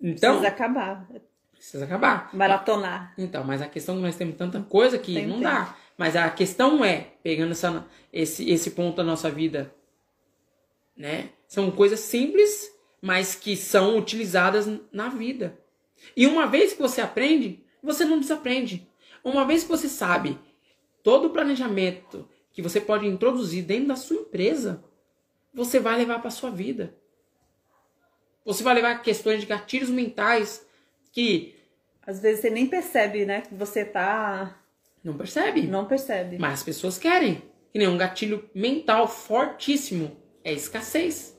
Então, 0.00 0.32
precisa 0.32 0.48
acabar. 0.48 1.08
Precisa 1.52 1.84
acabar. 1.84 2.30
Maratonar. 2.34 3.14
Então, 3.16 3.44
mas 3.44 3.62
a 3.62 3.68
questão 3.68 3.94
é 3.94 3.98
que 3.98 4.04
nós 4.04 4.16
temos 4.16 4.36
tanta 4.36 4.60
coisa 4.60 4.98
que 4.98 5.14
Tem 5.14 5.26
não 5.26 5.40
dá. 5.40 5.74
Mas 5.96 6.14
a 6.14 6.28
questão 6.28 6.84
é, 6.84 7.12
pegando 7.22 7.52
essa, 7.52 7.86
esse, 8.12 8.50
esse 8.50 8.72
ponto 8.72 8.96
da 8.96 9.04
nossa 9.04 9.30
vida, 9.30 9.74
né? 10.94 11.30
São 11.48 11.70
coisas 11.70 12.00
simples 12.00 12.76
mas 13.00 13.34
que 13.36 13.56
são 13.56 13.98
utilizadas 13.98 14.68
na 14.92 15.08
vida. 15.08 15.58
E 16.16 16.26
uma 16.26 16.46
vez 16.46 16.72
que 16.72 16.82
você 16.82 17.00
aprende, 17.00 17.64
você 17.82 18.04
não 18.04 18.18
desaprende. 18.18 18.88
Uma 19.22 19.44
vez 19.44 19.62
que 19.62 19.68
você 19.68 19.88
sabe 19.88 20.38
todo 21.02 21.26
o 21.26 21.30
planejamento 21.30 22.28
que 22.56 22.62
você 22.62 22.80
pode 22.80 23.06
introduzir 23.06 23.62
dentro 23.62 23.86
da 23.88 23.96
sua 23.96 24.16
empresa, 24.16 24.82
você 25.54 25.78
vai 25.78 25.96
levar 25.96 26.18
para 26.20 26.30
sua 26.30 26.50
vida. 26.50 26.92
Você 28.44 28.64
vai 28.64 28.74
levar 28.74 29.02
questões 29.02 29.40
de 29.40 29.46
gatilhos 29.46 29.90
mentais 29.90 30.66
que 31.12 31.54
às 32.04 32.18
vezes 32.18 32.40
você 32.40 32.50
nem 32.50 32.66
percebe, 32.66 33.24
né, 33.24 33.42
que 33.42 33.54
você 33.54 33.84
tá 33.84 34.60
não 35.04 35.16
percebe. 35.16 35.62
Não 35.68 35.84
percebe. 35.84 36.38
Mas 36.38 36.54
as 36.54 36.62
pessoas 36.64 36.98
querem. 36.98 37.42
Que 37.72 37.78
nem 37.78 37.86
um 37.86 37.96
gatilho 37.96 38.50
mental 38.52 39.06
fortíssimo 39.06 40.16
é 40.42 40.52
escassez 40.52 41.36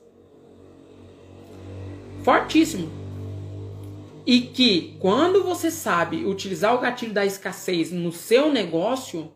fortíssimo. 2.28 2.90
E 4.26 4.42
que 4.42 4.98
quando 5.00 5.42
você 5.42 5.70
sabe 5.70 6.26
utilizar 6.26 6.74
o 6.74 6.78
gatilho 6.78 7.14
da 7.14 7.24
escassez 7.24 7.90
no 7.90 8.12
seu 8.12 8.52
negócio, 8.52 9.32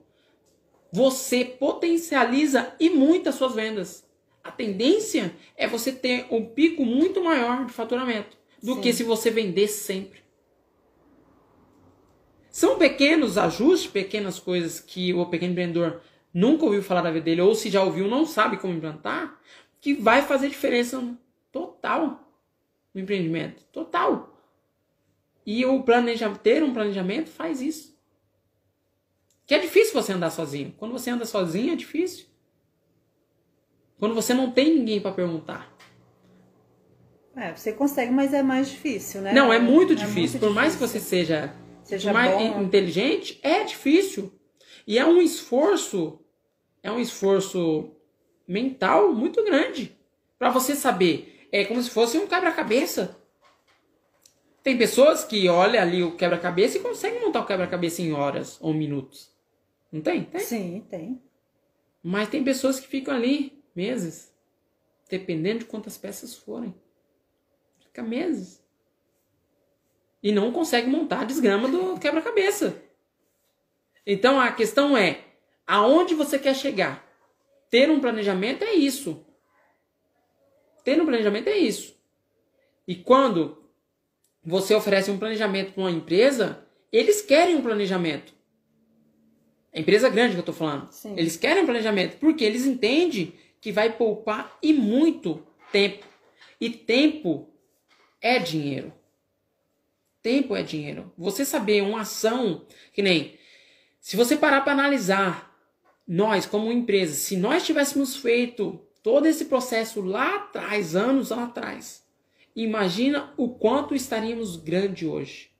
você 0.93 1.43
potencializa 1.43 2.74
e 2.78 2.90
muito 2.90 3.30
as 3.30 3.34
suas 3.34 3.55
vendas. 3.55 4.07
A 4.45 4.51
tendência 4.51 5.34
é 5.57 5.66
você 5.66 5.90
ter 5.90 6.26
um 6.30 6.45
pico 6.45 6.84
muito 6.84 7.24
maior 7.24 7.64
de 7.64 7.72
faturamento 7.72 8.36
do 8.62 8.74
Sim. 8.74 8.80
que 8.82 8.93
se 8.93 9.03
você 9.03 9.30
vender 9.30 9.68
sempre. 9.68 10.20
São 12.51 12.76
pequenos 12.76 13.38
ajustes, 13.38 13.90
pequenas 13.90 14.38
coisas 14.38 14.78
que 14.78 15.14
o 15.14 15.24
pequeno 15.24 15.53
empreendedor 15.53 16.03
nunca 16.34 16.66
ouviu 16.66 16.82
falar 16.82 17.01
da 17.01 17.11
vida 17.11 17.24
dele, 17.24 17.40
ou 17.40 17.55
se 17.55 17.70
já 17.70 17.82
ouviu, 17.82 18.07
não 18.07 18.26
sabe 18.26 18.59
como 18.59 18.74
implantar, 18.74 19.40
que 19.80 19.95
vai 19.95 20.22
fazer 20.22 20.49
diferença 20.49 21.03
total 21.51 22.36
no 22.93 23.01
empreendimento. 23.01 23.64
Total. 23.72 24.36
E 25.47 25.64
o 25.64 25.82
planejamento, 25.82 26.40
ter 26.40 26.62
um 26.62 26.74
planejamento 26.74 27.30
faz 27.30 27.62
isso. 27.62 27.91
Que 29.53 29.57
é 29.57 29.59
difícil 29.59 29.92
você 29.92 30.14
andar 30.14 30.30
sozinho. 30.30 30.74
Quando 30.78 30.92
você 30.92 31.11
anda 31.11 31.26
sozinho 31.26 31.74
é 31.74 31.76
difícil. 31.76 32.24
Quando 33.98 34.14
você 34.14 34.32
não 34.32 34.50
tem 34.50 34.78
ninguém 34.78 34.98
para 34.98 35.12
perguntar. 35.12 35.76
É, 37.36 37.55
você 37.55 37.70
consegue, 37.74 38.11
mas 38.11 38.32
é 38.32 38.42
mais 38.42 38.70
difícil, 38.70 39.20
né? 39.20 39.30
Não, 39.34 39.53
é 39.53 39.59
muito 39.59 39.92
é 39.92 39.96
difícil. 39.96 40.40
Muito 40.40 40.46
por 40.46 40.55
mais 40.55 40.74
que 40.74 40.80
você 40.80 40.98
seja, 40.98 41.55
seja 41.84 42.14
mais 42.14 42.32
bom. 42.32 42.62
inteligente, 42.62 43.38
é 43.42 43.62
difícil. 43.62 44.32
E 44.86 44.98
é 44.98 45.05
um 45.05 45.20
esforço, 45.20 46.18
é 46.82 46.90
um 46.90 46.98
esforço 46.98 47.94
mental 48.48 49.12
muito 49.12 49.44
grande 49.44 49.94
para 50.38 50.48
você 50.48 50.74
saber 50.74 51.46
é 51.53 51.66
como 51.66 51.82
se 51.82 51.90
fosse 51.90 52.16
um 52.16 52.26
quebra-cabeça. 52.26 53.18
Tem 54.62 54.78
pessoas 54.78 55.24
que 55.24 55.46
olham 55.46 55.82
ali 55.82 56.03
o 56.03 56.16
quebra-cabeça 56.16 56.78
e 56.78 56.80
conseguem 56.80 57.20
montar 57.20 57.40
o 57.40 57.46
quebra-cabeça 57.46 58.00
em 58.00 58.14
horas 58.14 58.57
ou 58.59 58.72
minutos. 58.72 59.32
Não 59.93 60.01
tem? 60.01 60.24
Tem. 60.24 60.40
Sim, 60.40 60.86
tem. 60.88 61.22
Mas 62.03 62.30
tem 62.30 62.43
pessoas 62.43 62.80
que 62.80 62.88
ficam 62.88 63.14
ali 63.14 63.62
meses, 63.76 64.34
dependendo 65.09 65.61
de 65.61 65.64
quantas 65.66 65.99
peças 65.99 66.34
forem. 66.34 66.74
Fica 67.80 68.03
meses. 68.03 68.64
E 70.22 70.32
não 70.32 70.51
consegue 70.51 70.88
montar 70.88 71.20
a 71.20 71.24
desgrama 71.24 71.68
do 71.68 71.99
quebra-cabeça. 72.01 72.82
Então 74.07 74.40
a 74.40 74.51
questão 74.51 74.97
é: 74.97 75.24
aonde 75.66 76.14
você 76.14 76.38
quer 76.38 76.57
chegar? 76.57 77.07
Ter 77.68 77.90
um 77.90 78.01
planejamento 78.01 78.64
é 78.64 78.72
isso. 78.72 79.24
Ter 80.84 81.01
um 81.01 81.07
planejamento 81.07 81.49
é 81.49 81.57
isso. 81.57 81.95
E 82.86 82.97
quando 82.97 83.62
você 84.45 84.74
oferece 84.74 85.11
um 85.11 85.18
planejamento 85.18 85.72
para 85.72 85.82
uma 85.82 85.90
empresa, 85.90 86.66
eles 86.90 87.22
querem 87.22 87.57
um 87.57 87.62
planejamento. 87.62 88.34
A 89.75 89.81
empresa 89.81 90.09
grande 90.09 90.33
que 90.33 90.39
eu 90.39 90.41
estou 90.41 90.55
falando. 90.55 90.91
Sim. 90.91 91.14
Eles 91.16 91.37
querem 91.37 91.64
planejamento 91.64 92.18
porque 92.18 92.45
eles 92.45 92.66
entendem 92.66 93.33
que 93.61 93.73
vai 93.73 93.97
poupar 93.97 94.59
e 94.62 94.73
muito 94.73 95.47
tempo. 95.70 96.07
E 96.61 96.68
tempo 96.70 97.49
é 98.20 98.39
dinheiro. 98.39 98.93
Tempo 100.20 100.55
é 100.55 100.62
dinheiro. 100.62 101.12
Você 101.16 101.45
saber 101.45 101.83
uma 101.83 102.03
ação 102.03 102.66
que 102.93 103.03
nem 103.03 103.39
se 104.03 104.16
você 104.16 104.37
parar 104.37 104.62
para 104.62 104.73
analisar 104.73 105.57
nós 106.07 106.45
como 106.45 106.73
empresa, 106.73 107.14
se 107.14 107.37
nós 107.37 107.64
tivéssemos 107.64 108.16
feito 108.16 108.85
todo 109.01 109.27
esse 109.27 109.45
processo 109.45 110.01
lá 110.01 110.37
atrás, 110.37 110.97
anos 110.97 111.31
lá 111.31 111.45
atrás, 111.45 112.05
imagina 112.55 113.33
o 113.37 113.49
quanto 113.55 113.95
estaríamos 113.95 114.57
grande 114.57 115.07
hoje. 115.07 115.53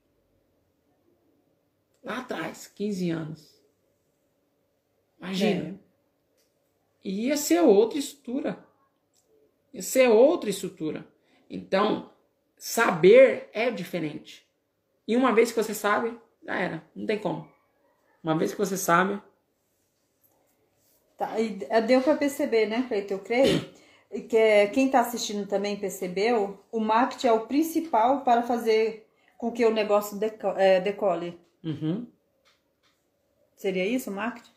Lá 2.03 2.19
atrás, 2.19 2.67
15 2.75 3.11
anos. 3.11 3.52
Imagina. 5.23 5.79
É. 7.05 7.09
Ia 7.09 7.37
ser 7.37 7.61
outra 7.61 7.99
estrutura. 7.99 8.67
Ia 9.73 9.83
ser 9.83 10.09
outra 10.09 10.51
estrutura. 10.51 11.07
Então, 11.49 12.11
saber 12.57 13.49
é 13.53 13.71
diferente. 13.71 14.47
E 15.07 15.17
uma 15.17 15.33
vez 15.33 15.51
que 15.51 15.63
você 15.63 15.75
sabe, 15.75 16.19
já 16.45 16.57
era. 16.57 16.85
Não 16.95 17.07
tem 17.07 17.19
como. 17.19 17.49
Uma 18.23 18.37
vez 18.37 18.53
que 18.53 18.59
você 18.59 18.77
sabe. 18.77 19.21
Tá, 21.17 21.39
e 21.39 21.51
deu 21.87 22.01
para 22.03 22.17
perceber, 22.17 22.67
né, 22.67 22.85
Cleiton? 22.89 23.15
Eu 23.15 23.19
creio 23.21 23.73
que 24.29 24.37
é, 24.37 24.67
quem 24.67 24.87
está 24.87 25.01
assistindo 25.01 25.47
também 25.47 25.77
percebeu, 25.77 26.63
o 26.71 26.81
marketing 26.81 27.29
é 27.29 27.33
o 27.33 27.47
principal 27.47 28.23
para 28.23 28.43
fazer 28.43 29.09
com 29.39 29.51
que 29.51 29.65
o 29.65 29.73
negócio 29.73 30.19
deco 30.19 30.49
é, 30.57 30.81
decole. 30.81 31.41
Uhum. 31.65 32.07
Seria 33.57 33.87
isso, 33.87 34.11
marketing? 34.11 34.52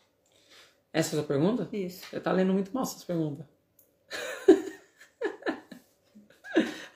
Essa 0.92 1.16
é 1.16 1.18
a 1.18 1.22
sua 1.22 1.28
pergunta? 1.28 1.68
Isso. 1.72 2.06
Você 2.06 2.20
tá 2.20 2.32
lendo 2.32 2.52
muito 2.52 2.72
mal 2.72 2.82
essas 2.82 3.04
perguntas. 3.04 3.46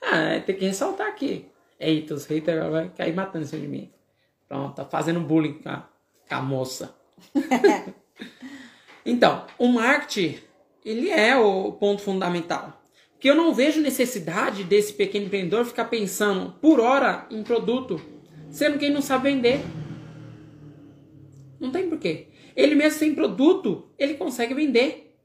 ah, 0.02 0.40
tem 0.44 0.56
que 0.56 0.64
ressaltar 0.64 1.08
aqui. 1.08 1.50
Eita, 1.78 2.14
os 2.14 2.26
haters 2.26 2.70
vão 2.70 2.88
cair 2.90 3.14
matando 3.14 3.44
em 3.44 3.48
cima 3.48 3.62
de 3.62 3.68
mim. 3.68 3.90
Pronto, 4.48 4.74
tá 4.74 4.84
fazendo 4.84 5.20
bullying 5.20 5.54
com 5.54 5.68
a, 5.68 5.88
com 6.28 6.34
a 6.34 6.42
moça. 6.42 6.94
então, 9.06 9.46
o 9.58 9.68
marketing, 9.68 10.38
ele 10.84 11.08
é 11.08 11.36
o 11.36 11.72
ponto 11.72 12.02
fundamental. 12.02 12.82
Que 13.18 13.28
eu 13.28 13.34
não 13.34 13.54
vejo 13.54 13.80
necessidade 13.80 14.64
desse 14.64 14.92
pequeno 14.92 15.26
empreendedor 15.26 15.64
ficar 15.64 15.84
pensando 15.86 16.52
por 16.60 16.80
hora 16.80 17.26
em 17.30 17.42
produto, 17.42 18.00
sendo 18.50 18.78
que 18.78 18.86
ele 18.86 18.94
não 18.94 19.02
sabe 19.02 19.30
vender. 19.30 19.60
Não 21.60 21.70
tem 21.70 21.88
porquê. 21.88 22.29
Ele 22.60 22.74
mesmo 22.74 22.98
sem 22.98 23.14
produto, 23.14 23.88
ele 23.98 24.18
consegue 24.18 24.52
vender. 24.52 25.16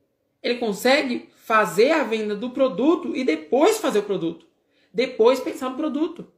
Ele 0.42 0.58
consegue 0.58 1.28
fazer 1.36 1.92
a 1.92 2.02
venda 2.02 2.34
do 2.34 2.52
produto 2.52 3.14
e 3.14 3.26
depois 3.26 3.78
fazer 3.78 4.00
o 4.00 4.04
produto. 4.04 4.48
Depois 4.94 5.42
pensar 5.42 5.70
no 5.70 5.76
produto. 5.76 6.32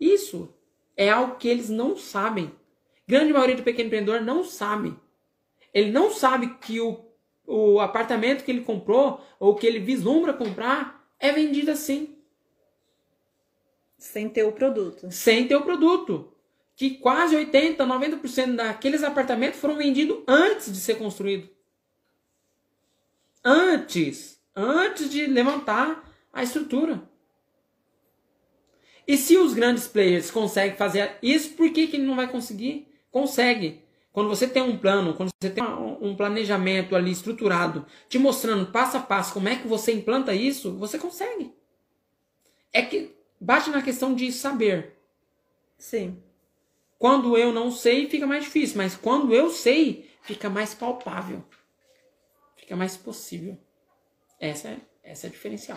Isso 0.00 0.48
é 0.96 1.10
algo 1.10 1.36
que 1.36 1.46
eles 1.46 1.68
não 1.68 1.94
sabem. 1.94 2.50
Grande 3.06 3.34
maioria 3.34 3.56
do 3.56 3.62
pequeno 3.62 3.88
empreendedor 3.88 4.22
não 4.22 4.42
sabe. 4.42 4.96
Ele 5.74 5.90
não 5.90 6.10
sabe 6.10 6.54
que 6.54 6.80
o, 6.80 7.04
o 7.46 7.80
apartamento 7.80 8.44
que 8.44 8.50
ele 8.50 8.62
comprou 8.62 9.20
ou 9.38 9.54
que 9.54 9.66
ele 9.66 9.78
vislumbra 9.78 10.32
comprar 10.32 11.06
é 11.20 11.30
vendido 11.32 11.70
assim. 11.70 12.16
Sem 13.98 14.26
ter 14.26 14.44
o 14.44 14.52
produto. 14.52 15.10
Sem 15.10 15.46
ter 15.46 15.54
o 15.54 15.62
produto. 15.64 16.33
Que 16.76 16.90
quase 16.90 17.36
80, 17.36 17.84
90% 17.84 18.56
daqueles 18.56 19.02
apartamentos 19.02 19.60
foram 19.60 19.76
vendidos 19.76 20.22
antes 20.26 20.72
de 20.72 20.78
ser 20.78 20.96
construído. 20.96 21.48
Antes. 23.44 24.40
Antes 24.56 25.10
de 25.10 25.26
levantar 25.26 26.10
a 26.32 26.42
estrutura. 26.42 27.02
E 29.06 29.16
se 29.16 29.36
os 29.36 29.52
grandes 29.52 29.86
players 29.86 30.30
conseguem 30.30 30.76
fazer 30.76 31.18
isso, 31.22 31.50
por 31.50 31.70
que, 31.70 31.86
que 31.86 31.96
ele 31.96 32.06
não 32.06 32.16
vai 32.16 32.26
conseguir? 32.26 32.88
Consegue. 33.10 33.82
Quando 34.12 34.28
você 34.28 34.46
tem 34.46 34.62
um 34.62 34.78
plano, 34.78 35.14
quando 35.14 35.30
você 35.40 35.50
tem 35.50 35.64
um 36.00 36.14
planejamento 36.14 36.94
ali 36.94 37.10
estruturado, 37.10 37.84
te 38.08 38.18
mostrando 38.18 38.70
passo 38.70 38.96
a 38.96 39.00
passo 39.00 39.34
como 39.34 39.48
é 39.48 39.56
que 39.56 39.66
você 39.66 39.92
implanta 39.92 40.32
isso, 40.32 40.72
você 40.76 40.98
consegue. 40.98 41.52
É 42.72 42.82
que 42.82 43.12
bate 43.40 43.70
na 43.70 43.82
questão 43.82 44.14
de 44.14 44.30
saber. 44.32 44.96
Sim. 45.76 46.22
Quando 47.04 47.36
eu 47.36 47.52
não 47.52 47.70
sei, 47.70 48.08
fica 48.08 48.26
mais 48.26 48.44
difícil, 48.44 48.78
mas 48.78 48.96
quando 48.96 49.34
eu 49.34 49.50
sei, 49.50 50.10
fica 50.22 50.48
mais 50.48 50.72
palpável. 50.72 51.44
Fica 52.56 52.74
mais 52.74 52.96
possível. 52.96 53.58
Essa 54.40 54.68
é, 54.68 54.76
essa 55.02 55.26
é 55.26 55.28
a 55.28 55.30
diferencial. 55.30 55.76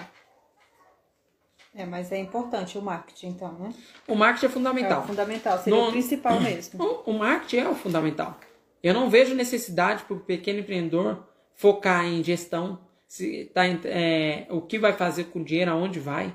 É, 1.76 1.86
mas 1.86 2.14
é 2.14 2.18
importante 2.18 2.78
o 2.78 2.82
marketing, 2.82 3.28
então, 3.28 3.52
né? 3.60 3.74
O 4.08 4.16
marketing 4.16 4.46
é 4.46 4.50
fundamental. 4.50 5.02
É 5.02 5.04
o 5.04 5.08
fundamental, 5.08 5.58
seria 5.58 5.78
no, 5.78 5.90
o 5.90 5.92
principal 5.92 6.40
mesmo. 6.40 6.80
O, 7.06 7.12
o 7.12 7.20
marketing 7.20 7.58
é 7.58 7.68
o 7.68 7.76
fundamental. 7.76 8.40
Eu 8.82 8.94
não 8.94 9.10
vejo 9.10 9.36
necessidade 9.36 10.06
para 10.06 10.16
o 10.16 10.22
pequeno 10.22 10.60
empreendedor 10.60 11.28
focar 11.56 12.06
em 12.06 12.24
gestão, 12.24 12.88
se 13.06 13.52
tá, 13.54 13.66
é, 13.66 14.48
o 14.50 14.62
que 14.62 14.80
vai 14.80 14.94
fazer 14.94 15.26
com 15.26 15.42
o 15.42 15.44
dinheiro, 15.44 15.72
aonde 15.72 16.00
vai. 16.00 16.34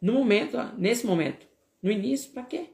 No 0.00 0.14
momento, 0.14 0.56
nesse 0.78 1.06
momento. 1.06 1.46
No 1.82 1.90
início, 1.92 2.32
para 2.32 2.44
quê? 2.44 2.70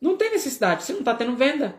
Não 0.00 0.16
tem 0.16 0.30
necessidade, 0.30 0.84
você 0.84 0.92
não 0.92 1.00
está 1.00 1.14
tendo 1.14 1.36
venda. 1.36 1.74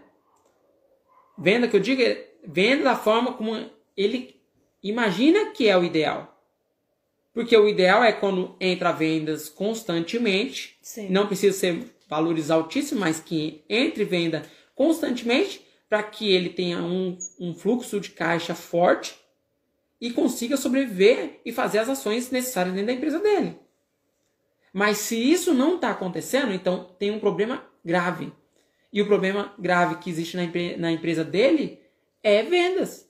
Venda 1.38 1.68
que 1.68 1.76
eu 1.76 1.80
digo 1.80 2.02
é 2.02 2.30
venda 2.46 2.84
da 2.84 2.96
forma 2.96 3.34
como 3.34 3.70
ele 3.98 4.40
imagina 4.84 5.52
que 5.52 5.68
é 5.68 5.78
o 5.78 5.84
ideal. 5.84 6.32
Porque 7.34 7.56
o 7.56 7.68
ideal 7.68 8.04
é 8.04 8.12
quando 8.12 8.56
entra 8.60 8.92
vendas 8.92 9.50
constantemente. 9.50 10.78
Sim. 10.82 11.10
Não 11.10 11.28
precisa 11.28 11.58
ser 11.58 11.86
valores 12.08 12.52
altíssimos, 12.52 13.02
mas 13.02 13.20
que 13.20 13.64
entre 13.70 14.04
venda 14.04 14.44
constantemente 14.76 15.66
para 15.90 16.04
que 16.04 16.32
ele 16.32 16.50
tenha 16.50 16.80
um, 16.80 17.18
um 17.40 17.54
fluxo 17.54 18.00
de 18.00 18.12
caixa 18.12 18.54
forte 18.54 19.16
e 20.00 20.12
consiga 20.12 20.58
sobreviver 20.58 21.40
e 21.46 21.52
fazer 21.52 21.80
as 21.80 21.90
ações 21.90 22.32
necessárias 22.32 22.74
dentro 22.74 22.88
da 22.88 22.94
empresa 22.94 23.20
dele. 23.20 23.58
Mas 24.74 24.98
se 24.98 25.16
isso 25.16 25.54
não 25.54 25.76
está 25.76 25.92
acontecendo, 25.92 26.54
então 26.54 26.96
tem 26.98 27.12
um 27.12 27.20
problema 27.20 27.64
grave. 27.84 28.32
E 28.92 29.02
o 29.02 29.08
problema 29.08 29.54
grave 29.58 29.96
que 29.96 30.10
existe 30.10 30.36
na, 30.36 30.44
na 30.78 30.92
empresa 30.92 31.24
dele 31.24 31.80
é 32.24 32.44
vendas. 32.44 33.10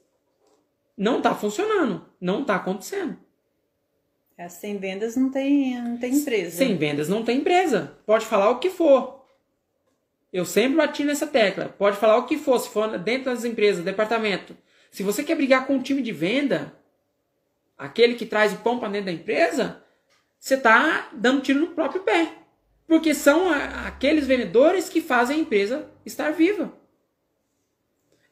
Não 0.96 1.18
está 1.18 1.34
funcionando, 1.34 2.06
não 2.20 2.42
está 2.42 2.56
acontecendo. 2.56 3.18
É, 4.38 4.48
sem 4.48 4.78
vendas 4.78 5.16
não 5.16 5.30
tem, 5.30 5.80
não 5.82 5.98
tem 5.98 6.16
empresa. 6.16 6.58
Sem 6.58 6.76
vendas 6.76 7.10
não 7.10 7.24
tem 7.24 7.40
empresa. 7.40 7.98
Pode 8.06 8.26
falar 8.26 8.50
o 8.50 8.60
que 8.60 8.70
for. 8.70 9.26
Eu 10.32 10.46
sempre 10.46 10.78
bati 10.78 11.04
nessa 11.04 11.28
tecla. 11.28 11.70
Pode 11.70 11.98
falar 11.98 12.18
o 12.18 12.26
que 12.26 12.38
for, 12.38 12.58
se 12.60 12.70
for 12.70 12.98
dentro 12.98 13.26
das 13.26 13.44
empresas, 13.44 13.84
departamento. 13.84 14.56
Se 14.90 15.04
você 15.04 15.24
quer 15.24 15.36
brigar 15.36 15.68
com 15.68 15.78
o 15.78 15.82
time 15.82 16.02
de 16.02 16.12
venda, 16.12 16.74
aquele 17.78 18.16
que 18.16 18.26
traz 18.26 18.54
o 18.54 18.58
pão 18.58 18.80
para 18.80 18.90
dentro 18.90 19.08
da 19.08 19.12
empresa, 19.12 19.84
você 20.40 20.56
está 20.56 21.10
dando 21.14 21.42
tiro 21.42 21.60
no 21.60 21.68
próprio 21.68 22.02
pé. 22.02 22.41
Porque 22.92 23.14
são 23.14 23.50
aqueles 23.88 24.28
vendedores 24.28 24.90
que 24.90 25.00
fazem 25.00 25.38
a 25.38 25.40
empresa 25.40 25.90
estar 26.06 26.30
viva. 26.32 26.74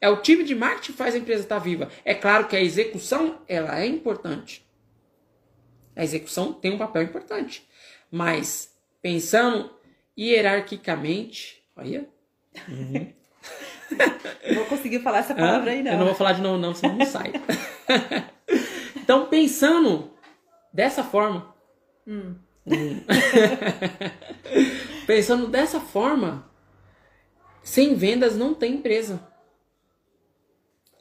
É 0.01 0.09
o 0.09 0.21
time 0.21 0.43
de 0.43 0.53
marketing 0.53 0.91
que 0.91 0.97
faz 0.97 1.15
a 1.15 1.17
empresa 1.17 1.43
estar 1.43 1.59
viva. 1.59 1.87
É 2.03 2.13
claro 2.13 2.45
que 2.45 2.57
a 2.57 2.61
execução 2.61 3.39
ela 3.47 3.79
é 3.79 3.85
importante. 3.85 4.67
A 5.95 6.03
execução 6.03 6.51
tem 6.51 6.73
um 6.73 6.77
papel 6.77 7.03
importante. 7.03 7.65
Mas, 8.11 8.77
pensando 9.01 9.71
hierarquicamente, 10.17 11.63
olha. 11.73 12.09
Uhum. 12.67 13.13
não 14.45 14.55
vou 14.55 14.65
conseguir 14.65 14.99
falar 14.99 15.19
essa 15.19 15.33
palavra 15.33 15.71
ah, 15.71 15.73
aí, 15.73 15.81
não. 15.81 15.93
Eu 15.93 15.99
não 15.99 16.05
vou 16.07 16.15
falar 16.15 16.33
de 16.33 16.41
novo, 16.41 16.57
não, 16.57 16.75
senão 16.75 16.97
não 16.97 17.05
sai. 17.05 17.31
então, 18.97 19.27
pensando 19.27 20.11
dessa 20.73 21.01
forma. 21.01 21.55
Hum. 22.05 22.35
pensando 25.07 25.47
dessa 25.47 25.79
forma, 25.79 26.49
sem 27.63 27.95
vendas 27.95 28.35
não 28.35 28.53
tem 28.53 28.75
empresa. 28.75 29.27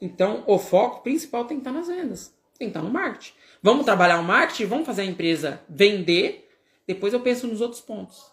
Então, 0.01 0.43
o 0.47 0.57
foco 0.57 1.03
principal 1.03 1.45
tem 1.45 1.57
que 1.57 1.61
estar 1.61 1.71
nas 1.71 1.87
vendas, 1.87 2.33
tem 2.57 2.67
que 2.67 2.77
estar 2.77 2.81
no 2.81 2.89
marketing. 2.89 3.33
Vamos 3.61 3.85
trabalhar 3.85 4.19
o 4.19 4.23
marketing, 4.23 4.65
vamos 4.65 4.85
fazer 4.85 5.01
a 5.01 5.05
empresa 5.05 5.61
vender, 5.67 6.49
depois 6.87 7.13
eu 7.13 7.19
penso 7.19 7.47
nos 7.47 7.61
outros 7.61 7.81
pontos. 7.81 8.31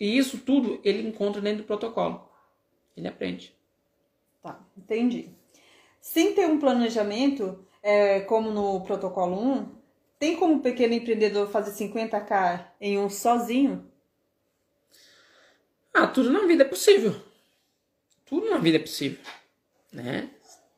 E 0.00 0.16
isso 0.16 0.38
tudo 0.38 0.80
ele 0.82 1.06
encontra 1.06 1.40
dentro 1.40 1.62
do 1.62 1.66
protocolo. 1.66 2.28
Ele 2.96 3.08
aprende. 3.08 3.54
Tá, 4.42 4.60
entendi. 4.76 5.30
Sem 6.00 6.34
ter 6.34 6.46
um 6.46 6.58
planejamento, 6.58 7.64
é, 7.82 8.20
como 8.20 8.50
no 8.50 8.80
protocolo 8.82 9.38
1, 9.38 9.73
tem 10.24 10.36
como 10.36 10.54
o 10.54 10.60
pequeno 10.60 10.94
empreendedor 10.94 11.50
fazer 11.50 11.72
50k 11.72 12.64
em 12.80 12.98
um 12.98 13.10
sozinho? 13.10 13.86
Ah, 15.92 16.06
tudo 16.06 16.32
na 16.32 16.46
vida 16.46 16.64
é 16.64 16.66
possível. 16.66 17.14
Tudo 18.24 18.48
na 18.48 18.56
vida 18.56 18.78
é 18.78 18.80
possível. 18.80 19.18
Né? 19.92 20.30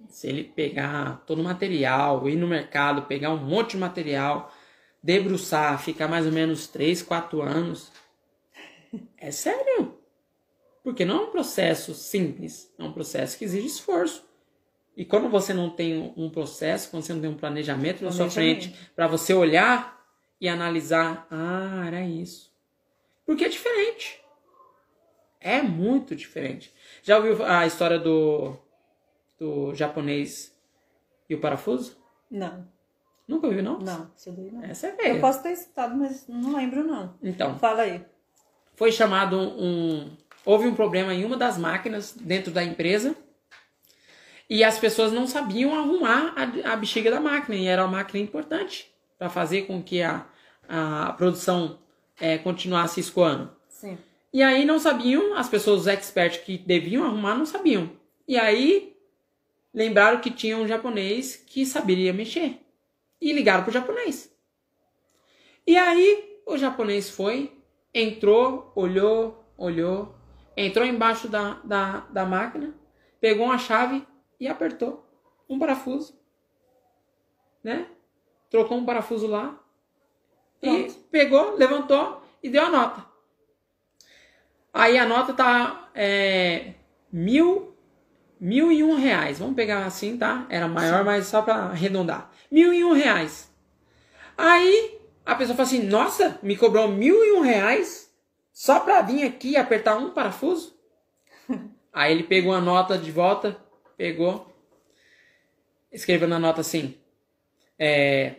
Se 0.09 0.27
ele 0.27 0.43
pegar 0.43 1.23
todo 1.29 1.41
o 1.41 1.45
material, 1.45 2.29
ir 2.29 2.35
no 2.35 2.49
mercado, 2.49 3.03
pegar 3.03 3.31
um 3.31 3.37
monte 3.37 3.71
de 3.71 3.77
material, 3.77 4.53
debruçar, 5.01 5.81
ficar 5.81 6.09
mais 6.09 6.27
ou 6.27 6.33
menos 6.33 6.67
3, 6.67 7.03
4 7.03 7.41
anos, 7.41 7.93
é 9.17 9.31
sério. 9.31 9.97
Porque 10.83 11.05
não 11.05 11.19
é 11.19 11.23
um 11.23 11.31
processo 11.31 11.95
simples, 11.95 12.75
é 12.77 12.83
um 12.83 12.93
processo 12.93 13.39
que 13.39 13.45
exige 13.45 13.69
esforço. 13.69 14.25
E 14.97 15.05
quando 15.05 15.29
você 15.29 15.53
não 15.53 15.69
tem 15.69 16.15
um 16.17 16.31
processo, 16.31 16.91
quando 16.91 17.03
você 17.03 17.13
não 17.13 17.21
tem 17.21 17.31
um 17.31 17.37
planejamento 17.37 18.03
na 18.03 18.11
sua 18.11 18.31
frente, 18.31 18.75
para 18.95 19.07
você 19.07 19.35
olhar 19.35 20.03
e 20.41 20.49
analisar, 20.49 21.27
ah, 21.31 21.85
era 21.87 22.03
isso. 22.03 22.51
Porque 23.27 23.45
é 23.45 23.49
diferente. 23.49 24.21
É 25.39 25.61
muito 25.61 26.17
diferente. 26.17 26.73
Já 27.03 27.19
ouviu 27.19 27.45
a 27.45 27.67
história 27.67 27.99
do 27.99 28.57
do 29.39 29.75
japonês 29.75 30.57
e 31.29 31.35
o 31.35 31.41
parafuso? 31.41 31.97
Não. 32.31 32.67
Nunca 33.29 33.49
ouviu, 33.49 33.63
não? 33.63 33.79
Não, 33.79 34.11
isso 34.17 34.33
daí 34.33 34.51
não. 34.51 34.63
Essa 34.65 34.87
é 34.87 35.11
Eu 35.11 35.21
posso 35.21 35.43
ter 35.43 35.53
escutado, 35.53 35.95
mas 35.95 36.27
não 36.29 36.57
lembro, 36.57 36.85
não. 36.85 37.15
Então, 37.23 37.59
Fala 37.59 37.83
aí. 37.83 38.03
foi 38.75 38.91
chamado 38.93 39.39
um. 39.39 40.17
Houve 40.45 40.67
um 40.69 40.75
problema 40.75 41.13
em 41.13 41.25
uma 41.25 41.37
das 41.37 41.59
máquinas 41.59 42.13
dentro 42.13 42.53
da 42.53 42.63
empresa 42.65 43.15
e 44.49 44.63
as 44.63 44.79
pessoas 44.79 45.13
não 45.13 45.27
sabiam 45.27 45.75
arrumar 45.75 46.35
a, 46.37 46.73
a 46.73 46.77
bexiga 46.77 47.11
da 47.11 47.21
máquina 47.21 47.57
e 47.57 47.67
era 47.67 47.83
uma 47.85 47.99
máquina 47.99 48.23
importante 48.23 48.91
para 49.19 49.29
fazer 49.29 49.63
com 49.63 49.83
que 49.83 50.03
a, 50.03 50.27
a 50.69 51.13
produção 51.15 51.79
eh, 52.21 52.39
continuasse 52.39 53.01
escoando. 53.01 53.51
Sim. 53.69 53.99
E 54.33 54.43
aí 54.43 54.65
não 54.65 54.79
sabiam, 54.79 55.35
as 55.35 55.49
pessoas, 55.49 55.83
os 55.83 55.87
experts 55.87 56.43
que 56.43 56.59
deviam 56.59 57.05
arrumar, 57.05 57.35
não 57.35 57.47
sabiam. 57.47 57.91
E 58.29 58.37
aí 58.39 58.95
lembraram 59.73 60.21
que 60.21 60.31
tinha 60.31 60.57
um 60.57 60.67
japonês 60.67 61.37
que 61.37 61.65
saberia 61.65 62.13
mexer. 62.13 62.61
E 63.21 63.33
ligaram 63.33 63.65
pro 63.65 63.73
japonês. 63.73 64.31
E 65.67 65.77
aí 65.77 66.41
o 66.47 66.57
japonês 66.57 67.11
foi, 67.11 67.53
entrou, 67.93 68.71
olhou, 68.77 69.45
olhou, 69.57 70.15
entrou 70.57 70.87
embaixo 70.87 71.29
da, 71.29 71.55
da, 71.65 72.01
da 72.11 72.25
máquina, 72.25 72.75
pegou 73.21 73.47
uma 73.47 73.59
chave 73.59 74.07
e 74.39 74.49
apertou 74.49 75.05
um 75.49 75.59
parafuso. 75.59 76.19
Né? 77.63 77.87
Trocou 78.51 78.79
um 78.79 78.85
parafuso 78.85 79.27
lá. 79.27 79.59
E 80.63 80.69
Pronto. 80.69 80.95
pegou, 81.11 81.57
levantou 81.57 82.23
e 82.43 82.49
deu 82.49 82.65
a 82.65 82.71
nota. 82.71 83.07
Aí 84.73 84.99
a 84.99 85.07
nota 85.07 85.33
tá 85.33 85.91
é, 85.95 86.75
mil, 87.11 87.75
mil 88.39 88.71
e 88.71 88.85
um 88.85 88.95
reais. 88.95 89.39
Vamos 89.39 89.57
pegar 89.57 89.87
assim, 89.87 90.17
tá? 90.17 90.47
Era 90.49 90.69
maior, 90.69 91.05
mas 91.05 91.27
só 91.27 91.43
para 91.43 91.55
arredondar. 91.65 92.31
Mil 92.51 92.73
e 92.73 92.85
um 92.85 92.93
reais. 92.93 93.51
Aí 94.37 95.01
a 95.25 95.35
pessoa 95.35 95.57
fala 95.57 95.67
assim, 95.67 95.83
nossa, 95.83 96.39
me 96.43 96.57
cobrou 96.57 96.89
mil 96.89 97.25
e 97.25 97.33
um 97.33 97.41
reais 97.41 98.13
só 98.53 98.81
pra 98.81 99.03
vir 99.03 99.25
aqui 99.25 99.51
e 99.51 99.57
apertar 99.57 99.97
um 99.97 100.11
parafuso? 100.11 100.79
Aí 101.93 102.13
ele 102.13 102.25
pegou 102.25 102.53
a 102.53 102.61
nota 102.61 102.99
de 102.99 103.11
volta, 103.11 103.59
pegou, 103.97 104.53
escreveu 105.91 106.29
na 106.29 106.39
nota 106.39 106.61
assim, 106.61 106.99
é, 107.79 108.37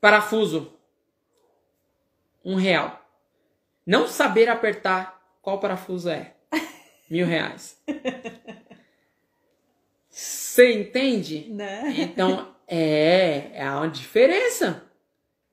parafuso, 0.00 0.72
um 2.44 2.56
real. 2.56 3.02
Não 3.84 4.06
saber 4.08 4.48
apertar 4.48 5.38
qual 5.40 5.60
parafuso 5.60 6.08
é, 6.08 6.34
mil 7.08 7.26
reais. 7.26 7.80
Você 10.08 10.72
entende? 10.72 11.46
Né? 11.50 11.94
Então, 11.98 12.54
é, 12.66 13.50
é 13.52 13.70
uma 13.70 13.88
diferença 13.88 14.90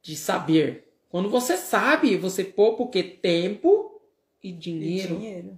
de 0.01 0.15
saber. 0.15 0.91
Quando 1.09 1.29
você 1.29 1.57
sabe, 1.57 2.17
você 2.17 2.43
poupa 2.43 2.83
o 2.83 2.89
que? 2.89 3.03
Tempo 3.03 4.01
e 4.41 4.51
E 5.17 5.17
dinheiro. 5.17 5.57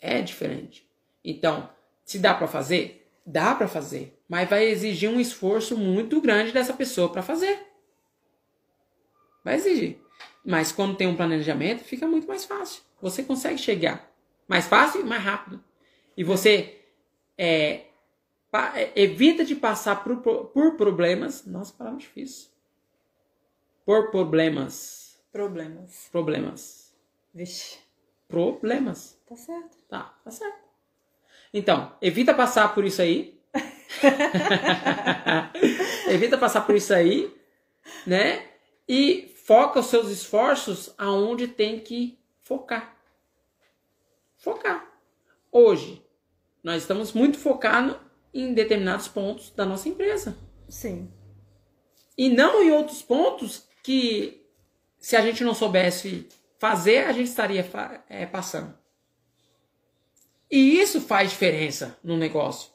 É 0.00 0.20
diferente. 0.22 0.88
Então, 1.24 1.68
se 2.04 2.18
dá 2.18 2.34
pra 2.34 2.46
fazer? 2.46 3.10
Dá 3.24 3.54
pra 3.54 3.68
fazer. 3.68 4.18
Mas 4.28 4.48
vai 4.48 4.64
exigir 4.66 5.10
um 5.10 5.20
esforço 5.20 5.76
muito 5.76 6.20
grande 6.20 6.52
dessa 6.52 6.72
pessoa 6.72 7.10
pra 7.10 7.22
fazer. 7.22 7.66
Vai 9.44 9.56
exigir. 9.56 9.98
Mas 10.44 10.72
quando 10.72 10.96
tem 10.96 11.06
um 11.06 11.16
planejamento, 11.16 11.84
fica 11.84 12.06
muito 12.06 12.26
mais 12.26 12.44
fácil. 12.44 12.82
Você 13.00 13.22
consegue 13.22 13.58
chegar 13.58 14.10
mais 14.48 14.66
fácil 14.66 15.02
e 15.02 15.04
mais 15.04 15.22
rápido. 15.22 15.62
E 16.16 16.24
você 16.24 16.80
é, 17.36 17.84
é, 18.74 18.92
evita 18.96 19.44
de 19.44 19.54
passar 19.54 20.02
por, 20.02 20.16
por 20.16 20.76
problemas. 20.76 21.44
Nossa, 21.44 21.74
palavra 21.74 21.98
difícil. 21.98 22.48
Por 23.84 24.10
problemas. 24.10 25.20
Problemas. 25.30 26.08
Problemas. 26.10 26.94
Vixe. 27.34 27.78
Problemas. 28.26 29.17
Tá 29.28 29.36
certo. 29.36 29.76
Tá, 29.88 30.18
tá 30.24 30.30
certo. 30.30 30.68
Então, 31.52 31.94
evita 32.00 32.32
passar 32.32 32.74
por 32.74 32.84
isso 32.84 33.02
aí. 33.02 33.38
evita 36.08 36.38
passar 36.38 36.62
por 36.62 36.74
isso 36.74 36.94
aí, 36.94 37.34
né? 38.06 38.46
E 38.88 39.34
foca 39.44 39.80
os 39.80 39.86
seus 39.86 40.08
esforços 40.08 40.94
aonde 40.96 41.46
tem 41.46 41.80
que 41.80 42.18
focar. 42.40 42.96
Focar. 44.38 44.90
Hoje, 45.52 46.02
nós 46.62 46.82
estamos 46.82 47.12
muito 47.12 47.38
focados 47.38 47.96
em 48.32 48.54
determinados 48.54 49.08
pontos 49.08 49.50
da 49.50 49.66
nossa 49.66 49.90
empresa. 49.90 50.38
Sim. 50.68 51.12
E 52.16 52.30
não 52.30 52.62
em 52.62 52.70
outros 52.70 53.02
pontos 53.02 53.68
que, 53.82 54.46
se 54.98 55.16
a 55.16 55.20
gente 55.20 55.44
não 55.44 55.54
soubesse 55.54 56.26
fazer, 56.58 57.04
a 57.04 57.12
gente 57.12 57.28
estaria 57.28 57.68
é, 58.08 58.24
passando. 58.24 58.77
E 60.50 60.80
isso 60.80 61.00
faz 61.00 61.30
diferença 61.30 61.98
no 62.02 62.16
negócio. 62.16 62.70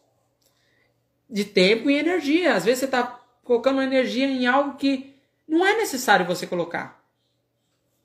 De 1.29 1.43
tempo 1.43 1.89
e 1.89 1.97
energia. 1.97 2.53
Às 2.53 2.65
vezes 2.65 2.79
você 2.79 2.85
está 2.85 3.03
colocando 3.43 3.81
energia 3.81 4.27
em 4.27 4.45
algo 4.45 4.77
que 4.77 5.15
não 5.47 5.65
é 5.65 5.77
necessário 5.77 6.25
você 6.25 6.45
colocar. 6.45 7.03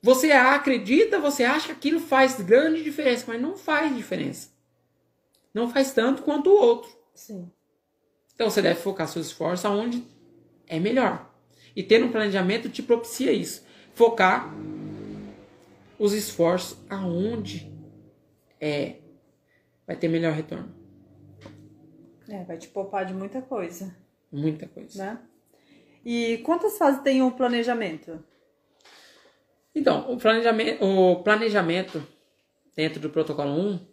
Você 0.03 0.31
acredita, 0.31 1.19
você 1.19 1.45
acha 1.45 1.67
que 1.67 1.73
aquilo 1.73 2.01
faz 2.01 2.41
grande 2.41 2.83
diferença, 2.83 3.25
mas 3.29 3.41
não 3.41 3.57
faz 3.57 3.95
diferença. 3.95 4.51
Não 5.53 5.69
faz 5.69 5.93
tanto 5.93 6.23
quanto 6.23 6.51
o 6.51 6.61
outro. 6.61 6.91
Sim. 7.15 7.51
Então 8.35 8.49
você 8.49 8.63
deve 8.63 8.81
focar 8.81 9.09
seus 9.09 9.27
esforços 9.27 9.65
aonde 9.65 10.07
é 10.67 10.79
melhor. 10.79 11.29
E 11.75 11.83
ter 11.83 12.03
um 12.03 12.13
planejamento 12.13 12.69
te 12.69 12.83
propicia 12.83 13.33
isso. 13.33 13.67
Focar 13.95 14.55
os 15.99 16.13
esforços 16.13 16.79
aonde 16.89 17.73
é 18.61 18.97
vai 19.89 19.97
ter 19.97 20.07
melhor 20.07 20.35
retorno. 20.35 20.73
É, 22.29 22.45
vai 22.45 22.59
te 22.59 22.69
poupar 22.69 23.07
de 23.07 23.15
muita 23.15 23.41
coisa, 23.41 23.97
Muita 24.31 24.69
coisa. 24.69 25.03
né? 25.03 25.21
E 26.05 26.39
quantas 26.45 26.77
fases 26.77 27.01
tem 27.03 27.23
o 27.23 27.33
planejamento? 27.33 28.23
Então, 29.75 30.13
o 30.13 30.19
planejamento, 30.19 30.85
o 30.85 31.23
planejamento 31.23 32.07
dentro 32.77 33.01
do 33.01 33.09
protocolo 33.09 33.51
1, 33.51 33.87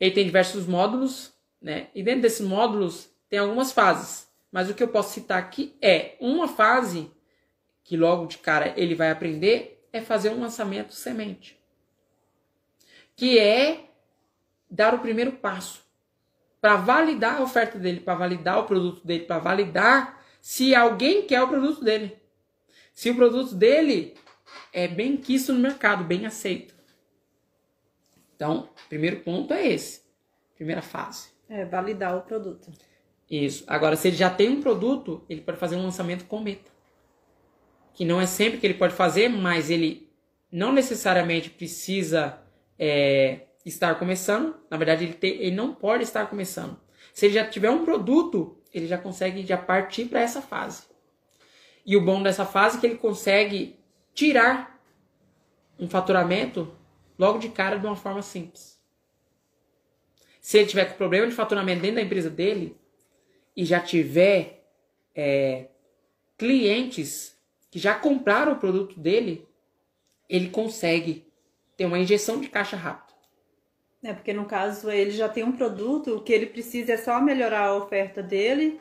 ele 0.00 0.10
tem 0.10 0.24
diversos 0.26 0.66
módulos, 0.66 1.32
né? 1.62 1.88
E 1.94 2.02
dentro 2.02 2.22
desses 2.22 2.46
módulos 2.46 3.08
tem 3.28 3.38
algumas 3.38 3.70
fases. 3.70 4.28
Mas 4.50 4.68
o 4.68 4.74
que 4.74 4.82
eu 4.82 4.88
posso 4.88 5.14
citar 5.14 5.38
aqui 5.38 5.76
é 5.80 6.16
uma 6.20 6.48
fase 6.48 7.10
que 7.84 7.96
logo 7.96 8.26
de 8.26 8.38
cara 8.38 8.74
ele 8.76 8.94
vai 8.94 9.10
aprender 9.10 9.86
é 9.92 10.00
fazer 10.00 10.30
um 10.30 10.40
lançamento 10.40 10.92
semente. 10.94 11.58
Que 13.14 13.38
é 13.38 13.87
dar 14.70 14.94
o 14.94 14.98
primeiro 14.98 15.32
passo 15.32 15.86
para 16.60 16.76
validar 16.76 17.36
a 17.38 17.42
oferta 17.42 17.78
dele, 17.78 18.00
para 18.00 18.14
validar 18.14 18.58
o 18.58 18.64
produto 18.64 19.06
dele, 19.06 19.24
para 19.24 19.38
validar 19.38 20.24
se 20.40 20.74
alguém 20.74 21.26
quer 21.26 21.42
o 21.42 21.48
produto 21.48 21.82
dele. 21.84 22.16
Se 22.92 23.10
o 23.10 23.14
produto 23.14 23.54
dele 23.54 24.14
é 24.72 24.88
bem 24.88 25.16
quisto 25.16 25.52
no 25.52 25.60
mercado, 25.60 26.04
bem 26.04 26.26
aceito. 26.26 26.74
Então, 28.34 28.68
primeiro 28.88 29.20
ponto 29.20 29.52
é 29.52 29.68
esse. 29.68 30.02
Primeira 30.56 30.82
fase. 30.82 31.28
É, 31.48 31.64
validar 31.64 32.16
o 32.16 32.22
produto. 32.22 32.70
Isso. 33.30 33.64
Agora, 33.66 33.96
se 33.96 34.08
ele 34.08 34.16
já 34.16 34.30
tem 34.30 34.48
um 34.48 34.60
produto, 34.60 35.24
ele 35.28 35.40
pode 35.40 35.58
fazer 35.58 35.76
um 35.76 35.82
lançamento 35.82 36.24
com 36.24 36.40
meta. 36.40 36.70
Que 37.94 38.04
não 38.04 38.20
é 38.20 38.26
sempre 38.26 38.58
que 38.58 38.66
ele 38.66 38.74
pode 38.74 38.94
fazer, 38.94 39.28
mas 39.28 39.70
ele 39.70 40.08
não 40.50 40.72
necessariamente 40.72 41.50
precisa 41.50 42.40
é, 42.78 43.47
estar 43.68 43.98
começando. 43.98 44.56
Na 44.70 44.76
verdade, 44.76 45.04
ele, 45.04 45.14
tem- 45.14 45.40
ele 45.40 45.54
não 45.54 45.74
pode 45.74 46.04
estar 46.04 46.26
começando. 46.26 46.78
Se 47.12 47.26
ele 47.26 47.34
já 47.34 47.48
tiver 47.48 47.70
um 47.70 47.84
produto, 47.84 48.56
ele 48.72 48.86
já 48.86 48.98
consegue 48.98 49.44
já 49.46 49.56
partir 49.56 50.06
para 50.06 50.20
essa 50.20 50.42
fase. 50.42 50.84
E 51.84 51.96
o 51.96 52.04
bom 52.04 52.22
dessa 52.22 52.44
fase 52.44 52.76
é 52.76 52.80
que 52.80 52.86
ele 52.86 52.96
consegue 52.96 53.78
tirar 54.14 54.80
um 55.78 55.88
faturamento 55.88 56.74
logo 57.18 57.38
de 57.38 57.48
cara 57.48 57.78
de 57.78 57.86
uma 57.86 57.96
forma 57.96 58.22
simples. 58.22 58.78
Se 60.40 60.58
ele 60.58 60.66
tiver 60.66 60.86
com 60.86 60.96
problema 60.96 61.26
de 61.26 61.34
faturamento 61.34 61.82
dentro 61.82 61.96
da 61.96 62.02
empresa 62.02 62.30
dele, 62.30 62.76
e 63.58 63.64
já 63.64 63.80
tiver 63.80 64.64
é, 65.16 65.66
clientes 66.38 67.36
que 67.70 67.78
já 67.78 67.92
compraram 67.92 68.52
o 68.52 68.58
produto 68.58 68.98
dele, 69.00 69.48
ele 70.28 70.48
consegue 70.48 71.26
ter 71.76 71.84
uma 71.86 71.98
injeção 71.98 72.40
de 72.40 72.48
caixa 72.48 72.76
rápido. 72.76 73.07
É, 74.02 74.12
porque 74.12 74.32
no 74.32 74.44
caso 74.44 74.90
ele 74.90 75.10
já 75.10 75.28
tem 75.28 75.42
um 75.42 75.52
produto, 75.52 76.16
o 76.16 76.20
que 76.20 76.32
ele 76.32 76.46
precisa 76.46 76.92
é 76.92 76.96
só 76.96 77.20
melhorar 77.20 77.66
a 77.66 77.76
oferta 77.76 78.22
dele, 78.22 78.80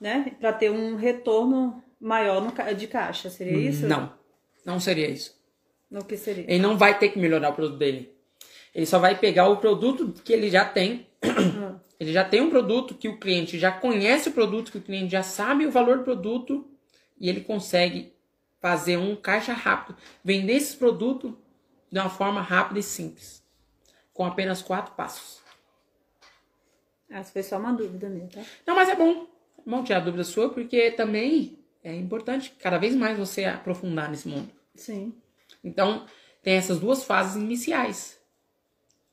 né? 0.00 0.34
Para 0.40 0.52
ter 0.52 0.70
um 0.70 0.96
retorno 0.96 1.82
maior 2.00 2.42
no 2.42 2.74
de 2.74 2.86
caixa, 2.86 3.30
seria 3.30 3.56
isso? 3.56 3.86
Não, 3.86 4.12
não 4.64 4.80
seria 4.80 5.08
isso. 5.08 5.38
No 5.90 6.04
que 6.04 6.16
seria? 6.16 6.44
Ele 6.44 6.58
não 6.58 6.76
vai 6.76 6.98
ter 6.98 7.10
que 7.10 7.18
melhorar 7.18 7.50
o 7.50 7.54
produto 7.54 7.78
dele. 7.78 8.12
Ele 8.74 8.86
só 8.86 8.98
vai 8.98 9.18
pegar 9.18 9.48
o 9.48 9.56
produto 9.56 10.12
que 10.22 10.32
ele 10.32 10.50
já 10.50 10.64
tem 10.64 11.06
Ele 11.98 12.12
já 12.12 12.24
tem 12.24 12.40
um 12.40 12.50
produto 12.50 12.94
que 12.94 13.08
o 13.08 13.18
cliente 13.18 13.58
já 13.58 13.72
conhece 13.72 14.28
o 14.28 14.32
produto, 14.32 14.70
que 14.70 14.78
o 14.78 14.82
cliente 14.82 15.10
já 15.10 15.22
sabe 15.22 15.66
o 15.66 15.70
valor 15.70 15.98
do 15.98 16.04
produto 16.04 16.64
e 17.18 17.28
ele 17.28 17.40
consegue 17.40 18.12
fazer 18.60 18.96
um 18.96 19.16
caixa 19.16 19.52
rápido, 19.52 19.98
vender 20.22 20.54
esse 20.54 20.76
produto 20.76 21.36
de 21.90 21.98
uma 21.98 22.08
forma 22.08 22.40
rápida 22.40 22.78
e 22.78 22.82
simples, 22.82 23.42
com 24.18 24.24
apenas 24.24 24.60
quatro 24.60 24.96
passos. 24.96 25.38
Essa 27.08 27.32
foi 27.32 27.44
só 27.44 27.56
uma 27.56 27.72
dúvida 27.72 28.08
minha, 28.08 28.26
tá? 28.26 28.42
Não, 28.66 28.74
mas 28.74 28.88
é 28.88 28.96
bom. 28.96 29.28
É 29.64 29.70
bom 29.70 29.84
tirar 29.84 29.98
a 29.98 30.04
dúvida 30.04 30.24
sua, 30.24 30.50
porque 30.50 30.90
também 30.90 31.56
é 31.84 31.94
importante 31.94 32.52
cada 32.58 32.78
vez 32.78 32.96
mais 32.96 33.16
você 33.16 33.44
aprofundar 33.44 34.10
nesse 34.10 34.26
mundo. 34.26 34.50
Sim. 34.74 35.14
Então, 35.62 36.04
tem 36.42 36.54
essas 36.54 36.80
duas 36.80 37.04
fases 37.04 37.40
iniciais. 37.40 38.18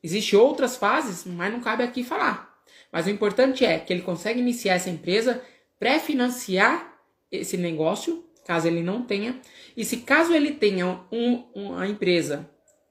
Existem 0.02 0.36
outras 0.36 0.76
fases, 0.76 1.24
mas 1.24 1.52
não 1.52 1.60
cabe 1.60 1.84
aqui 1.84 2.02
falar. 2.02 2.60
Mas 2.90 3.06
o 3.06 3.10
importante 3.10 3.64
é 3.64 3.78
que 3.78 3.92
ele 3.92 4.02
consegue 4.02 4.40
iniciar 4.40 4.74
essa 4.74 4.90
empresa, 4.90 5.40
pré-financiar 5.78 6.98
esse 7.30 7.56
negócio, 7.56 8.28
caso 8.44 8.66
ele 8.66 8.82
não 8.82 9.02
tenha. 9.02 9.40
E 9.76 9.84
se 9.84 9.98
caso 9.98 10.34
ele 10.34 10.50
tenha 10.50 11.00
um, 11.12 11.44
uma 11.54 11.86
empresa, 11.86 12.50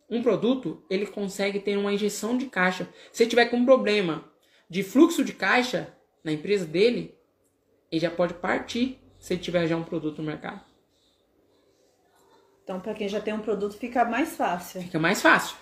um 0.10 0.22
produto, 0.22 0.84
ele 0.90 1.06
consegue 1.06 1.60
ter 1.60 1.78
uma 1.78 1.94
injeção 1.94 2.38
de 2.38 2.46
caixa. 2.46 2.88
Se 3.12 3.26
tiver 3.26 3.46
com 3.46 3.58
um 3.58 3.66
problema 3.66 4.26
de 4.70 4.84
fluxo 4.84 5.24
de 5.24 5.34
caixa 5.34 5.94
na 6.24 6.32
empresa 6.32 6.66
dele, 6.66 7.18
ele 7.92 8.02
já 8.02 8.12
pode 8.12 8.36
partir 8.36 9.00
se 9.20 9.34
ele 9.34 9.42
tiver 9.42 9.68
já 9.68 9.76
um 9.76 9.84
produto 9.84 10.20
no 10.20 10.28
mercado. 10.28 10.62
Então, 12.64 12.80
para 12.80 12.94
quem 12.96 13.08
já 13.08 13.22
tem 13.22 13.34
um 13.34 13.42
produto, 13.42 13.78
fica 13.78 14.04
mais 14.06 14.36
fácil. 14.36 14.82
Fica 14.82 14.98
mais 14.98 15.22
fácil. 15.22 15.56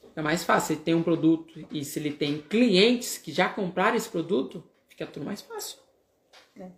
Fica 0.00 0.22
mais 0.22 0.42
fácil. 0.44 0.66
Se 0.68 0.72
ele 0.74 0.82
tem 0.82 0.94
um 0.94 1.02
produto 1.02 1.66
e 1.70 1.84
se 1.84 1.98
ele 1.98 2.10
tem 2.10 2.38
clientes 2.38 3.18
que 3.18 3.30
já 3.30 3.50
compraram 3.50 3.96
esse 3.96 4.08
produto, 4.08 4.64
fica 4.88 5.06
tudo 5.06 5.26
mais 5.26 5.42
fácil. 5.42 5.78
É. 6.58 6.70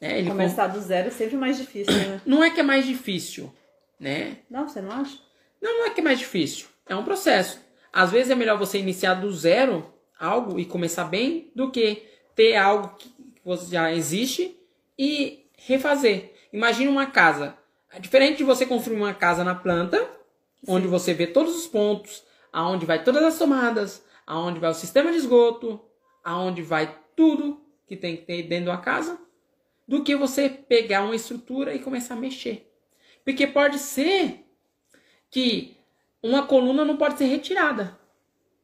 É, 0.00 0.18
ele 0.18 0.30
Começar 0.30 0.66
do 0.66 0.80
zero 0.80 1.08
é 1.08 1.10
sempre 1.10 1.36
mais 1.36 1.56
difícil, 1.56 1.94
né? 1.94 2.20
Não 2.26 2.42
é 2.42 2.50
que 2.50 2.58
é 2.58 2.62
mais 2.64 2.84
difícil, 2.84 3.52
né? 3.98 4.38
Não, 4.48 4.66
você 4.66 4.80
não 4.80 4.90
acha? 4.90 5.18
Não, 5.60 5.78
não 5.78 5.86
é 5.86 5.90
que 5.90 6.00
é 6.00 6.04
mais 6.04 6.18
difícil. 6.18 6.66
É 6.86 6.96
um 6.96 7.04
processo. 7.04 7.60
Às 7.92 8.10
vezes 8.10 8.30
é 8.30 8.34
melhor 8.34 8.58
você 8.58 8.78
iniciar 8.78 9.14
do 9.14 9.32
zero 9.32 9.92
algo 10.18 10.58
e 10.58 10.64
começar 10.64 11.04
bem 11.04 11.50
do 11.54 11.70
que 11.70 12.02
ter 12.34 12.56
algo 12.56 12.96
que 12.96 13.12
já 13.70 13.92
existe 13.92 14.56
e 14.98 15.46
refazer. 15.56 16.32
Imagine 16.52 16.88
uma 16.88 17.06
casa. 17.06 17.56
É 17.92 17.98
diferente 17.98 18.38
de 18.38 18.44
você 18.44 18.66
construir 18.66 18.96
uma 18.96 19.14
casa 19.14 19.42
na 19.42 19.54
planta, 19.54 19.98
Sim. 19.98 20.72
onde 20.72 20.86
você 20.86 21.12
vê 21.12 21.26
todos 21.26 21.56
os 21.56 21.66
pontos, 21.66 22.22
aonde 22.52 22.86
vai 22.86 23.02
todas 23.02 23.22
as 23.22 23.38
tomadas, 23.38 24.04
aonde 24.26 24.60
vai 24.60 24.70
o 24.70 24.74
sistema 24.74 25.10
de 25.10 25.18
esgoto, 25.18 25.80
aonde 26.22 26.62
vai 26.62 26.96
tudo 27.16 27.60
que 27.86 27.96
tem 27.96 28.16
que 28.16 28.22
ter 28.22 28.42
dentro 28.44 28.66
da 28.66 28.76
casa, 28.76 29.18
do 29.88 30.04
que 30.04 30.14
você 30.14 30.48
pegar 30.48 31.02
uma 31.02 31.16
estrutura 31.16 31.74
e 31.74 31.80
começar 31.80 32.14
a 32.14 32.18
mexer. 32.18 32.70
Porque 33.24 33.46
pode 33.46 33.78
ser 33.78 34.44
que 35.30 35.76
uma 36.22 36.46
coluna 36.46 36.84
não 36.84 36.96
pode 36.96 37.16
ser 37.16 37.26
retirada, 37.26 37.98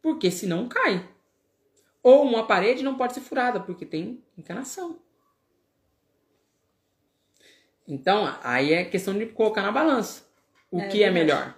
porque 0.03 0.31
senão 0.31 0.69
cai. 0.69 1.09
Ou 2.03 2.23
uma 2.23 2.47
parede 2.47 2.83
não 2.83 2.97
pode 2.97 3.15
ser 3.15 3.21
furada, 3.21 3.61
porque 3.61 3.87
tem 3.87 4.23
encanação. 4.37 4.99
Então, 7.89 8.37
aí 8.43 8.73
é 8.73 8.85
questão 8.85 9.17
de 9.17 9.27
colocar 9.27 9.63
na 9.63 9.71
balança 9.71 10.27
o 10.71 10.81
é, 10.81 10.89
que 10.89 11.03
é 11.03 11.11
melhor. 11.11 11.55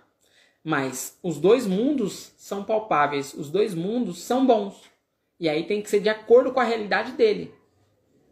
Mas 0.62 1.18
os 1.22 1.38
dois 1.38 1.66
mundos 1.66 2.32
são 2.36 2.64
palpáveis, 2.64 3.32
os 3.32 3.50
dois 3.50 3.74
mundos 3.74 4.22
são 4.22 4.46
bons. 4.46 4.82
E 5.40 5.48
aí 5.48 5.64
tem 5.64 5.80
que 5.80 5.88
ser 5.88 6.00
de 6.00 6.08
acordo 6.08 6.52
com 6.52 6.60
a 6.60 6.64
realidade 6.64 7.12
dele. 7.12 7.54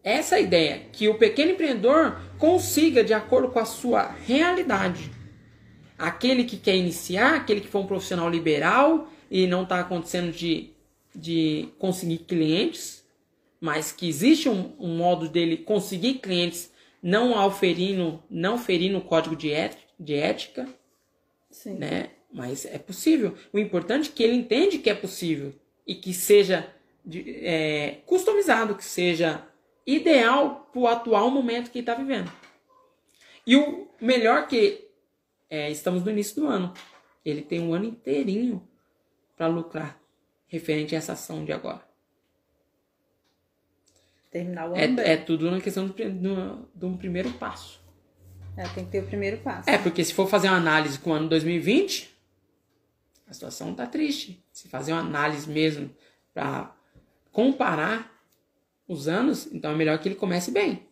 Essa 0.02 0.36
é 0.36 0.38
a 0.38 0.42
ideia, 0.42 0.86
que 0.92 1.08
o 1.08 1.18
pequeno 1.18 1.52
empreendedor 1.52 2.20
consiga, 2.38 3.02
de 3.02 3.12
acordo 3.12 3.48
com 3.48 3.58
a 3.58 3.64
sua 3.64 4.04
realidade, 4.04 5.10
aquele 5.98 6.44
que 6.44 6.56
quer 6.56 6.76
iniciar, 6.76 7.36
aquele 7.36 7.60
que 7.60 7.68
for 7.68 7.80
um 7.80 7.86
profissional 7.86 8.28
liberal 8.28 9.10
e 9.30 9.46
não 9.46 9.62
está 9.62 9.80
acontecendo 9.80 10.32
de, 10.32 10.70
de 11.14 11.68
conseguir 11.78 12.18
clientes, 12.18 13.04
mas 13.60 13.92
que 13.92 14.08
existe 14.08 14.48
um, 14.48 14.72
um 14.78 14.96
modo 14.96 15.28
dele 15.28 15.56
conseguir 15.56 16.14
clientes 16.14 16.70
não 17.02 17.38
ao 17.38 17.50
ferindo, 17.50 18.22
não 18.28 18.58
ferindo 18.58 18.98
o 18.98 19.02
código 19.02 19.36
de, 19.36 19.48
et, 19.48 19.76
de 19.98 20.14
ética, 20.14 20.68
Sim. 21.50 21.74
né? 21.74 22.10
Mas 22.32 22.66
é 22.66 22.78
possível. 22.78 23.34
O 23.52 23.58
importante 23.58 24.10
é 24.10 24.12
que 24.12 24.22
ele 24.22 24.34
entende 24.34 24.78
que 24.78 24.90
é 24.90 24.94
possível 24.94 25.54
e 25.86 25.94
que 25.94 26.12
seja 26.12 26.68
de, 27.04 27.24
é, 27.44 27.98
customizado, 28.04 28.74
que 28.74 28.84
seja 28.84 29.46
ideal 29.86 30.68
para 30.72 30.80
o 30.80 30.86
atual 30.86 31.30
momento 31.30 31.70
que 31.70 31.78
ele 31.78 31.82
está 31.82 31.94
vivendo. 31.94 32.30
E 33.46 33.56
o 33.56 33.86
melhor 34.00 34.48
que 34.48 34.85
é, 35.48 35.70
estamos 35.70 36.02
no 36.02 36.10
início 36.10 36.36
do 36.36 36.46
ano. 36.46 36.72
Ele 37.24 37.42
tem 37.42 37.60
um 37.60 37.74
ano 37.74 37.86
inteirinho 37.86 38.66
para 39.36 39.46
lucrar 39.46 40.00
referente 40.46 40.94
a 40.94 40.98
essa 40.98 41.12
ação 41.12 41.44
de 41.44 41.52
agora 41.52 41.86
terminar 44.36 44.70
o 44.70 44.76
é, 44.76 44.84
ano. 44.84 45.00
É, 45.00 45.16
tudo 45.16 45.50
na 45.50 45.60
questão 45.60 45.86
do, 45.86 45.94
do, 45.94 46.68
do 46.74 46.86
um 46.86 46.96
primeiro 46.96 47.30
passo. 47.32 47.80
É, 48.56 48.66
tem 48.68 48.84
que 48.84 48.90
ter 48.90 49.02
o 49.02 49.06
primeiro 49.06 49.38
passo. 49.38 49.68
É, 49.68 49.78
porque 49.78 50.04
se 50.04 50.12
for 50.12 50.28
fazer 50.28 50.48
uma 50.48 50.56
análise 50.56 50.98
com 50.98 51.10
o 51.10 51.12
ano 51.14 51.28
2020, 51.28 52.14
a 53.28 53.32
situação 53.32 53.74
tá 53.74 53.86
triste. 53.86 54.42
Se 54.52 54.68
fazer 54.68 54.92
uma 54.92 55.00
análise 55.00 55.48
mesmo 55.48 55.90
para 56.34 56.74
comparar 57.32 58.12
os 58.88 59.08
anos, 59.08 59.46
então 59.52 59.72
é 59.72 59.74
melhor 59.74 59.98
que 59.98 60.08
ele 60.08 60.14
comece 60.14 60.50
bem. 60.50 60.85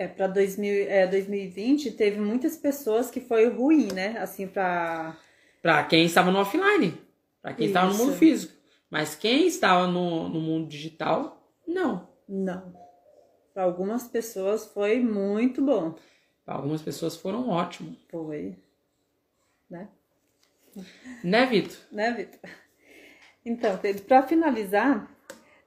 É, 0.00 0.08
para 0.08 0.24
é, 0.24 1.06
2020 1.06 1.90
teve 1.90 2.18
muitas 2.18 2.56
pessoas 2.56 3.10
que 3.10 3.20
foi 3.20 3.50
ruim, 3.50 3.92
né? 3.92 4.16
Assim, 4.18 4.46
para 4.46 5.14
para 5.60 5.84
quem 5.84 6.06
estava 6.06 6.30
no 6.30 6.38
offline, 6.38 6.98
para 7.42 7.52
quem 7.52 7.66
Isso. 7.66 7.76
estava 7.76 7.92
no 7.92 7.98
mundo 7.98 8.16
físico. 8.16 8.50
Mas 8.88 9.14
quem 9.14 9.46
estava 9.46 9.86
no, 9.86 10.26
no 10.30 10.40
mundo 10.40 10.68
digital 10.68 11.46
não. 11.68 12.08
Não. 12.26 12.72
Para 13.52 13.64
algumas 13.64 14.08
pessoas 14.08 14.64
foi 14.72 15.00
muito 15.00 15.60
bom. 15.60 15.94
Para 16.46 16.54
algumas 16.54 16.80
pessoas 16.80 17.14
foram 17.14 17.50
ótimo. 17.50 17.94
Foi. 18.08 18.56
Né? 19.68 19.86
Né, 21.22 21.44
Vitor? 21.44 21.76
Né, 21.92 22.12
Vitor? 22.12 22.50
Então, 23.44 23.78
para 24.08 24.22
finalizar, 24.22 25.14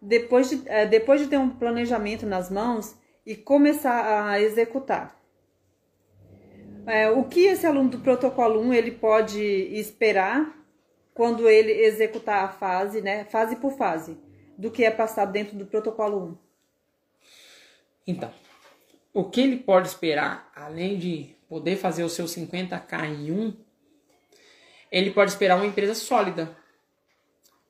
depois 0.01 0.49
de, 0.49 0.67
é, 0.67 0.87
depois 0.87 1.21
de 1.21 1.27
ter 1.27 1.37
um 1.37 1.51
planejamento 1.51 2.25
nas 2.25 2.49
mãos 2.49 2.95
e 3.25 3.35
começar 3.35 4.29
a 4.29 4.41
executar, 4.41 5.19
é, 6.85 7.09
o 7.09 7.23
que 7.23 7.45
esse 7.45 7.65
aluno 7.65 7.89
do 7.89 7.99
protocolo 7.99 8.59
1 8.59 8.73
ele 8.73 8.91
pode 8.91 9.41
esperar 9.41 10.53
quando 11.13 11.47
ele 11.47 11.71
executar 11.71 12.43
a 12.43 12.49
fase, 12.49 13.01
né, 13.01 13.23
fase 13.25 13.55
por 13.55 13.71
fase? 13.77 14.17
do 14.57 14.71
que 14.71 14.83
é 14.83 14.91
passado 14.91 15.31
dentro 15.31 15.57
do 15.57 15.65
protocolo 15.65 16.25
1? 16.25 16.37
Então, 18.07 18.33
o 19.13 19.23
que 19.23 19.41
ele 19.41 19.57
pode 19.57 19.87
esperar, 19.87 20.51
além 20.55 20.97
de 20.97 21.35
poder 21.47 21.77
fazer 21.77 22.03
o 22.03 22.09
seu 22.09 22.25
50k 22.25 23.05
em 23.05 23.31
um, 23.31 23.53
ele 24.91 25.11
pode 25.11 25.31
esperar 25.31 25.55
uma 25.55 25.65
empresa 25.65 25.95
sólida. 25.95 26.55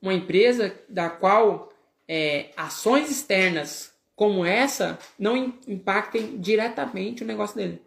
Uma 0.00 0.12
empresa 0.12 0.78
da 0.88 1.08
qual 1.08 1.72
é, 2.06 2.50
ações 2.56 3.10
externas 3.10 3.93
como 4.14 4.44
essa 4.44 4.98
não 5.18 5.36
impactem 5.66 6.38
diretamente 6.38 7.22
o 7.22 7.26
negócio 7.26 7.56
dele. 7.56 7.82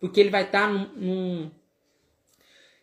Porque 0.00 0.18
ele 0.18 0.30
vai 0.30 0.44
estar 0.44 0.68
num, 0.68 0.88
num, 0.94 1.50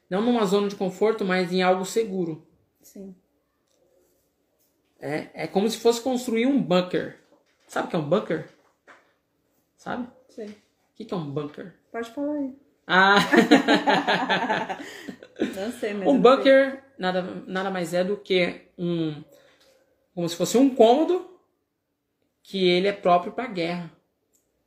não 0.09 0.21
numa 0.21 0.45
zona 0.45 0.67
de 0.67 0.75
conforto, 0.75 1.25
mas 1.25 1.51
em 1.51 1.61
algo 1.61 1.83
seguro. 1.83 2.47
Sim. 2.81 3.15
É, 4.99 5.29
é 5.33 5.47
como 5.47 5.69
se 5.69 5.77
fosse 5.77 6.01
construir 6.01 6.45
um 6.45 6.61
bunker. 6.61 7.19
Sabe 7.67 7.87
o 7.87 7.89
que 7.89 7.95
é 7.95 7.99
um 7.99 8.09
bunker? 8.09 8.49
Sabe? 9.75 10.07
Sei. 10.29 10.47
O 10.47 10.55
que, 10.95 11.05
que 11.05 11.13
é 11.13 11.17
um 11.17 11.29
bunker? 11.29 11.73
Pode 11.91 12.09
falar 12.11 12.33
aí. 12.33 12.55
Ah! 12.87 13.17
não 15.55 15.71
sei 15.73 15.93
mesmo. 15.93 16.11
Um 16.11 16.21
bunker 16.21 16.83
nada, 16.97 17.21
nada 17.45 17.69
mais 17.69 17.93
é 17.93 18.03
do 18.03 18.17
que 18.17 18.61
um. 18.77 19.23
Como 20.15 20.27
se 20.27 20.35
fosse 20.35 20.57
um 20.57 20.73
cômodo 20.73 21.36
que 22.47 22.65
ele 22.69 22.87
é 22.87 22.93
próprio 22.93 23.33
para 23.33 23.45
guerra. 23.47 23.91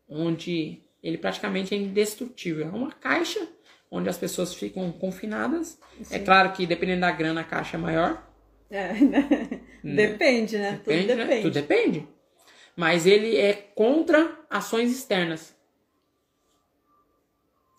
Onde 0.07 0.83
ele 1.03 1.16
praticamente 1.16 1.74
é 1.74 1.78
indestrutível. 1.78 2.66
É 2.66 2.70
uma 2.70 2.93
caixa 2.93 3.49
onde 3.91 4.09
as 4.09 4.18
pessoas 4.18 4.55
ficam 4.55 4.93
confinadas. 4.93 5.81
É 5.99 6.05
Sim. 6.05 6.14
É 6.16 6.18
claro 6.18 6.53
que 6.53 6.66
dependendo 6.66 7.01
da 7.01 7.11
grana 7.11 7.41
a 7.41 7.45
caixa 7.45 7.76
é 7.76 7.81
maior. 7.81 8.31
É, 8.70 8.93
né? 8.93 9.28
Depende, 9.83 10.59
né? 10.59 10.72
Depende, 10.72 11.07
Tudo 11.07 11.16
depende. 11.16 11.35
Né? 11.35 11.43
Tudo 11.43 11.55
depende. 11.55 12.09
Mas 12.76 13.07
ele 13.07 13.37
é 13.37 13.55
contra 13.55 14.39
ações 14.49 14.93
externas. 14.93 15.57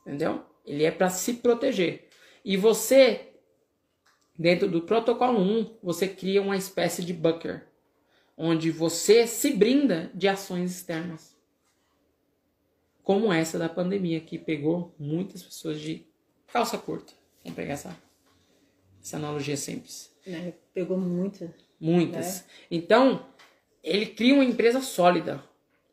Entendeu? 0.02 0.44
Ele 0.66 0.84
é 0.84 0.92
para 0.92 1.10
se 1.10 1.36
proteger. 1.36 2.10
E 2.44 2.58
você 2.58 3.32
Dentro 4.42 4.68
do 4.68 4.82
protocolo 4.82 5.40
1, 5.40 5.78
você 5.84 6.08
cria 6.08 6.42
uma 6.42 6.58
espécie 6.58 7.06
de 7.06 7.14
bunker, 7.14 7.68
onde 8.38 8.72
você 8.72 9.28
se 9.28 9.54
brinda 9.54 10.12
de 10.14 10.28
ações 10.28 10.72
externas. 10.72 11.36
Como 13.04 13.32
essa 13.32 13.58
da 13.58 13.68
pandemia, 13.68 14.20
que 14.20 14.38
pegou 14.38 14.94
muitas 14.98 15.44
pessoas 15.44 15.80
de 15.80 16.06
calça 16.52 16.78
curta. 16.78 17.14
Vamos 17.44 17.56
pegar 17.56 17.74
essa, 17.74 17.98
essa 19.02 19.18
analogia 19.18 19.58
simples. 19.58 20.16
É, 20.26 20.54
pegou 20.74 20.98
muito. 20.98 21.52
Muitas. 21.80 22.42
Né? 22.42 22.48
Então, 22.70 23.26
ele 23.84 24.06
cria 24.06 24.34
uma 24.34 24.46
empresa 24.46 24.82
sólida. 24.82 25.44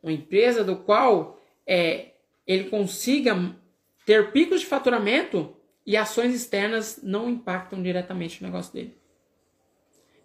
Uma 0.03 0.13
empresa 0.13 0.63
do 0.63 0.77
qual 0.77 1.41
é, 1.67 2.13
ele 2.47 2.71
consiga 2.71 3.57
ter 4.05 4.33
picos 4.33 4.61
de 4.61 4.67
faturamento 4.67 5.55
e 5.85 5.97
ações 5.97 6.35
externas 6.35 7.01
não 7.03 7.29
impactam 7.29 7.83
diretamente 7.83 8.41
o 8.41 8.47
negócio 8.47 8.73
dele. 8.73 8.97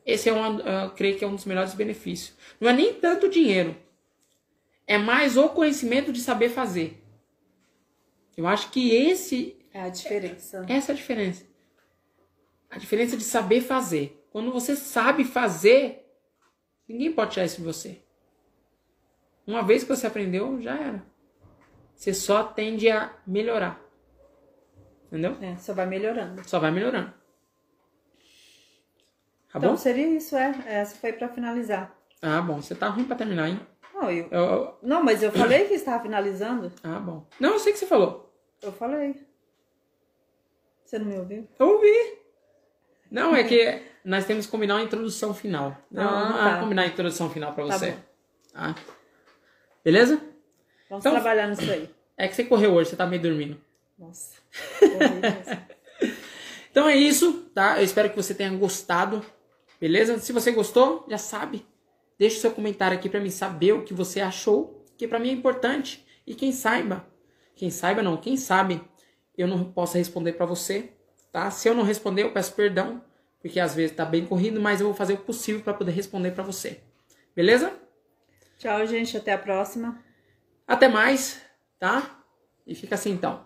Esse 0.05 0.29
é 0.29 0.33
um, 0.33 0.59
eu 0.59 0.91
creio 0.91 1.17
que 1.17 1.23
é 1.23 1.27
um 1.27 1.35
dos 1.35 1.45
melhores 1.45 1.73
benefícios. 1.73 2.37
Não 2.59 2.69
é 2.69 2.73
nem 2.73 2.93
tanto 2.93 3.29
dinheiro, 3.29 3.75
é 4.85 4.97
mais 4.97 5.37
o 5.37 5.49
conhecimento 5.49 6.11
de 6.11 6.19
saber 6.19 6.49
fazer. 6.49 7.01
Eu 8.35 8.47
acho 8.47 8.69
que 8.71 8.91
esse 8.91 9.57
é 9.71 9.81
a 9.81 9.89
diferença. 9.89 10.65
Essa 10.67 10.91
é 10.91 10.93
a 10.93 10.97
diferença. 10.97 11.45
A 12.69 12.77
diferença 12.77 13.15
de 13.15 13.23
saber 13.23 13.61
fazer. 13.61 14.27
Quando 14.31 14.51
você 14.51 14.75
sabe 14.75 15.23
fazer, 15.23 16.05
ninguém 16.87 17.11
pode 17.11 17.31
tirar 17.31 17.45
isso 17.45 17.57
de 17.57 17.63
você. 17.63 18.01
Uma 19.45 19.61
vez 19.61 19.83
que 19.83 19.95
você 19.95 20.07
aprendeu, 20.07 20.59
já 20.61 20.75
era. 20.75 21.05
Você 21.95 22.13
só 22.13 22.43
tende 22.43 22.89
a 22.89 23.15
melhorar. 23.25 23.79
Entendeu? 25.07 25.37
É, 25.41 25.55
só 25.57 25.73
vai 25.73 25.85
melhorando. 25.85 26.47
Só 26.47 26.59
vai 26.59 26.71
melhorando. 26.71 27.13
Tá 29.53 29.59
então 29.59 29.71
bom? 29.71 29.77
seria 29.77 30.07
isso, 30.07 30.35
é. 30.35 30.51
Essa 30.65 30.95
foi 30.95 31.13
para 31.13 31.29
finalizar. 31.29 31.95
Ah, 32.19 32.41
bom. 32.41 32.59
Você 32.59 32.73
tá 32.73 32.89
ruim 32.89 33.05
para 33.05 33.17
terminar, 33.17 33.49
hein? 33.49 33.59
Não, 33.93 34.09
eu... 34.09 34.27
Eu, 34.31 34.41
eu... 34.41 34.77
Não, 34.81 35.03
mas 35.03 35.21
eu 35.21 35.31
falei 35.31 35.65
que 35.65 35.75
estava 35.75 36.01
finalizando. 36.01 36.71
Ah, 36.83 36.99
bom. 36.99 37.27
Não, 37.39 37.51
eu 37.51 37.59
sei 37.59 37.71
que 37.71 37.77
você 37.77 37.85
falou. 37.85 38.33
Eu 38.63 38.71
falei. 38.71 39.15
Você 40.83 40.97
não 40.97 41.05
me 41.05 41.19
ouviu? 41.19 41.47
Eu 41.59 41.67
ouvi. 41.69 42.17
Não, 43.11 43.35
é 43.35 43.43
que 43.43 43.83
nós 44.03 44.25
temos 44.25 44.47
que 44.47 44.51
combinar 44.51 44.75
uma 44.75 44.83
introdução 44.83 45.35
final. 45.35 45.77
Não, 45.91 46.03
ah, 46.03 46.55
tá. 46.55 46.59
combinar 46.59 46.81
a 46.81 46.87
introdução 46.87 47.29
final 47.29 47.53
para 47.53 47.67
tá 47.67 47.77
você. 47.77 47.97
Tá 48.51 48.75
Beleza? 49.83 50.15
Vamos 50.89 51.05
então, 51.05 51.11
trabalhar 51.11 51.47
nisso 51.47 51.71
aí. 51.71 51.87
É 52.17 52.27
que 52.27 52.35
você 52.35 52.43
correu 52.43 52.73
hoje, 52.73 52.89
você 52.89 52.95
tá 52.95 53.05
meio 53.05 53.21
dormindo. 53.21 53.61
Nossa. 53.99 54.35
então 56.71 56.89
é 56.89 56.95
isso, 56.95 57.49
tá? 57.53 57.77
Eu 57.77 57.83
espero 57.83 58.09
que 58.09 58.15
você 58.15 58.33
tenha 58.33 58.49
gostado. 58.51 59.23
Beleza? 59.83 60.17
Se 60.17 60.31
você 60.31 60.49
gostou, 60.53 61.05
já 61.09 61.17
sabe. 61.17 61.67
Deixe 62.17 62.39
seu 62.39 62.51
comentário 62.51 62.97
aqui 62.97 63.09
para 63.09 63.19
mim 63.19 63.29
saber 63.29 63.73
o 63.73 63.83
que 63.83 63.93
você 63.93 64.21
achou, 64.21 64.81
que 64.97 65.05
para 65.05 65.19
mim 65.19 65.27
é 65.27 65.33
importante. 65.33 66.07
E 66.25 66.33
quem 66.33 66.53
saiba, 66.53 67.05
quem 67.53 67.69
saiba 67.69 68.01
não, 68.01 68.15
quem 68.15 68.37
sabe, 68.37 68.81
eu 69.37 69.45
não 69.45 69.65
posso 69.65 69.97
responder 69.97 70.31
para 70.31 70.45
você, 70.45 70.93
tá? 71.33 71.51
Se 71.51 71.67
eu 71.67 71.75
não 71.75 71.83
responder, 71.83 72.23
eu 72.23 72.31
peço 72.31 72.53
perdão, 72.53 73.03
porque 73.41 73.59
às 73.59 73.75
vezes 73.75 73.93
tá 73.93 74.05
bem 74.05 74.25
corrido, 74.25 74.61
mas 74.61 74.79
eu 74.79 74.87
vou 74.87 74.95
fazer 74.95 75.15
o 75.15 75.17
possível 75.17 75.61
para 75.61 75.73
poder 75.73 75.91
responder 75.91 76.31
para 76.31 76.45
você. 76.45 76.79
Beleza? 77.35 77.73
Tchau, 78.59 78.87
gente, 78.87 79.17
até 79.17 79.33
a 79.33 79.37
próxima. 79.37 80.01
Até 80.65 80.87
mais, 80.87 81.41
tá? 81.77 82.23
E 82.65 82.73
fica 82.73 82.95
assim 82.95 83.11
então. 83.11 83.45